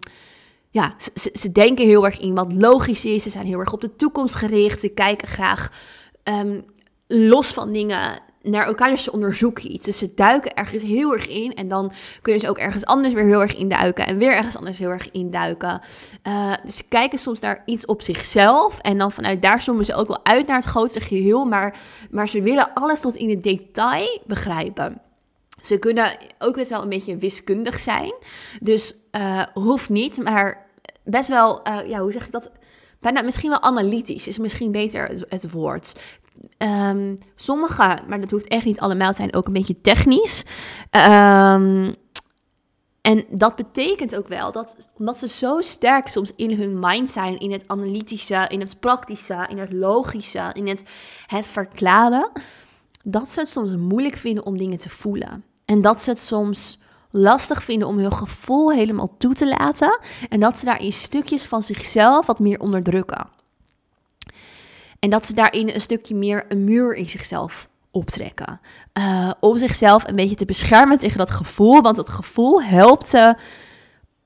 ja, 0.70 0.94
ze, 1.14 1.30
ze, 1.32 1.52
denken 1.52 1.86
heel 1.86 2.04
erg 2.04 2.20
in 2.20 2.34
wat 2.34 2.52
logisch 2.52 3.04
is. 3.04 3.22
Ze 3.22 3.30
zijn 3.30 3.46
heel 3.46 3.58
erg 3.58 3.72
op 3.72 3.80
de 3.80 3.96
toekomst 3.96 4.34
gericht. 4.34 4.80
Ze 4.80 4.88
kijken 4.88 5.28
graag 5.28 5.70
um, 6.24 6.64
los 7.06 7.52
van 7.52 7.72
dingen 7.72 8.18
naar 8.50 8.66
elkaar, 8.66 8.90
dus 8.90 9.02
ze 9.02 9.12
onderzoeken 9.12 9.72
iets. 9.72 9.84
Dus 9.84 9.98
ze 9.98 10.14
duiken 10.14 10.54
ergens 10.54 10.82
heel 10.82 11.12
erg 11.12 11.26
in 11.26 11.54
en 11.54 11.68
dan 11.68 11.92
kunnen 12.22 12.40
ze 12.40 12.48
ook 12.48 12.58
ergens 12.58 12.84
anders 12.84 13.14
weer 13.14 13.24
heel 13.24 13.40
erg 13.40 13.56
induiken 13.56 14.06
en 14.06 14.18
weer 14.18 14.32
ergens 14.32 14.56
anders 14.56 14.78
heel 14.78 14.90
erg 14.90 15.10
induiken. 15.10 15.80
Uh, 16.28 16.52
dus 16.64 16.76
ze 16.76 16.88
kijken 16.88 17.18
soms 17.18 17.40
naar 17.40 17.62
iets 17.64 17.86
op 17.86 18.02
zichzelf 18.02 18.78
en 18.78 18.98
dan 18.98 19.12
vanuit 19.12 19.42
daar 19.42 19.60
zoomen 19.60 19.84
ze 19.84 19.94
ook 19.94 20.08
wel 20.08 20.24
uit 20.24 20.46
naar 20.46 20.56
het 20.56 20.64
grotere 20.64 21.04
geheel, 21.04 21.44
maar, 21.44 21.78
maar 22.10 22.28
ze 22.28 22.42
willen 22.42 22.74
alles 22.74 23.00
tot 23.00 23.16
in 23.16 23.30
het 23.30 23.42
detail 23.42 24.22
begrijpen. 24.26 25.00
Ze 25.60 25.78
kunnen 25.78 26.16
ook 26.38 26.54
best 26.54 26.70
wel 26.70 26.82
een 26.82 26.88
beetje 26.88 27.16
wiskundig 27.16 27.78
zijn, 27.78 28.14
dus 28.60 28.94
uh, 29.12 29.42
hoeft 29.54 29.88
niet, 29.88 30.22
maar 30.22 30.66
best 31.04 31.28
wel, 31.28 31.68
uh, 31.68 31.78
ja, 31.86 32.00
hoe 32.00 32.12
zeg 32.12 32.26
ik 32.26 32.32
dat? 32.32 32.50
Bijna 33.00 33.22
misschien 33.22 33.50
wel 33.50 33.62
analytisch 33.62 34.26
is 34.26 34.38
misschien 34.38 34.72
beter 34.72 35.24
het 35.28 35.50
woord. 35.50 35.94
Um, 36.58 37.18
sommige, 37.34 37.98
maar 38.08 38.20
dat 38.20 38.30
hoeft 38.30 38.48
echt 38.48 38.64
niet 38.64 38.80
allemaal, 38.80 39.14
zijn 39.14 39.34
ook 39.34 39.46
een 39.46 39.52
beetje 39.52 39.80
technisch. 39.80 40.44
Um, 40.90 41.96
en 43.00 43.24
dat 43.30 43.56
betekent 43.56 44.16
ook 44.16 44.28
wel 44.28 44.52
dat, 44.52 44.90
omdat 44.98 45.18
ze 45.18 45.28
zo 45.28 45.60
sterk 45.60 46.08
soms 46.08 46.32
in 46.36 46.58
hun 46.58 46.78
mind 46.78 47.10
zijn, 47.10 47.38
in 47.38 47.52
het 47.52 47.64
analytische, 47.66 48.44
in 48.48 48.60
het 48.60 48.80
praktische, 48.80 49.46
in 49.48 49.58
het 49.58 49.72
logische, 49.72 50.50
in 50.52 50.68
het, 50.68 50.82
het 51.26 51.48
verklaren, 51.48 52.30
dat 53.04 53.28
ze 53.28 53.40
het 53.40 53.48
soms 53.48 53.76
moeilijk 53.76 54.16
vinden 54.16 54.46
om 54.46 54.56
dingen 54.56 54.78
te 54.78 54.90
voelen. 54.90 55.44
En 55.64 55.80
dat 55.80 56.02
ze 56.02 56.10
het 56.10 56.18
soms 56.18 56.78
lastig 57.10 57.64
vinden 57.64 57.88
om 57.88 57.98
hun 57.98 58.12
gevoel 58.12 58.72
helemaal 58.72 59.14
toe 59.18 59.34
te 59.34 59.48
laten. 59.48 59.98
En 60.28 60.40
dat 60.40 60.58
ze 60.58 60.64
daar 60.64 60.82
in 60.82 60.92
stukjes 60.92 61.44
van 61.44 61.62
zichzelf 61.62 62.26
wat 62.26 62.38
meer 62.38 62.60
onderdrukken. 62.60 63.26
En 65.06 65.12
dat 65.12 65.26
ze 65.26 65.34
daarin 65.34 65.68
een 65.68 65.80
stukje 65.80 66.14
meer 66.14 66.44
een 66.48 66.64
muur 66.64 66.94
in 66.94 67.08
zichzelf 67.08 67.68
optrekken. 67.90 68.60
Uh, 68.98 69.30
om 69.40 69.58
zichzelf 69.58 70.08
een 70.08 70.16
beetje 70.16 70.36
te 70.36 70.44
beschermen 70.44 70.98
tegen 70.98 71.18
dat 71.18 71.30
gevoel. 71.30 71.82
Want 71.82 71.96
dat 71.96 72.08
gevoel 72.08 72.62
helpt 72.62 73.08
ze 73.08 73.36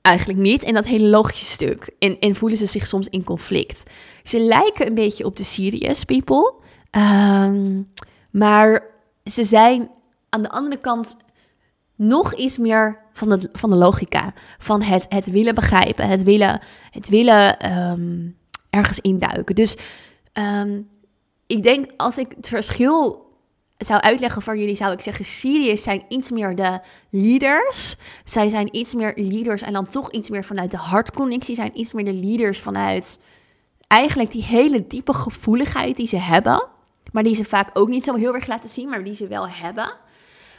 eigenlijk 0.01 0.39
niet 0.39 0.63
in 0.63 0.73
dat 0.73 0.85
hele 0.85 1.07
logische 1.07 1.45
stuk. 1.45 1.89
En, 1.99 2.19
en 2.19 2.35
voelen 2.35 2.57
ze 2.57 2.65
zich 2.65 2.87
soms 2.87 3.07
in 3.07 3.23
conflict. 3.23 3.83
Ze 4.23 4.39
lijken 4.39 4.87
een 4.87 4.93
beetje 4.93 5.25
op 5.25 5.35
de 5.37 5.43
serious 5.43 6.03
people. 6.03 6.53
Um, 6.91 7.87
maar 8.31 8.83
ze 9.23 9.43
zijn 9.43 9.89
aan 10.29 10.41
de 10.41 10.49
andere 10.49 10.77
kant 10.77 11.17
nog 11.95 12.33
iets 12.33 12.57
meer 12.57 12.99
van 13.13 13.29
de, 13.29 13.49
van 13.51 13.69
de 13.69 13.75
logica. 13.75 14.33
Van 14.57 14.81
het, 14.81 15.05
het 15.09 15.25
willen 15.25 15.55
begrijpen, 15.55 16.07
het 16.07 16.23
willen, 16.23 16.61
het 16.89 17.09
willen 17.09 17.71
um, 17.71 18.37
ergens 18.69 18.99
induiken. 18.99 19.55
Dus 19.55 19.77
Um, 20.33 20.89
ik 21.47 21.63
denk 21.63 21.91
als 21.97 22.17
ik 22.17 22.33
het 22.35 22.47
verschil 22.47 23.29
zou 23.77 24.01
uitleggen 24.01 24.41
voor 24.41 24.57
jullie, 24.57 24.75
zou 24.75 24.91
ik 24.91 25.01
zeggen: 25.01 25.25
Syriërs 25.25 25.83
zijn 25.83 26.03
iets 26.07 26.31
meer 26.31 26.55
de 26.55 26.79
leaders. 27.09 27.95
Zij 28.23 28.49
zijn 28.49 28.75
iets 28.75 28.93
meer 28.93 29.13
leaders 29.15 29.61
en 29.61 29.73
dan 29.73 29.87
toch 29.87 30.11
iets 30.11 30.29
meer 30.29 30.43
vanuit 30.43 30.71
de 30.71 30.77
hartconnectie. 30.77 31.55
Zijn 31.55 31.79
iets 31.79 31.93
meer 31.93 32.05
de 32.05 32.13
leaders 32.13 32.59
vanuit 32.59 33.21
eigenlijk 33.87 34.31
die 34.31 34.43
hele 34.43 34.87
diepe 34.87 35.13
gevoeligheid 35.13 35.97
die 35.97 36.07
ze 36.07 36.17
hebben. 36.17 36.67
Maar 37.11 37.23
die 37.23 37.35
ze 37.35 37.43
vaak 37.43 37.69
ook 37.73 37.87
niet 37.87 38.03
zo 38.03 38.15
heel 38.15 38.33
erg 38.33 38.47
laten 38.47 38.69
zien, 38.69 38.89
maar 38.89 39.03
die 39.03 39.15
ze 39.15 39.27
wel 39.27 39.47
hebben. 39.47 39.91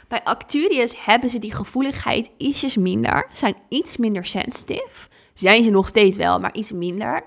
Bij 0.07 0.23
Acturius 0.23 1.05
hebben 1.05 1.29
ze 1.29 1.39
die 1.39 1.53
gevoeligheid 1.53 2.31
ietsjes 2.37 2.77
minder. 2.77 3.27
Zijn 3.33 3.55
iets 3.69 3.97
minder 3.97 4.25
sensitief. 4.25 5.09
Zijn 5.33 5.63
ze 5.63 5.69
nog 5.69 5.87
steeds 5.87 6.17
wel, 6.17 6.39
maar 6.39 6.55
iets 6.55 6.71
minder. 6.71 7.23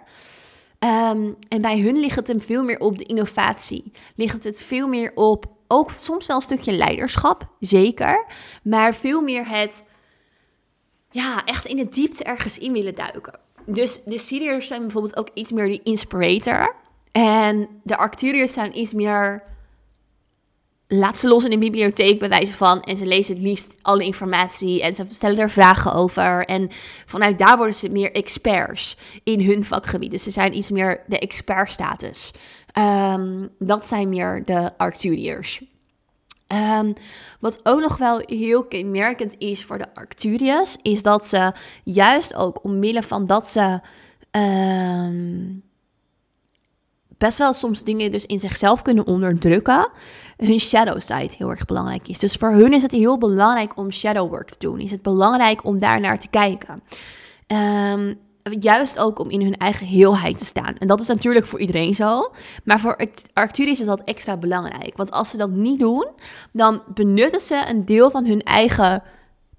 Um, 0.78 1.36
en 1.48 1.60
bij 1.60 1.80
hun 1.80 1.96
ligt 1.96 2.16
het 2.16 2.26
hem 2.26 2.40
veel 2.40 2.64
meer 2.64 2.80
op 2.80 2.98
de 2.98 3.04
innovatie. 3.04 3.92
Ligt 4.14 4.44
het 4.44 4.64
veel 4.64 4.88
meer 4.88 5.12
op 5.14 5.46
ook 5.68 5.90
soms 5.98 6.26
wel 6.26 6.36
een 6.36 6.42
stukje 6.42 6.72
leiderschap, 6.72 7.48
zeker. 7.60 8.24
Maar 8.62 8.94
veel 8.94 9.22
meer 9.22 9.48
het, 9.48 9.82
ja, 11.10 11.44
echt 11.44 11.66
in 11.66 11.76
de 11.76 11.88
diepte 11.88 12.24
ergens 12.24 12.58
in 12.58 12.72
willen 12.72 12.94
duiken. 12.94 13.38
Dus 13.64 14.02
de 14.04 14.18
Syriërs 14.18 14.66
zijn 14.66 14.80
bijvoorbeeld 14.80 15.16
ook 15.16 15.28
iets 15.34 15.52
meer 15.52 15.68
de 15.68 15.82
inspirator. 15.82 16.74
En 17.12 17.68
de 17.82 17.96
Arcturiërs 17.96 18.52
zijn 18.52 18.78
iets 18.78 18.92
meer 18.92 19.42
laat 20.88 21.18
ze 21.18 21.28
los 21.28 21.44
in 21.44 21.50
de 21.50 21.58
bibliotheek 21.58 22.18
bij 22.18 22.28
wijze 22.28 22.54
van. 22.54 22.80
En 22.80 22.96
ze 22.96 23.06
lezen 23.06 23.34
het 23.34 23.42
liefst 23.42 23.76
alle 23.82 24.04
informatie 24.04 24.82
en 24.82 24.94
ze 24.94 25.04
stellen 25.08 25.38
er 25.38 25.50
vragen 25.50 25.92
over. 25.92 26.44
En 26.44 26.68
vanuit 27.06 27.38
daar 27.38 27.56
worden 27.56 27.74
ze 27.74 27.88
meer 27.88 28.12
experts 28.12 28.96
in 29.24 29.40
hun 29.40 29.64
vakgebied. 29.64 30.10
Dus 30.10 30.22
ze 30.22 30.30
zijn 30.30 30.56
iets 30.56 30.70
meer 30.70 31.02
de 31.06 31.18
expertstatus. 31.18 32.32
Um, 32.78 33.48
dat 33.58 33.86
zijn 33.86 34.08
meer 34.08 34.42
de 34.44 34.70
Arcturiërs. 34.76 35.62
Um, 36.78 36.94
wat 37.40 37.60
ook 37.62 37.80
nog 37.80 37.96
wel 37.96 38.22
heel 38.26 38.64
kenmerkend 38.64 39.34
is 39.38 39.64
voor 39.64 39.78
de 39.78 39.94
Arcturiërs, 39.94 40.76
is 40.82 41.02
dat 41.02 41.26
ze 41.26 41.52
juist 41.84 42.34
ook 42.34 42.64
omwille 42.64 43.02
van 43.02 43.26
dat 43.26 43.48
ze 43.48 43.80
um, 44.30 45.62
best 47.18 47.38
wel 47.38 47.52
soms 47.52 47.84
dingen 47.84 48.10
dus 48.10 48.26
in 48.26 48.38
zichzelf 48.38 48.82
kunnen 48.82 49.06
onderdrukken, 49.06 49.88
hun 50.36 50.60
shadow 50.60 51.00
side 51.00 51.34
heel 51.38 51.50
erg 51.50 51.64
belangrijk 51.64 52.08
is. 52.08 52.18
Dus 52.18 52.34
voor 52.34 52.50
hun 52.50 52.72
is 52.72 52.82
het 52.82 52.92
heel 52.92 53.18
belangrijk 53.18 53.76
om 53.76 53.92
shadow 53.92 54.28
work 54.30 54.50
te 54.50 54.58
doen. 54.58 54.80
Is 54.80 54.90
het 54.90 55.02
belangrijk 55.02 55.64
om 55.64 55.78
daar 55.78 56.00
naar 56.00 56.18
te 56.18 56.28
kijken. 56.28 56.82
Um, 57.46 58.18
juist 58.60 58.98
ook 58.98 59.18
om 59.18 59.30
in 59.30 59.42
hun 59.42 59.56
eigen 59.56 59.86
heelheid 59.86 60.38
te 60.38 60.44
staan. 60.44 60.76
En 60.78 60.86
dat 60.86 61.00
is 61.00 61.06
natuurlijk 61.06 61.46
voor 61.46 61.60
iedereen 61.60 61.94
zo. 61.94 62.30
Maar 62.64 62.80
voor 62.80 63.06
Arcturus 63.32 63.80
is 63.80 63.86
dat 63.86 64.02
extra 64.04 64.36
belangrijk. 64.36 64.96
Want 64.96 65.10
als 65.10 65.30
ze 65.30 65.36
dat 65.36 65.50
niet 65.50 65.78
doen, 65.78 66.06
dan 66.52 66.82
benutten 66.94 67.40
ze 67.40 67.64
een 67.68 67.84
deel 67.84 68.10
van 68.10 68.26
hun 68.26 68.42
eigen 68.42 69.02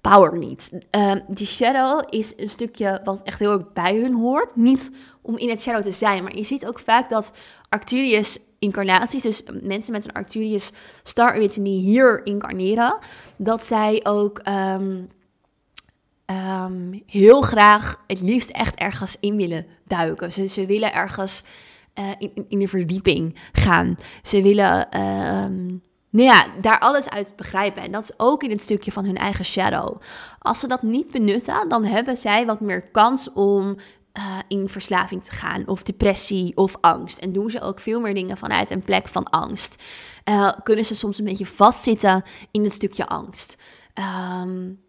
power 0.00 0.38
niet. 0.38 0.78
Um, 0.90 1.22
die 1.28 1.46
shadow 1.46 2.02
is 2.08 2.32
een 2.36 2.48
stukje 2.48 3.00
wat 3.04 3.22
echt 3.22 3.38
heel 3.38 3.52
erg 3.52 3.72
bij 3.72 3.96
hun 3.96 4.14
hoort. 4.14 4.56
Niet 4.56 4.92
om 5.22 5.36
in 5.36 5.48
het 5.48 5.62
shadow 5.62 5.82
te 5.82 5.92
zijn, 5.92 6.22
maar 6.22 6.36
je 6.36 6.44
ziet 6.44 6.66
ook 6.66 6.78
vaak 6.78 7.10
dat 7.10 7.32
Arcturus 7.68 8.38
incarnaties, 8.58 9.22
dus 9.22 9.42
mensen 9.62 9.92
met 9.92 10.04
een 10.04 10.12
Arcturus 10.12 10.72
star 11.02 11.36
origin 11.36 11.64
hier 11.64 12.26
incarneren, 12.26 12.98
dat 13.36 13.64
zij 13.64 14.00
ook 14.04 14.38
ehm, 14.38 15.02
ehm, 16.24 16.98
heel 17.06 17.40
graag 17.40 18.04
het 18.06 18.20
liefst 18.20 18.50
echt 18.50 18.74
ergens 18.74 19.16
in 19.20 19.36
willen 19.36 19.66
duiken. 19.84 20.32
Ze, 20.32 20.46
ze 20.46 20.66
willen 20.66 20.92
ergens 20.92 21.42
uh, 21.98 22.10
in, 22.18 22.44
in 22.48 22.58
de 22.58 22.68
verdieping 22.68 23.36
gaan. 23.52 23.96
Ze 24.22 24.42
willen 24.42 24.90
ehm, 24.90 25.76
nou 26.18 26.30
ja, 26.30 26.46
daar 26.60 26.78
alles 26.78 27.10
uit 27.10 27.32
begrijpen. 27.36 27.82
En 27.82 27.90
dat 27.90 28.02
is 28.02 28.12
ook 28.16 28.42
in 28.42 28.50
het 28.50 28.62
stukje 28.62 28.92
van 28.92 29.04
hun 29.04 29.16
eigen 29.16 29.44
shadow. 29.44 30.00
Als 30.38 30.58
ze 30.58 30.66
dat 30.66 30.82
niet 30.82 31.10
benutten, 31.10 31.68
dan 31.68 31.84
hebben 31.84 32.18
zij 32.18 32.46
wat 32.46 32.60
meer 32.60 32.82
kans 32.90 33.32
om 33.32 33.76
uh, 34.18 34.38
in 34.48 34.68
verslaving 34.68 35.24
te 35.24 35.32
gaan, 35.32 35.68
of 35.68 35.82
depressie 35.82 36.56
of 36.56 36.76
angst. 36.80 37.18
En 37.18 37.32
doen 37.32 37.50
ze 37.50 37.60
ook 37.60 37.80
veel 37.80 38.00
meer 38.00 38.14
dingen 38.14 38.36
vanuit 38.36 38.70
een 38.70 38.82
plek 38.82 39.08
van 39.08 39.24
angst. 39.30 39.82
Uh, 40.30 40.52
kunnen 40.62 40.84
ze 40.84 40.94
soms 40.94 41.18
een 41.18 41.24
beetje 41.24 41.46
vastzitten 41.46 42.22
in 42.50 42.64
het 42.64 42.72
stukje 42.72 43.06
angst. 43.06 43.56
Um, 44.42 44.80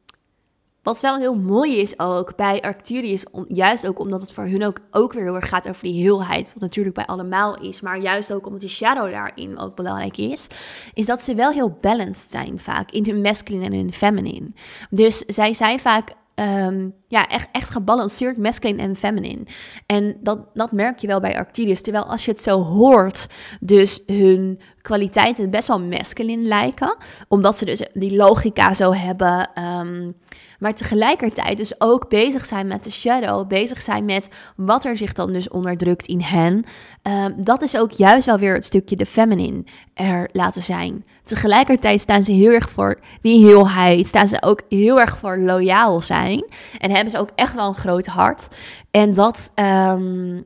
wat 0.83 1.01
wel 1.01 1.17
heel 1.17 1.35
mooi 1.35 1.77
is 1.77 1.99
ook 1.99 2.35
bij 2.35 2.61
Arcturius, 2.61 3.25
juist 3.47 3.87
ook 3.87 3.99
omdat 3.99 4.21
het 4.21 4.31
voor 4.31 4.43
hun 4.43 4.63
ook, 4.63 4.79
ook 4.91 5.13
weer 5.13 5.23
heel 5.23 5.35
erg 5.35 5.49
gaat 5.49 5.69
over 5.69 5.83
die 5.83 6.01
heelheid, 6.01 6.53
wat 6.53 6.61
natuurlijk 6.61 6.95
bij 6.95 7.05
allemaal 7.05 7.61
is, 7.61 7.81
maar 7.81 7.99
juist 7.99 8.33
ook 8.33 8.45
omdat 8.45 8.61
die 8.61 8.69
shadow 8.69 9.11
daarin 9.11 9.59
ook 9.59 9.75
belangrijk 9.75 10.17
is, 10.17 10.47
is 10.93 11.05
dat 11.05 11.21
ze 11.21 11.35
wel 11.35 11.51
heel 11.51 11.77
balanced 11.81 12.31
zijn 12.31 12.59
vaak 12.59 12.91
in 12.91 13.05
hun 13.05 13.21
masculine 13.21 13.65
en 13.65 13.73
hun 13.73 13.93
feminine. 13.93 14.51
Dus 14.89 15.17
zij 15.17 15.53
zijn 15.53 15.79
vaak 15.79 16.17
um, 16.39 16.93
ja, 17.07 17.27
echt, 17.27 17.49
echt 17.51 17.69
gebalanceerd 17.69 18.37
masculine 18.37 18.81
en 18.81 18.95
feminine. 18.95 19.43
En 19.85 20.17
dat, 20.21 20.39
dat 20.53 20.71
merk 20.71 20.99
je 20.99 21.07
wel 21.07 21.19
bij 21.19 21.37
Arcturius. 21.37 21.81
Terwijl 21.81 22.05
als 22.05 22.25
je 22.25 22.31
het 22.31 22.41
zo 22.41 22.63
hoort, 22.63 23.27
dus 23.59 24.03
hun 24.05 24.59
kwaliteiten 24.81 25.49
best 25.49 25.67
wel 25.67 25.79
masculine 25.79 26.47
lijken. 26.47 26.97
Omdat 27.27 27.57
ze 27.57 27.65
dus 27.65 27.83
die 27.93 28.15
logica 28.15 28.73
zo 28.73 28.93
hebben. 28.93 29.49
Um, 29.63 30.15
maar 30.59 30.73
tegelijkertijd 30.73 31.57
dus 31.57 31.81
ook 31.81 32.09
bezig 32.09 32.45
zijn 32.45 32.67
met 32.67 32.83
de 32.83 32.91
shadow. 32.91 33.47
Bezig 33.47 33.81
zijn 33.81 34.05
met 34.05 34.27
wat 34.55 34.85
er 34.85 34.97
zich 34.97 35.13
dan 35.13 35.33
dus 35.33 35.49
onderdrukt 35.49 36.07
in 36.07 36.21
hen. 36.21 36.63
Um, 37.03 37.33
dat 37.43 37.61
is 37.61 37.77
ook 37.77 37.91
juist 37.91 38.25
wel 38.25 38.37
weer 38.37 38.53
het 38.53 38.65
stukje 38.65 38.95
de 38.95 39.05
feminine 39.05 39.63
er 39.93 40.29
laten 40.31 40.61
zijn. 40.61 41.05
Tegelijkertijd 41.23 42.01
staan 42.01 42.23
ze 42.23 42.31
heel 42.31 42.51
erg 42.51 42.69
voor 42.69 42.99
die 43.21 43.45
heelheid. 43.45 44.07
Staan 44.07 44.27
ze 44.27 44.41
ook 44.41 44.61
heel 44.69 44.99
erg 44.99 45.17
voor 45.17 45.37
loyaal 45.37 46.01
zijn. 46.01 46.45
En 46.77 46.91
hebben 46.91 47.11
ze 47.11 47.19
ook 47.19 47.31
echt 47.35 47.55
wel 47.55 47.67
een 47.67 47.73
groot 47.73 48.05
hart. 48.05 48.47
En 48.91 49.13
dat, 49.13 49.51
um, 49.55 50.45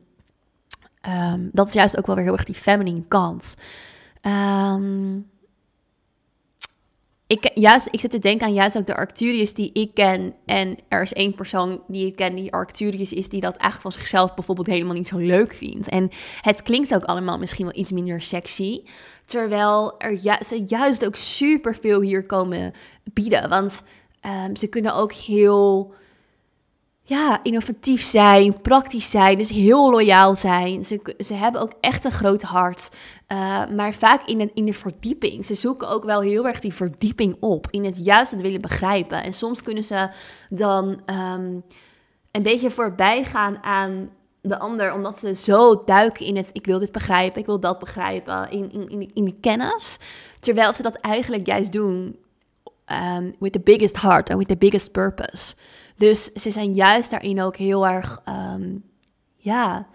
dat 1.52 1.66
is 1.66 1.72
juist 1.72 1.98
ook 1.98 2.06
wel 2.06 2.14
weer 2.14 2.24
heel 2.24 2.32
erg 2.32 2.44
die 2.44 2.54
feminine 2.54 3.02
kant. 3.08 3.56
Um, 4.26 5.32
ik, 7.26 7.50
juist, 7.54 7.88
ik 7.90 8.00
zit 8.00 8.10
te 8.10 8.18
denken 8.18 8.46
aan 8.46 8.54
juist 8.54 8.78
ook 8.78 8.86
de 8.86 8.96
Arcturius 8.96 9.54
die 9.54 9.70
ik 9.72 9.94
ken. 9.94 10.34
En 10.44 10.76
er 10.88 11.02
is 11.02 11.12
één 11.12 11.34
persoon 11.34 11.82
die 11.88 12.06
ik 12.06 12.16
ken 12.16 12.34
die 12.34 12.52
Arcturius 12.52 13.12
is, 13.12 13.28
die 13.28 13.40
dat 13.40 13.56
eigenlijk 13.56 13.80
van 13.80 14.02
zichzelf 14.02 14.34
bijvoorbeeld 14.34 14.66
helemaal 14.66 14.94
niet 14.94 15.08
zo 15.08 15.18
leuk 15.18 15.54
vindt. 15.54 15.88
En 15.88 16.10
het 16.40 16.62
klinkt 16.62 16.94
ook 16.94 17.04
allemaal 17.04 17.38
misschien 17.38 17.64
wel 17.64 17.76
iets 17.76 17.90
minder 17.90 18.20
sexy. 18.20 18.82
Terwijl 19.24 19.98
er 19.98 20.16
ze 20.44 20.62
juist 20.66 21.06
ook 21.06 21.16
super 21.16 21.74
veel 21.74 22.00
hier 22.00 22.26
komen 22.26 22.72
bieden. 23.12 23.48
Want 23.48 23.82
um, 24.46 24.56
ze 24.56 24.66
kunnen 24.66 24.94
ook 24.94 25.12
heel 25.12 25.94
ja, 27.06 27.40
innovatief 27.42 28.02
zijn, 28.02 28.60
praktisch 28.60 29.10
zijn, 29.10 29.38
dus 29.38 29.48
heel 29.48 29.90
loyaal 29.90 30.36
zijn. 30.36 30.84
Ze, 30.84 31.14
ze 31.18 31.34
hebben 31.34 31.60
ook 31.60 31.72
echt 31.80 32.04
een 32.04 32.12
groot 32.12 32.42
hart. 32.42 32.90
Uh, 33.32 33.68
maar 33.68 33.92
vaak 33.92 34.26
in 34.26 34.38
de, 34.38 34.50
in 34.54 34.64
de 34.64 34.72
verdieping. 34.72 35.46
Ze 35.46 35.54
zoeken 35.54 35.88
ook 35.88 36.04
wel 36.04 36.20
heel 36.20 36.46
erg 36.46 36.60
die 36.60 36.74
verdieping 36.74 37.36
op. 37.40 37.66
In 37.70 37.84
het 37.84 38.04
juist 38.04 38.32
het 38.32 38.40
willen 38.40 38.60
begrijpen. 38.60 39.22
En 39.22 39.32
soms 39.32 39.62
kunnen 39.62 39.84
ze 39.84 40.08
dan 40.48 40.86
um, 40.86 41.62
een 42.30 42.42
beetje 42.42 42.70
voorbij 42.70 43.24
gaan 43.24 43.62
aan 43.62 44.10
de 44.40 44.58
ander. 44.58 44.92
Omdat 44.92 45.18
ze 45.18 45.34
zo 45.34 45.84
duiken 45.84 46.26
in 46.26 46.36
het 46.36 46.50
ik 46.52 46.66
wil 46.66 46.78
dit 46.78 46.92
begrijpen, 46.92 47.40
ik 47.40 47.46
wil 47.46 47.60
dat 47.60 47.78
begrijpen. 47.78 48.50
In, 48.50 48.72
in, 48.72 48.88
in, 48.88 49.10
in 49.14 49.24
die 49.24 49.38
kennis. 49.40 49.98
Terwijl 50.40 50.74
ze 50.74 50.82
dat 50.82 50.96
eigenlijk 50.96 51.46
juist 51.46 51.72
doen 51.72 52.16
um, 52.86 53.34
with 53.38 53.52
the 53.52 53.60
biggest 53.60 54.00
heart 54.00 54.30
and 54.30 54.38
with 54.38 54.48
the 54.48 54.56
biggest 54.56 54.92
purpose. 54.92 55.54
Dus 55.96 56.32
ze 56.32 56.50
zijn 56.50 56.74
juist 56.74 57.10
daarin 57.10 57.42
ook 57.42 57.56
heel 57.56 57.86
erg, 57.86 58.22
um, 58.28 58.84
ja, 59.36 59.86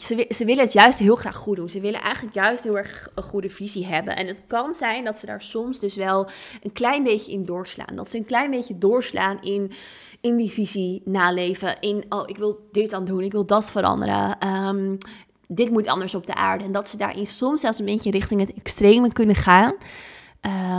ze, 0.00 0.44
willen 0.44 0.64
het 0.64 0.72
juist 0.72 0.98
heel 0.98 1.16
graag 1.16 1.36
goed 1.36 1.56
doen. 1.56 1.68
Ze 1.68 1.80
willen 1.80 2.00
eigenlijk 2.00 2.34
juist 2.34 2.64
heel 2.64 2.78
erg 2.78 3.08
een 3.14 3.22
goede 3.22 3.50
visie 3.50 3.86
hebben. 3.86 4.16
En 4.16 4.26
het 4.26 4.42
kan 4.46 4.74
zijn 4.74 5.04
dat 5.04 5.18
ze 5.18 5.26
daar 5.26 5.42
soms 5.42 5.80
dus 5.80 5.96
wel 5.96 6.28
een 6.62 6.72
klein 6.72 7.04
beetje 7.04 7.32
in 7.32 7.44
doorslaan. 7.44 7.96
Dat 7.96 8.10
ze 8.10 8.16
een 8.16 8.24
klein 8.24 8.50
beetje 8.50 8.78
doorslaan 8.78 9.40
in, 9.40 9.72
in 10.20 10.36
die 10.36 10.50
visie 10.50 11.02
naleven. 11.04 11.80
In, 11.80 12.04
oh, 12.08 12.22
ik 12.26 12.36
wil 12.36 12.68
dit 12.72 12.92
aan 12.92 13.04
doen, 13.04 13.20
ik 13.20 13.32
wil 13.32 13.46
dat 13.46 13.70
veranderen. 13.70 14.46
Um, 14.48 14.98
dit 15.46 15.70
moet 15.70 15.86
anders 15.86 16.14
op 16.14 16.26
de 16.26 16.34
aarde. 16.34 16.64
En 16.64 16.72
dat 16.72 16.88
ze 16.88 16.96
daarin 16.96 17.26
soms 17.26 17.60
zelfs 17.60 17.78
een 17.78 17.84
beetje 17.84 18.10
richting 18.10 18.40
het 18.40 18.52
extreme 18.52 19.12
kunnen 19.12 19.36
gaan. 19.36 19.74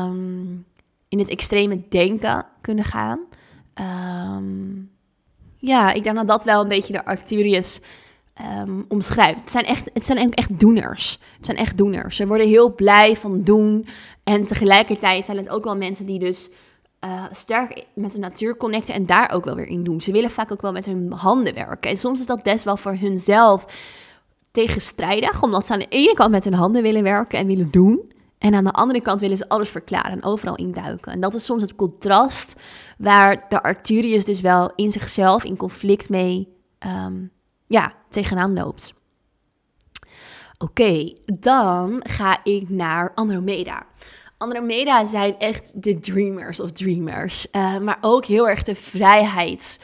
Um, 0.07 0.65
in 1.09 1.19
het 1.19 1.29
extreme 1.29 1.87
denken 1.89 2.45
kunnen 2.61 2.83
gaan. 2.85 3.19
Um, 3.79 4.91
ja, 5.57 5.91
ik 5.91 6.03
denk 6.03 6.15
dat 6.15 6.27
dat 6.27 6.43
wel 6.43 6.61
een 6.61 6.67
beetje 6.67 6.93
de 6.93 7.05
Arcturius 7.05 7.81
um, 8.61 8.85
omschrijft. 8.87 9.39
Het 9.39 9.51
zijn, 9.51 9.65
echt, 9.65 9.89
het 9.93 10.05
zijn 10.05 10.33
echt 10.33 10.59
doeners. 10.59 11.19
Het 11.37 11.45
zijn 11.45 11.57
echt 11.57 11.77
doeners. 11.77 12.15
Ze 12.15 12.27
worden 12.27 12.47
heel 12.47 12.75
blij 12.75 13.15
van 13.15 13.43
doen. 13.43 13.87
En 14.23 14.45
tegelijkertijd 14.45 15.25
zijn 15.25 15.37
het 15.37 15.49
ook 15.49 15.63
wel 15.63 15.77
mensen 15.77 16.05
die 16.05 16.19
dus 16.19 16.49
uh, 17.05 17.23
sterk 17.31 17.85
met 17.93 18.11
de 18.11 18.19
natuur 18.19 18.57
connecten 18.57 18.93
en 18.93 19.05
daar 19.05 19.31
ook 19.31 19.45
wel 19.45 19.55
weer 19.55 19.67
in 19.67 19.83
doen. 19.83 20.01
Ze 20.01 20.11
willen 20.11 20.31
vaak 20.31 20.51
ook 20.51 20.61
wel 20.61 20.71
met 20.71 20.85
hun 20.85 21.11
handen 21.11 21.53
werken. 21.53 21.89
En 21.89 21.97
soms 21.97 22.19
is 22.19 22.25
dat 22.25 22.43
best 22.43 22.63
wel 22.63 22.77
voor 22.77 22.95
hunzelf 22.95 23.65
tegenstrijdig, 24.51 25.43
omdat 25.43 25.67
ze 25.67 25.73
aan 25.73 25.79
de 25.79 25.87
ene 25.89 26.13
kant 26.13 26.31
met 26.31 26.43
hun 26.43 26.53
handen 26.53 26.81
willen 26.81 27.03
werken 27.03 27.39
en 27.39 27.47
willen 27.47 27.71
doen. 27.71 28.11
En 28.37 28.53
aan 28.53 28.63
de 28.63 28.71
andere 28.71 29.01
kant 29.01 29.21
willen 29.21 29.37
ze 29.37 29.49
alles 29.49 29.69
verklaren 29.69 30.11
en 30.11 30.23
overal 30.23 30.55
induiken. 30.55 31.11
En 31.11 31.19
dat 31.19 31.35
is 31.35 31.45
soms 31.45 31.61
het 31.61 31.75
contrast 31.75 32.55
waar 32.99 33.45
de 33.49 33.63
Arcturius 33.63 34.25
dus 34.25 34.41
wel 34.41 34.71
in 34.75 34.91
zichzelf 34.91 35.43
in 35.43 35.57
conflict 35.57 36.09
mee 36.09 36.47
um, 36.79 37.31
ja, 37.67 37.93
tegenaan 38.09 38.53
loopt. 38.53 38.93
Oké, 40.57 41.11
dan 41.25 42.03
ga 42.07 42.39
ik 42.43 42.69
naar 42.69 43.11
Andromeda. 43.15 43.85
Andromeda 44.37 45.05
zijn 45.05 45.37
echt 45.37 45.83
de 45.83 45.99
dreamers 45.99 46.59
of 46.59 46.71
dreamers, 46.71 47.47
uh, 47.51 47.77
maar 47.77 47.97
ook 48.01 48.25
heel 48.25 48.49
erg 48.49 48.63
de 48.63 48.75
vrijheids 48.75 49.79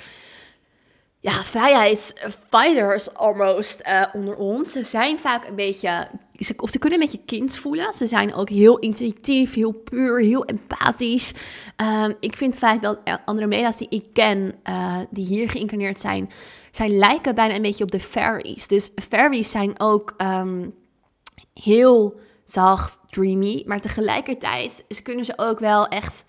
ja, 1.26 1.44
vrijheidsfighters 1.44 3.14
almost 3.14 3.82
uh, 3.88 4.06
onder 4.14 4.36
ons. 4.36 4.72
Ze 4.72 4.84
zijn 4.84 5.20
vaak 5.20 5.48
een 5.48 5.56
beetje, 5.56 6.08
ze, 6.40 6.54
of 6.58 6.70
ze 6.70 6.80
kunnen 6.80 7.00
een 7.00 7.06
beetje 7.06 7.26
kind 7.26 7.58
voelen. 7.58 7.94
Ze 7.94 8.08
zijn 8.08 8.34
ook 8.34 8.50
heel 8.50 8.80
intuïtief, 8.80 9.54
heel 9.54 9.72
puur, 9.72 10.20
heel 10.20 10.46
empathisch. 10.46 11.34
Um, 12.04 12.16
ik 12.20 12.36
vind 12.36 12.52
het 12.52 12.64
feit 12.64 12.82
dat 12.82 13.00
Andromeda's 13.26 13.78
die 13.78 13.90
ik 13.90 14.06
ken, 14.14 14.56
die 15.10 15.26
hier 15.26 15.50
geïncarneerd 15.50 16.00
zijn, 16.00 16.30
zij 16.72 16.90
lijken 16.90 17.36
bijna 17.36 17.56
een 17.56 17.62
beetje 17.62 17.84
op 17.84 17.92
de 17.92 18.00
fairies. 18.00 18.68
Dus 18.68 18.92
fairies 19.10 19.52
zijn 19.52 19.80
ook 19.80 20.14
um, 20.18 20.74
heel 21.54 22.20
zacht, 22.44 23.00
dreamy, 23.10 23.64
maar 23.66 23.82
tegelijkertijd 23.82 24.86
kunnen 25.04 25.26
ze 25.26 25.34
ook 25.36 25.60
wel 25.60 25.88
echt 25.88 26.26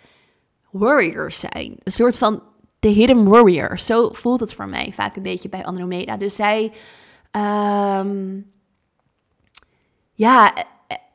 warriors 0.70 1.40
zijn. 1.40 1.76
Een 1.82 1.92
soort 1.92 2.18
van 2.18 2.42
de 2.79 2.89
hidden 2.89 3.29
warrior. 3.29 3.79
Zo 3.79 4.09
voelt 4.12 4.41
het 4.41 4.55
voor 4.55 4.68
mij 4.68 4.93
vaak 4.95 5.16
een 5.16 5.22
beetje 5.22 5.49
bij 5.49 5.64
Andromeda. 5.64 6.16
Dus 6.16 6.35
zij, 6.35 6.72
um, 8.01 8.51
ja, 10.12 10.53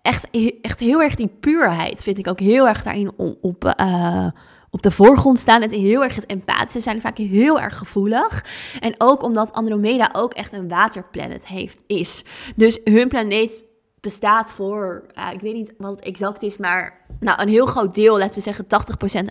echt, 0.01 0.27
echt 0.61 0.79
heel 0.79 1.01
erg 1.01 1.15
die 1.15 1.27
puurheid 1.39 2.03
vind 2.03 2.17
ik 2.17 2.27
ook 2.27 2.39
heel 2.39 2.67
erg 2.67 2.83
daarin 2.83 3.11
op, 3.41 3.73
uh, 3.79 4.27
op 4.69 4.81
de 4.81 4.91
voorgrond 4.91 5.39
staan. 5.39 5.61
Het 5.61 5.71
heel 5.71 6.03
erg 6.03 6.15
het 6.15 6.25
empathische 6.25 6.79
zijn 6.79 7.01
vaak 7.01 7.17
heel 7.17 7.59
erg 7.59 7.77
gevoelig. 7.77 8.45
En 8.79 8.95
ook 8.97 9.23
omdat 9.23 9.53
Andromeda 9.53 10.09
ook 10.13 10.33
echt 10.33 10.53
een 10.53 10.67
waterplanet 10.67 11.47
heeft, 11.47 11.77
is. 11.87 12.25
Dus 12.55 12.79
hun 12.83 13.07
planeet 13.07 13.65
bestaat 13.99 14.51
voor, 14.51 15.05
ik 15.33 15.41
weet 15.41 15.53
niet 15.53 15.73
wat 15.77 15.95
het 15.95 16.05
exact 16.05 16.43
is, 16.43 16.57
maar 16.57 17.05
nou, 17.19 17.41
een 17.41 17.47
heel 17.47 17.65
groot 17.65 17.95
deel, 17.95 18.17
laten 18.17 18.33
we 18.33 18.41
zeggen 18.41 18.65
80% 18.65 18.67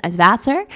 uit 0.00 0.16
water. 0.16 0.66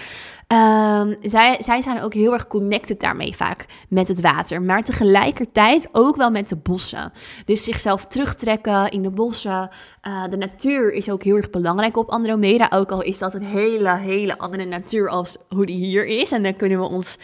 Um, 0.48 1.16
zij, 1.20 1.56
zij 1.60 1.82
zijn 1.82 2.02
ook 2.02 2.14
heel 2.14 2.32
erg 2.32 2.46
connected 2.46 3.00
daarmee 3.00 3.36
vaak 3.36 3.66
met 3.88 4.08
het 4.08 4.20
water, 4.20 4.62
maar 4.62 4.82
tegelijkertijd 4.82 5.88
ook 5.92 6.16
wel 6.16 6.30
met 6.30 6.48
de 6.48 6.56
bossen. 6.56 7.12
Dus 7.44 7.64
zichzelf 7.64 8.06
terugtrekken 8.06 8.90
in 8.90 9.02
de 9.02 9.10
bossen. 9.10 9.70
Uh, 10.02 10.24
de 10.28 10.36
natuur 10.36 10.92
is 10.92 11.10
ook 11.10 11.22
heel 11.22 11.36
erg 11.36 11.50
belangrijk 11.50 11.96
op 11.96 12.10
Andromeda, 12.10 12.70
ook 12.70 12.90
al 12.90 13.02
is 13.02 13.18
dat 13.18 13.34
een 13.34 13.44
hele, 13.44 13.96
hele 13.96 14.38
andere 14.38 14.64
natuur 14.64 15.08
als 15.08 15.36
hoe 15.48 15.66
die 15.66 15.84
hier 15.84 16.06
is. 16.06 16.32
En 16.32 16.42
dan 16.42 16.56
kunnen 16.56 16.78
we 16.78 16.88
ons, 16.88 17.18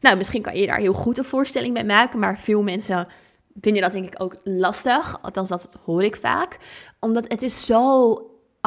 nou, 0.00 0.16
misschien 0.16 0.42
kan 0.42 0.56
je 0.56 0.66
daar 0.66 0.78
heel 0.78 0.92
goed 0.92 1.18
een 1.18 1.24
voorstelling 1.24 1.74
bij 1.74 1.84
maken, 1.84 2.18
maar 2.18 2.38
veel 2.38 2.62
mensen 2.62 3.06
vind 3.60 3.76
je 3.76 3.82
dat 3.82 3.92
denk 3.92 4.06
ik 4.06 4.22
ook 4.22 4.36
lastig. 4.44 5.18
Althans, 5.22 5.48
dat 5.48 5.68
hoor 5.84 6.02
ik 6.02 6.16
vaak. 6.16 6.58
Omdat 7.00 7.24
het 7.28 7.42
is 7.42 7.66
zo 7.66 8.14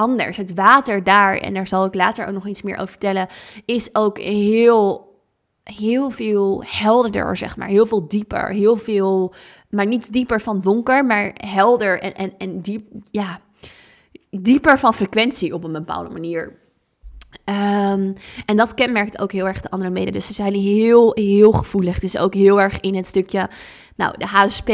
anders. 0.02 0.38
Het 0.38 0.54
water 0.54 1.04
daar, 1.04 1.38
en 1.38 1.54
daar 1.54 1.68
zal 1.68 1.86
ik 1.86 1.96
later 1.96 2.28
ook 2.28 2.34
nog 2.34 2.48
iets 2.48 2.62
meer 2.62 2.76
over 2.76 2.88
vertellen, 2.88 3.28
is 3.66 3.96
ook 3.96 4.18
heel, 4.20 5.16
heel 5.64 6.10
veel 6.10 6.64
helderder, 6.66 7.38
zeg 7.38 7.58
maar. 7.58 7.68
Heel 7.68 7.86
veel 7.86 8.08
dieper. 8.08 8.50
Heel 8.50 8.78
veel, 8.78 9.34
maar 9.70 9.86
niet 9.86 10.14
dieper 10.14 10.42
van 10.42 10.62
donker, 10.62 11.06
maar 11.06 11.32
helder 11.46 12.00
en, 12.00 12.14
en, 12.14 12.34
en 12.38 12.62
diep, 12.62 12.88
ja, 13.12 13.40
dieper 14.30 14.80
van 14.80 14.94
frequentie 14.94 15.54
op 15.54 15.64
een 15.64 15.72
bepaalde 15.72 16.10
manier. 16.10 16.60
Um, 17.46 18.14
en 18.46 18.56
dat 18.56 18.74
kenmerkt 18.74 19.20
ook 19.20 19.32
heel 19.32 19.48
erg 19.48 19.62
de 19.62 19.70
andere 19.70 19.92
mede. 19.92 20.12
Dus 20.12 20.26
ze 20.26 20.34
zijn 20.34 20.54
heel, 20.54 21.12
heel 21.14 21.52
gevoelig. 21.52 22.00
Dus 22.00 22.18
ook 22.18 22.34
heel 22.34 22.62
erg 22.62 22.80
in 22.80 22.96
het 22.96 23.08
stukje, 23.08 23.50
nou, 23.96 24.18
de 24.18 24.26
HSP. 24.26 24.70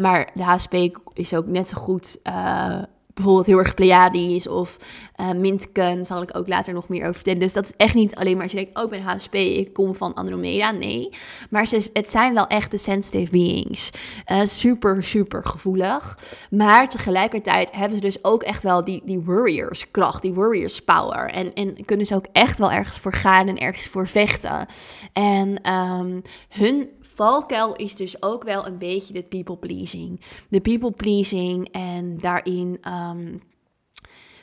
Maar 0.00 0.30
de 0.34 0.42
HSP 0.42 0.74
is 1.12 1.34
ook 1.34 1.46
net 1.46 1.68
zo 1.68 1.76
goed 1.76 2.18
uh, 2.24 2.82
bijvoorbeeld 3.14 3.46
heel 3.46 3.58
erg 3.58 3.74
Pleiades 3.74 4.48
of 4.48 4.76
uh, 5.20 5.30
Mintken, 5.32 6.06
zal 6.06 6.22
ik 6.22 6.36
ook 6.36 6.48
later 6.48 6.74
nog 6.74 6.88
meer 6.88 7.02
over 7.02 7.14
vertellen. 7.14 7.38
Dus 7.38 7.52
dat 7.52 7.64
is 7.64 7.72
echt 7.76 7.94
niet 7.94 8.14
alleen 8.14 8.34
maar 8.34 8.42
als 8.42 8.52
je 8.52 8.58
denkt, 8.58 8.78
oh, 8.78 8.84
ik 8.84 8.90
ben 8.90 9.02
HSP, 9.02 9.34
ik 9.34 9.72
kom 9.72 9.94
van 9.94 10.14
Andromeda. 10.14 10.70
Nee, 10.70 11.08
maar 11.50 11.66
ze, 11.66 11.90
het 11.92 12.10
zijn 12.10 12.34
wel 12.34 12.46
echt 12.46 12.70
de 12.70 12.78
sensitive 12.78 13.30
beings. 13.30 13.90
Uh, 14.32 14.40
super, 14.44 15.04
super 15.04 15.44
gevoelig. 15.44 16.18
Maar 16.50 16.88
tegelijkertijd 16.88 17.72
hebben 17.72 17.96
ze 17.96 18.02
dus 18.02 18.24
ook 18.24 18.42
echt 18.42 18.62
wel 18.62 18.84
die, 18.84 19.02
die 19.04 19.20
warriors 19.20 19.90
kracht, 19.90 20.22
die 20.22 20.34
warriors 20.34 20.80
power. 20.80 21.30
En, 21.30 21.54
en 21.54 21.84
kunnen 21.84 22.06
ze 22.06 22.14
ook 22.14 22.26
echt 22.32 22.58
wel 22.58 22.72
ergens 22.72 22.98
voor 22.98 23.12
gaan 23.12 23.48
en 23.48 23.58
ergens 23.58 23.86
voor 23.86 24.08
vechten. 24.08 24.66
En 25.12 25.72
um, 25.72 26.22
hun 26.48 26.88
valkuil 27.14 27.74
is 27.74 27.96
dus 27.96 28.22
ook 28.22 28.44
wel 28.44 28.66
een 28.66 28.78
beetje 28.78 29.12
de 29.12 29.22
people 29.22 29.56
pleasing. 29.56 30.20
De 30.48 30.60
people 30.60 30.90
pleasing 30.90 31.68
en 31.72 32.18
daarin 32.20 32.80
um, 32.88 33.42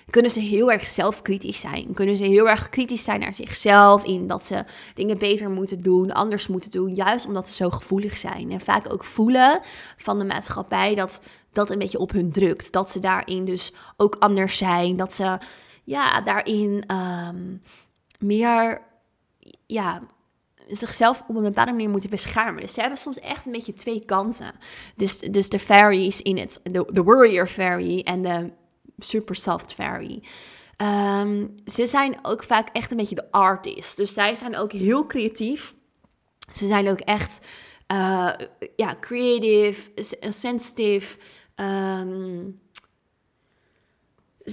kunnen 0.10 0.32
ze 0.32 0.40
heel 0.40 0.72
erg 0.72 0.88
zelfkritisch 0.88 1.60
zijn. 1.60 1.94
Kunnen 1.94 2.18
ze 2.18 2.24
heel 2.24 2.50
erg 2.50 2.70
kritisch 2.70 3.04
zijn 3.04 3.20
naar 3.20 3.34
zichzelf 3.34 4.04
in 4.04 4.28
dat 4.28 4.44
ze 4.44 4.64
dingen 4.94 5.18
beter 5.18 5.50
moeten 5.50 5.82
doen, 5.82 6.12
anders 6.12 6.48
moeten 6.48 6.72
doen, 6.72 6.96
juist 6.96 7.26
omdat 7.26 7.48
ze 7.48 7.54
zo 7.54 7.70
gevoelig 7.70 8.18
zijn. 8.18 8.52
En 8.52 8.60
vaak 8.60 8.94
ook 8.94 9.04
voelen 9.04 9.60
van 9.98 10.20
de 10.20 10.26
maatschappij 10.26 10.96
dat 10.96 11.24
dat 11.54 11.70
een 11.70 11.80
beetje 11.80 12.00
op 12.00 12.12
hun 12.12 12.32
drukt. 12.32 12.72
Dat 12.72 12.90
ze 12.90 13.00
daarin 13.00 13.46
dus 13.46 13.74
ook 13.98 14.16
anders 14.20 14.58
zijn. 14.58 14.96
Dat 14.96 15.14
ze 15.14 15.38
ja, 15.84 16.22
daarin 16.22 16.84
um, 16.96 17.62
meer 18.20 18.82
ja, 19.66 20.02
zichzelf 20.72 21.24
op 21.28 21.36
een 21.36 21.44
bepaalde 21.44 21.72
manier 21.72 21.90
moeten 21.90 22.10
beschermen. 22.10 22.62
Dus 22.62 22.74
ze 22.74 22.80
hebben 22.80 22.98
soms 23.00 23.20
echt 23.20 23.46
een 23.46 23.52
beetje 23.52 23.74
twee 23.74 24.06
kanten. 24.06 24.52
Dus, 24.96 25.20
dus 25.20 25.50
de 25.50 25.60
fairies 25.60 26.22
in 26.22 26.38
het, 26.38 26.60
de, 26.64 26.90
de 26.92 27.04
warrior 27.04 27.48
fairy 27.48 28.00
en 28.00 28.22
de 28.22 28.52
super 28.98 29.36
soft 29.36 29.74
fairy. 29.74 30.24
Um, 30.78 31.56
ze 31.66 31.88
zijn 31.88 32.20
ook 32.22 32.44
vaak 32.44 32.70
echt 32.72 32.92
een 32.92 32.98
beetje 32.98 33.16
de 33.16 33.32
artist. 33.32 33.98
Dus 33.98 34.14
zij 34.14 34.36
zijn 34.36 34.58
ook 34.58 34.72
heel 34.72 35.06
creatief. 35.08 35.76
Ze 36.54 36.68
zijn 36.68 36.90
ook 36.90 37.00
echt 37.00 37.42
uh, 37.94 38.32
ja, 38.76 38.98
creative, 39.00 39.90
sensitive. 40.30 41.18
Um, 41.56 42.60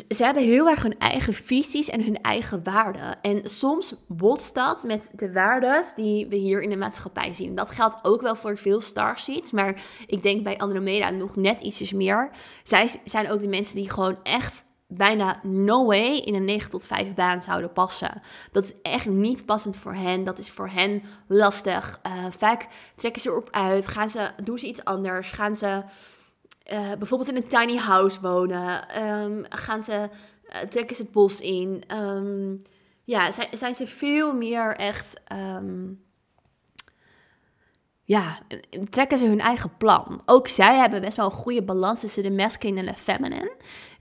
ze 0.09 0.25
hebben 0.25 0.43
heel 0.43 0.69
erg 0.69 0.83
hun 0.83 0.99
eigen 0.99 1.35
visies 1.35 1.91
en 1.91 2.05
hun 2.05 2.21
eigen 2.21 2.63
waarden. 2.65 3.23
En 3.23 3.41
soms 3.45 3.95
botst 4.09 4.55
dat 4.55 4.85
met 4.85 5.11
de 5.15 5.33
waarden 5.33 5.85
die 5.97 6.27
we 6.27 6.37
hier 6.37 6.63
in 6.63 6.71
de 6.71 6.77
maatschappij 6.77 7.33
zien. 7.33 7.55
Dat 7.55 7.71
geldt 7.71 7.97
ook 8.03 8.21
wel 8.21 8.37
voor 8.37 8.57
veel 8.57 8.81
starseeds, 8.81 9.51
maar 9.51 9.83
ik 10.07 10.23
denk 10.23 10.43
bij 10.43 10.59
Andromeda 10.59 11.11
nog 11.11 11.37
net 11.37 11.61
ietsjes 11.61 11.93
meer. 11.93 12.31
Zij 12.63 12.91
zijn 13.05 13.31
ook 13.31 13.41
de 13.41 13.49
mensen 13.49 13.77
die 13.77 13.91
gewoon 13.91 14.19
echt 14.23 14.67
bijna 14.89 15.41
no 15.43 15.87
way 15.87 16.17
in 16.17 16.35
een 16.35 16.45
9 16.45 16.71
tot 16.71 16.87
5 16.87 17.15
baan 17.15 17.43
zouden 17.43 17.73
passen. 17.73 18.21
Dat 18.53 18.65
is 18.65 18.75
echt 18.83 19.07
niet 19.07 19.47
passend 19.47 19.77
voor 19.77 19.95
hen. 19.95 20.25
Dat 20.25 20.39
is 20.39 20.51
voor 20.51 20.69
hen 20.69 21.03
lastig. 21.27 22.01
Uh, 22.07 22.13
vaak 22.31 22.67
trekken 22.95 23.23
ze 23.23 23.29
erop 23.29 23.49
uit. 23.51 23.89
Gaan 23.89 24.09
ze, 24.09 24.31
doen 24.45 24.59
ze 24.59 24.67
iets 24.67 24.85
anders. 24.85 25.31
Gaan 25.31 25.57
ze 25.57 25.83
uh, 26.73 26.93
bijvoorbeeld 26.99 27.31
in 27.31 27.37
een 27.37 27.49
tiny 27.49 27.77
house 27.77 28.21
wonen? 28.21 29.03
Um, 29.03 29.45
gaan 29.49 29.83
ze, 29.83 29.93
uh, 29.93 30.57
trekken 30.57 30.97
ze 30.97 31.03
het 31.03 31.13
bos 31.13 31.41
in? 31.41 31.83
Um, 31.97 32.59
ja, 33.05 33.31
zijn, 33.31 33.49
zijn 33.51 33.75
ze 33.75 33.87
veel 33.87 34.35
meer 34.35 34.77
echt. 34.77 35.23
Um, 35.33 36.07
ja, 38.05 38.39
trekken 38.91 39.19
ze 39.19 39.27
hun 39.27 39.41
eigen 39.41 39.77
plan. 39.77 40.23
Ook 40.25 40.49
zij 40.49 40.77
hebben 40.77 41.01
best 41.01 41.17
wel 41.17 41.27
een 41.27 41.33
goede 41.33 41.63
balans 41.63 42.01
tussen 42.01 42.23
de 42.23 42.31
masculine 42.31 42.81
en 42.81 42.87
de 42.87 42.95
feminine. 42.95 43.57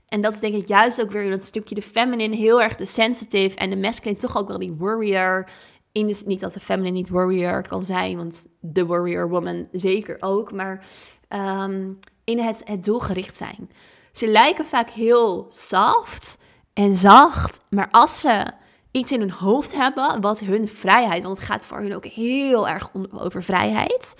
En 0.08 0.20
dat 0.20 0.34
is 0.34 0.40
denk 0.40 0.54
ik 0.54 0.68
juist 0.68 1.02
ook 1.02 1.10
weer 1.10 1.30
dat 1.30 1.44
stukje 1.44 1.74
de 1.74 1.82
feminine 1.82 2.36
heel 2.36 2.62
erg 2.62 2.74
de 2.76 2.84
sensitive 2.84 3.56
en 3.56 3.70
de 3.70 3.76
masculine 3.76 4.18
toch 4.18 4.36
ook 4.36 4.48
wel 4.48 4.58
die 4.58 4.74
warrior. 4.78 5.48
In 5.92 6.06
de, 6.06 6.22
niet 6.26 6.40
dat 6.40 6.52
de 6.52 6.60
feminine 6.60 6.96
niet 6.96 7.08
warrior 7.08 7.68
kan 7.68 7.84
zijn, 7.84 8.16
want 8.16 8.46
de 8.60 8.86
warrior 8.86 9.28
woman 9.28 9.68
zeker 9.72 10.16
ook. 10.20 10.52
Maar 10.52 10.86
um, 11.28 11.98
in 12.28 12.38
het, 12.38 12.64
doelgericht 12.80 13.36
zijn. 13.36 13.70
Ze 14.12 14.26
lijken 14.26 14.66
vaak 14.66 14.90
heel 14.90 15.46
soft 15.50 16.38
en 16.72 16.96
zacht, 16.96 17.60
maar 17.70 17.88
als 17.90 18.20
ze 18.20 18.46
iets 18.90 19.12
in 19.12 19.20
hun 19.20 19.30
hoofd 19.30 19.74
hebben, 19.74 20.20
wat 20.20 20.40
hun 20.40 20.68
vrijheid, 20.68 21.22
want 21.22 21.36
het 21.36 21.46
gaat 21.46 21.64
voor 21.64 21.78
hun 21.78 21.94
ook 21.94 22.04
heel 22.04 22.68
erg 22.68 22.90
over 23.12 23.42
vrijheid. 23.42 24.14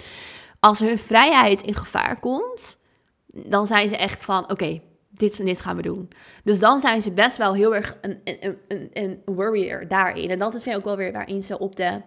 Als 0.61 0.79
hun 0.79 0.99
vrijheid 0.99 1.63
in 1.63 1.75
gevaar 1.75 2.19
komt, 2.21 2.79
dan 3.27 3.67
zijn 3.67 3.89
ze 3.89 3.97
echt 3.97 4.25
van: 4.25 4.51
oké, 4.51 4.81
dit 5.09 5.39
en 5.39 5.45
dit 5.45 5.61
gaan 5.61 5.77
we 5.77 5.83
doen. 5.83 6.09
Dus 6.45 6.61
dan 6.61 6.79
zijn 6.79 7.03
ze 7.03 7.13
best 7.13 7.37
wel 7.37 7.55
heel 7.55 7.75
erg 7.75 7.99
een, 8.01 8.21
een, 8.25 8.59
een, 8.69 8.91
een 8.93 9.23
warrior 9.25 9.89
daarin. 9.89 10.31
En 10.31 10.39
dat 10.39 10.55
is 10.55 10.75
ook 10.75 10.85
wel 10.85 10.97
weer 10.97 11.13
waarin 11.13 11.43
ze 11.43 11.59
op 11.59 11.77
de 11.77 12.03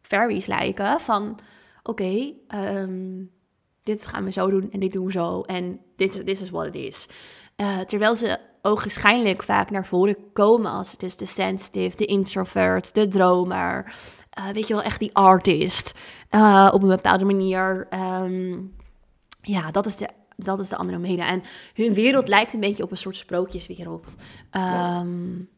fairies 0.00 0.46
lijken. 0.46 1.00
Van 1.00 1.38
oké, 1.82 2.32
um, 2.54 3.30
dit 3.82 4.06
gaan 4.06 4.24
we 4.24 4.32
zo 4.32 4.50
doen 4.50 4.70
en 4.70 4.80
dit 4.80 4.92
doen 4.92 5.06
we 5.06 5.12
zo. 5.12 5.40
En 5.40 5.80
dit 5.96 6.26
is 6.26 6.50
what 6.50 6.66
it 6.66 6.74
is. 6.74 7.08
Uh, 7.56 7.80
terwijl 7.80 8.16
ze 8.16 8.38
ogenschijnlijk 8.62 9.42
vaak 9.42 9.70
naar 9.70 9.86
voren 9.86 10.16
komen 10.32 10.70
als 10.70 10.96
dus 10.96 11.16
de 11.16 11.26
sensitive, 11.26 11.96
de 11.96 12.04
introvert, 12.04 12.94
de 12.94 13.08
dromer. 13.08 13.96
Uh, 14.38 14.48
weet 14.48 14.68
je 14.68 14.74
wel, 14.74 14.82
echt 14.82 14.98
die 14.98 15.14
artist. 15.14 15.98
Uh, 16.30 16.70
op 16.72 16.82
een 16.82 16.88
bepaalde 16.88 17.24
manier. 17.24 17.88
Um, 18.22 18.74
ja, 19.40 19.70
dat 19.70 19.86
is 19.86 19.96
de 19.96 20.08
dat 20.36 20.58
is 20.58 20.68
de 20.68 20.76
Andromeda. 20.76 21.26
En 21.26 21.42
hun 21.74 21.94
wereld 21.94 22.28
lijkt 22.28 22.52
een 22.52 22.60
beetje 22.60 22.82
op 22.82 22.90
een 22.90 22.96
soort 22.96 23.16
sprookjeswereld. 23.16 24.16
Um, 24.50 25.48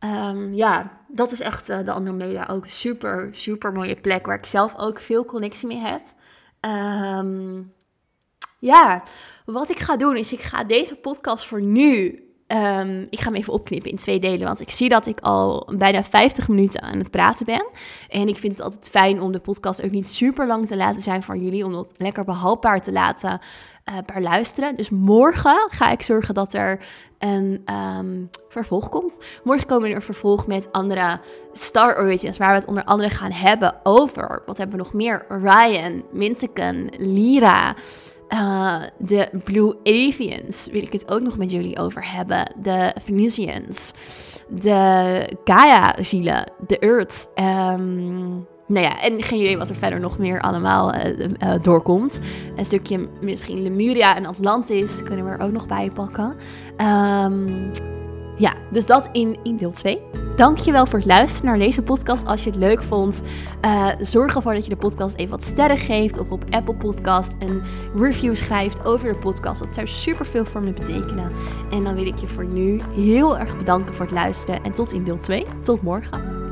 um, 0.00 0.54
ja, 0.54 1.00
dat 1.08 1.32
is 1.32 1.40
echt 1.40 1.70
uh, 1.70 1.84
de 1.84 1.92
Andromeda. 1.92 2.46
Ook 2.50 2.66
super, 2.66 3.28
super 3.32 3.72
mooie 3.72 3.96
plek 3.96 4.26
waar 4.26 4.38
ik 4.38 4.46
zelf 4.46 4.74
ook 4.76 5.00
veel 5.00 5.24
connectie 5.24 5.68
mee 5.68 5.78
heb. 5.78 6.02
Um, 6.66 7.72
ja, 8.58 9.02
wat 9.44 9.70
ik 9.70 9.78
ga 9.78 9.96
doen 9.96 10.16
is, 10.16 10.32
ik 10.32 10.40
ga 10.40 10.64
deze 10.64 10.96
podcast 10.96 11.46
voor 11.46 11.62
nu 11.62 12.25
Um, 12.48 13.06
ik 13.10 13.20
ga 13.20 13.24
hem 13.24 13.34
even 13.34 13.52
opknippen 13.52 13.90
in 13.90 13.96
twee 13.96 14.20
delen, 14.20 14.46
want 14.46 14.60
ik 14.60 14.70
zie 14.70 14.88
dat 14.88 15.06
ik 15.06 15.20
al 15.20 15.68
bijna 15.76 16.04
50 16.04 16.48
minuten 16.48 16.82
aan 16.82 16.98
het 16.98 17.10
praten 17.10 17.46
ben. 17.46 17.66
En 18.08 18.28
ik 18.28 18.36
vind 18.36 18.52
het 18.52 18.62
altijd 18.62 18.88
fijn 18.88 19.20
om 19.20 19.32
de 19.32 19.38
podcast 19.38 19.84
ook 19.84 19.90
niet 19.90 20.08
super 20.08 20.46
lang 20.46 20.66
te 20.66 20.76
laten 20.76 21.00
zijn 21.00 21.22
voor 21.22 21.36
jullie, 21.36 21.64
om 21.64 21.72
dat 21.72 21.92
lekker 21.96 22.24
behapbaar 22.24 22.82
te 22.82 22.92
laten 22.92 23.30
uh, 23.30 23.94
per 24.06 24.22
luisteren. 24.22 24.76
Dus 24.76 24.90
morgen 24.90 25.68
ga 25.70 25.90
ik 25.90 26.02
zorgen 26.02 26.34
dat 26.34 26.54
er 26.54 26.84
een 27.18 27.62
um, 27.74 28.28
vervolg 28.48 28.88
komt. 28.88 29.18
Morgen 29.44 29.66
komen 29.66 29.90
er 29.90 29.96
een 29.96 30.02
vervolg 30.02 30.46
met 30.46 30.72
andere 30.72 31.20
Star 31.52 31.98
Origins, 31.98 32.38
waar 32.38 32.50
we 32.50 32.58
het 32.58 32.68
onder 32.68 32.84
andere 32.84 33.10
gaan 33.10 33.32
hebben 33.32 33.74
over, 33.82 34.42
wat 34.46 34.58
hebben 34.58 34.76
we 34.76 34.82
nog 34.82 34.92
meer? 34.92 35.24
Ryan, 35.28 36.04
Minteken, 36.12 36.90
Lyra. 36.98 37.74
Uh, 38.28 38.82
de 38.98 39.28
Blue 39.44 39.76
Avians 39.82 40.68
wil 40.72 40.82
ik 40.82 40.92
het 40.92 41.10
ook 41.10 41.20
nog 41.20 41.36
met 41.36 41.50
jullie 41.50 41.78
over 41.78 42.12
hebben. 42.12 42.54
De 42.62 42.94
Phoenicians. 43.02 43.92
De 44.48 45.36
Gaia-zielen. 45.44 46.52
De 46.66 46.78
Earth. 46.78 47.28
Um, 47.34 48.46
nou 48.66 48.86
ja, 48.86 49.00
en 49.00 49.22
geen 49.22 49.40
idee 49.40 49.58
wat 49.58 49.68
er 49.68 49.76
verder 49.76 50.00
nog 50.00 50.18
meer 50.18 50.40
allemaal 50.40 50.94
uh, 50.94 51.18
uh, 51.18 51.62
doorkomt. 51.62 52.20
Een 52.56 52.64
stukje 52.64 53.08
misschien 53.20 53.62
Lemuria 53.62 54.16
en 54.16 54.26
Atlantis 54.26 55.02
kunnen 55.02 55.24
we 55.24 55.30
er 55.30 55.40
ook 55.40 55.52
nog 55.52 55.66
bij 55.66 55.90
pakken. 55.90 56.36
Um, 56.76 57.70
ja, 58.36 58.54
dus 58.70 58.86
dat 58.86 59.08
in, 59.12 59.38
in 59.42 59.56
deel 59.56 59.72
2. 59.72 60.00
Dankjewel 60.36 60.86
voor 60.86 60.98
het 60.98 61.08
luisteren 61.08 61.46
naar 61.46 61.58
deze 61.58 61.82
podcast. 61.82 62.26
Als 62.26 62.44
je 62.44 62.50
het 62.50 62.58
leuk 62.58 62.82
vond, 62.82 63.22
uh, 63.64 63.88
zorg 63.98 64.34
ervoor 64.34 64.54
dat 64.54 64.64
je 64.64 64.70
de 64.70 64.76
podcast 64.76 65.16
even 65.16 65.30
wat 65.30 65.44
sterren 65.44 65.78
geeft. 65.78 66.18
Of 66.18 66.30
op 66.30 66.44
Apple 66.50 66.74
Podcast 66.74 67.34
een 67.38 67.62
review 67.94 68.34
schrijft 68.34 68.84
over 68.84 69.12
de 69.12 69.18
podcast. 69.18 69.60
Dat 69.60 69.74
zou 69.74 69.86
super 69.86 70.26
veel 70.26 70.44
voor 70.44 70.62
me 70.62 70.72
betekenen. 70.72 71.32
En 71.70 71.84
dan 71.84 71.94
wil 71.94 72.06
ik 72.06 72.18
je 72.18 72.26
voor 72.26 72.46
nu 72.46 72.80
heel 72.94 73.38
erg 73.38 73.56
bedanken 73.56 73.94
voor 73.94 74.04
het 74.04 74.14
luisteren. 74.14 74.62
En 74.62 74.72
tot 74.72 74.92
in 74.92 75.04
deel 75.04 75.18
2. 75.18 75.44
Tot 75.62 75.82
morgen. 75.82 76.45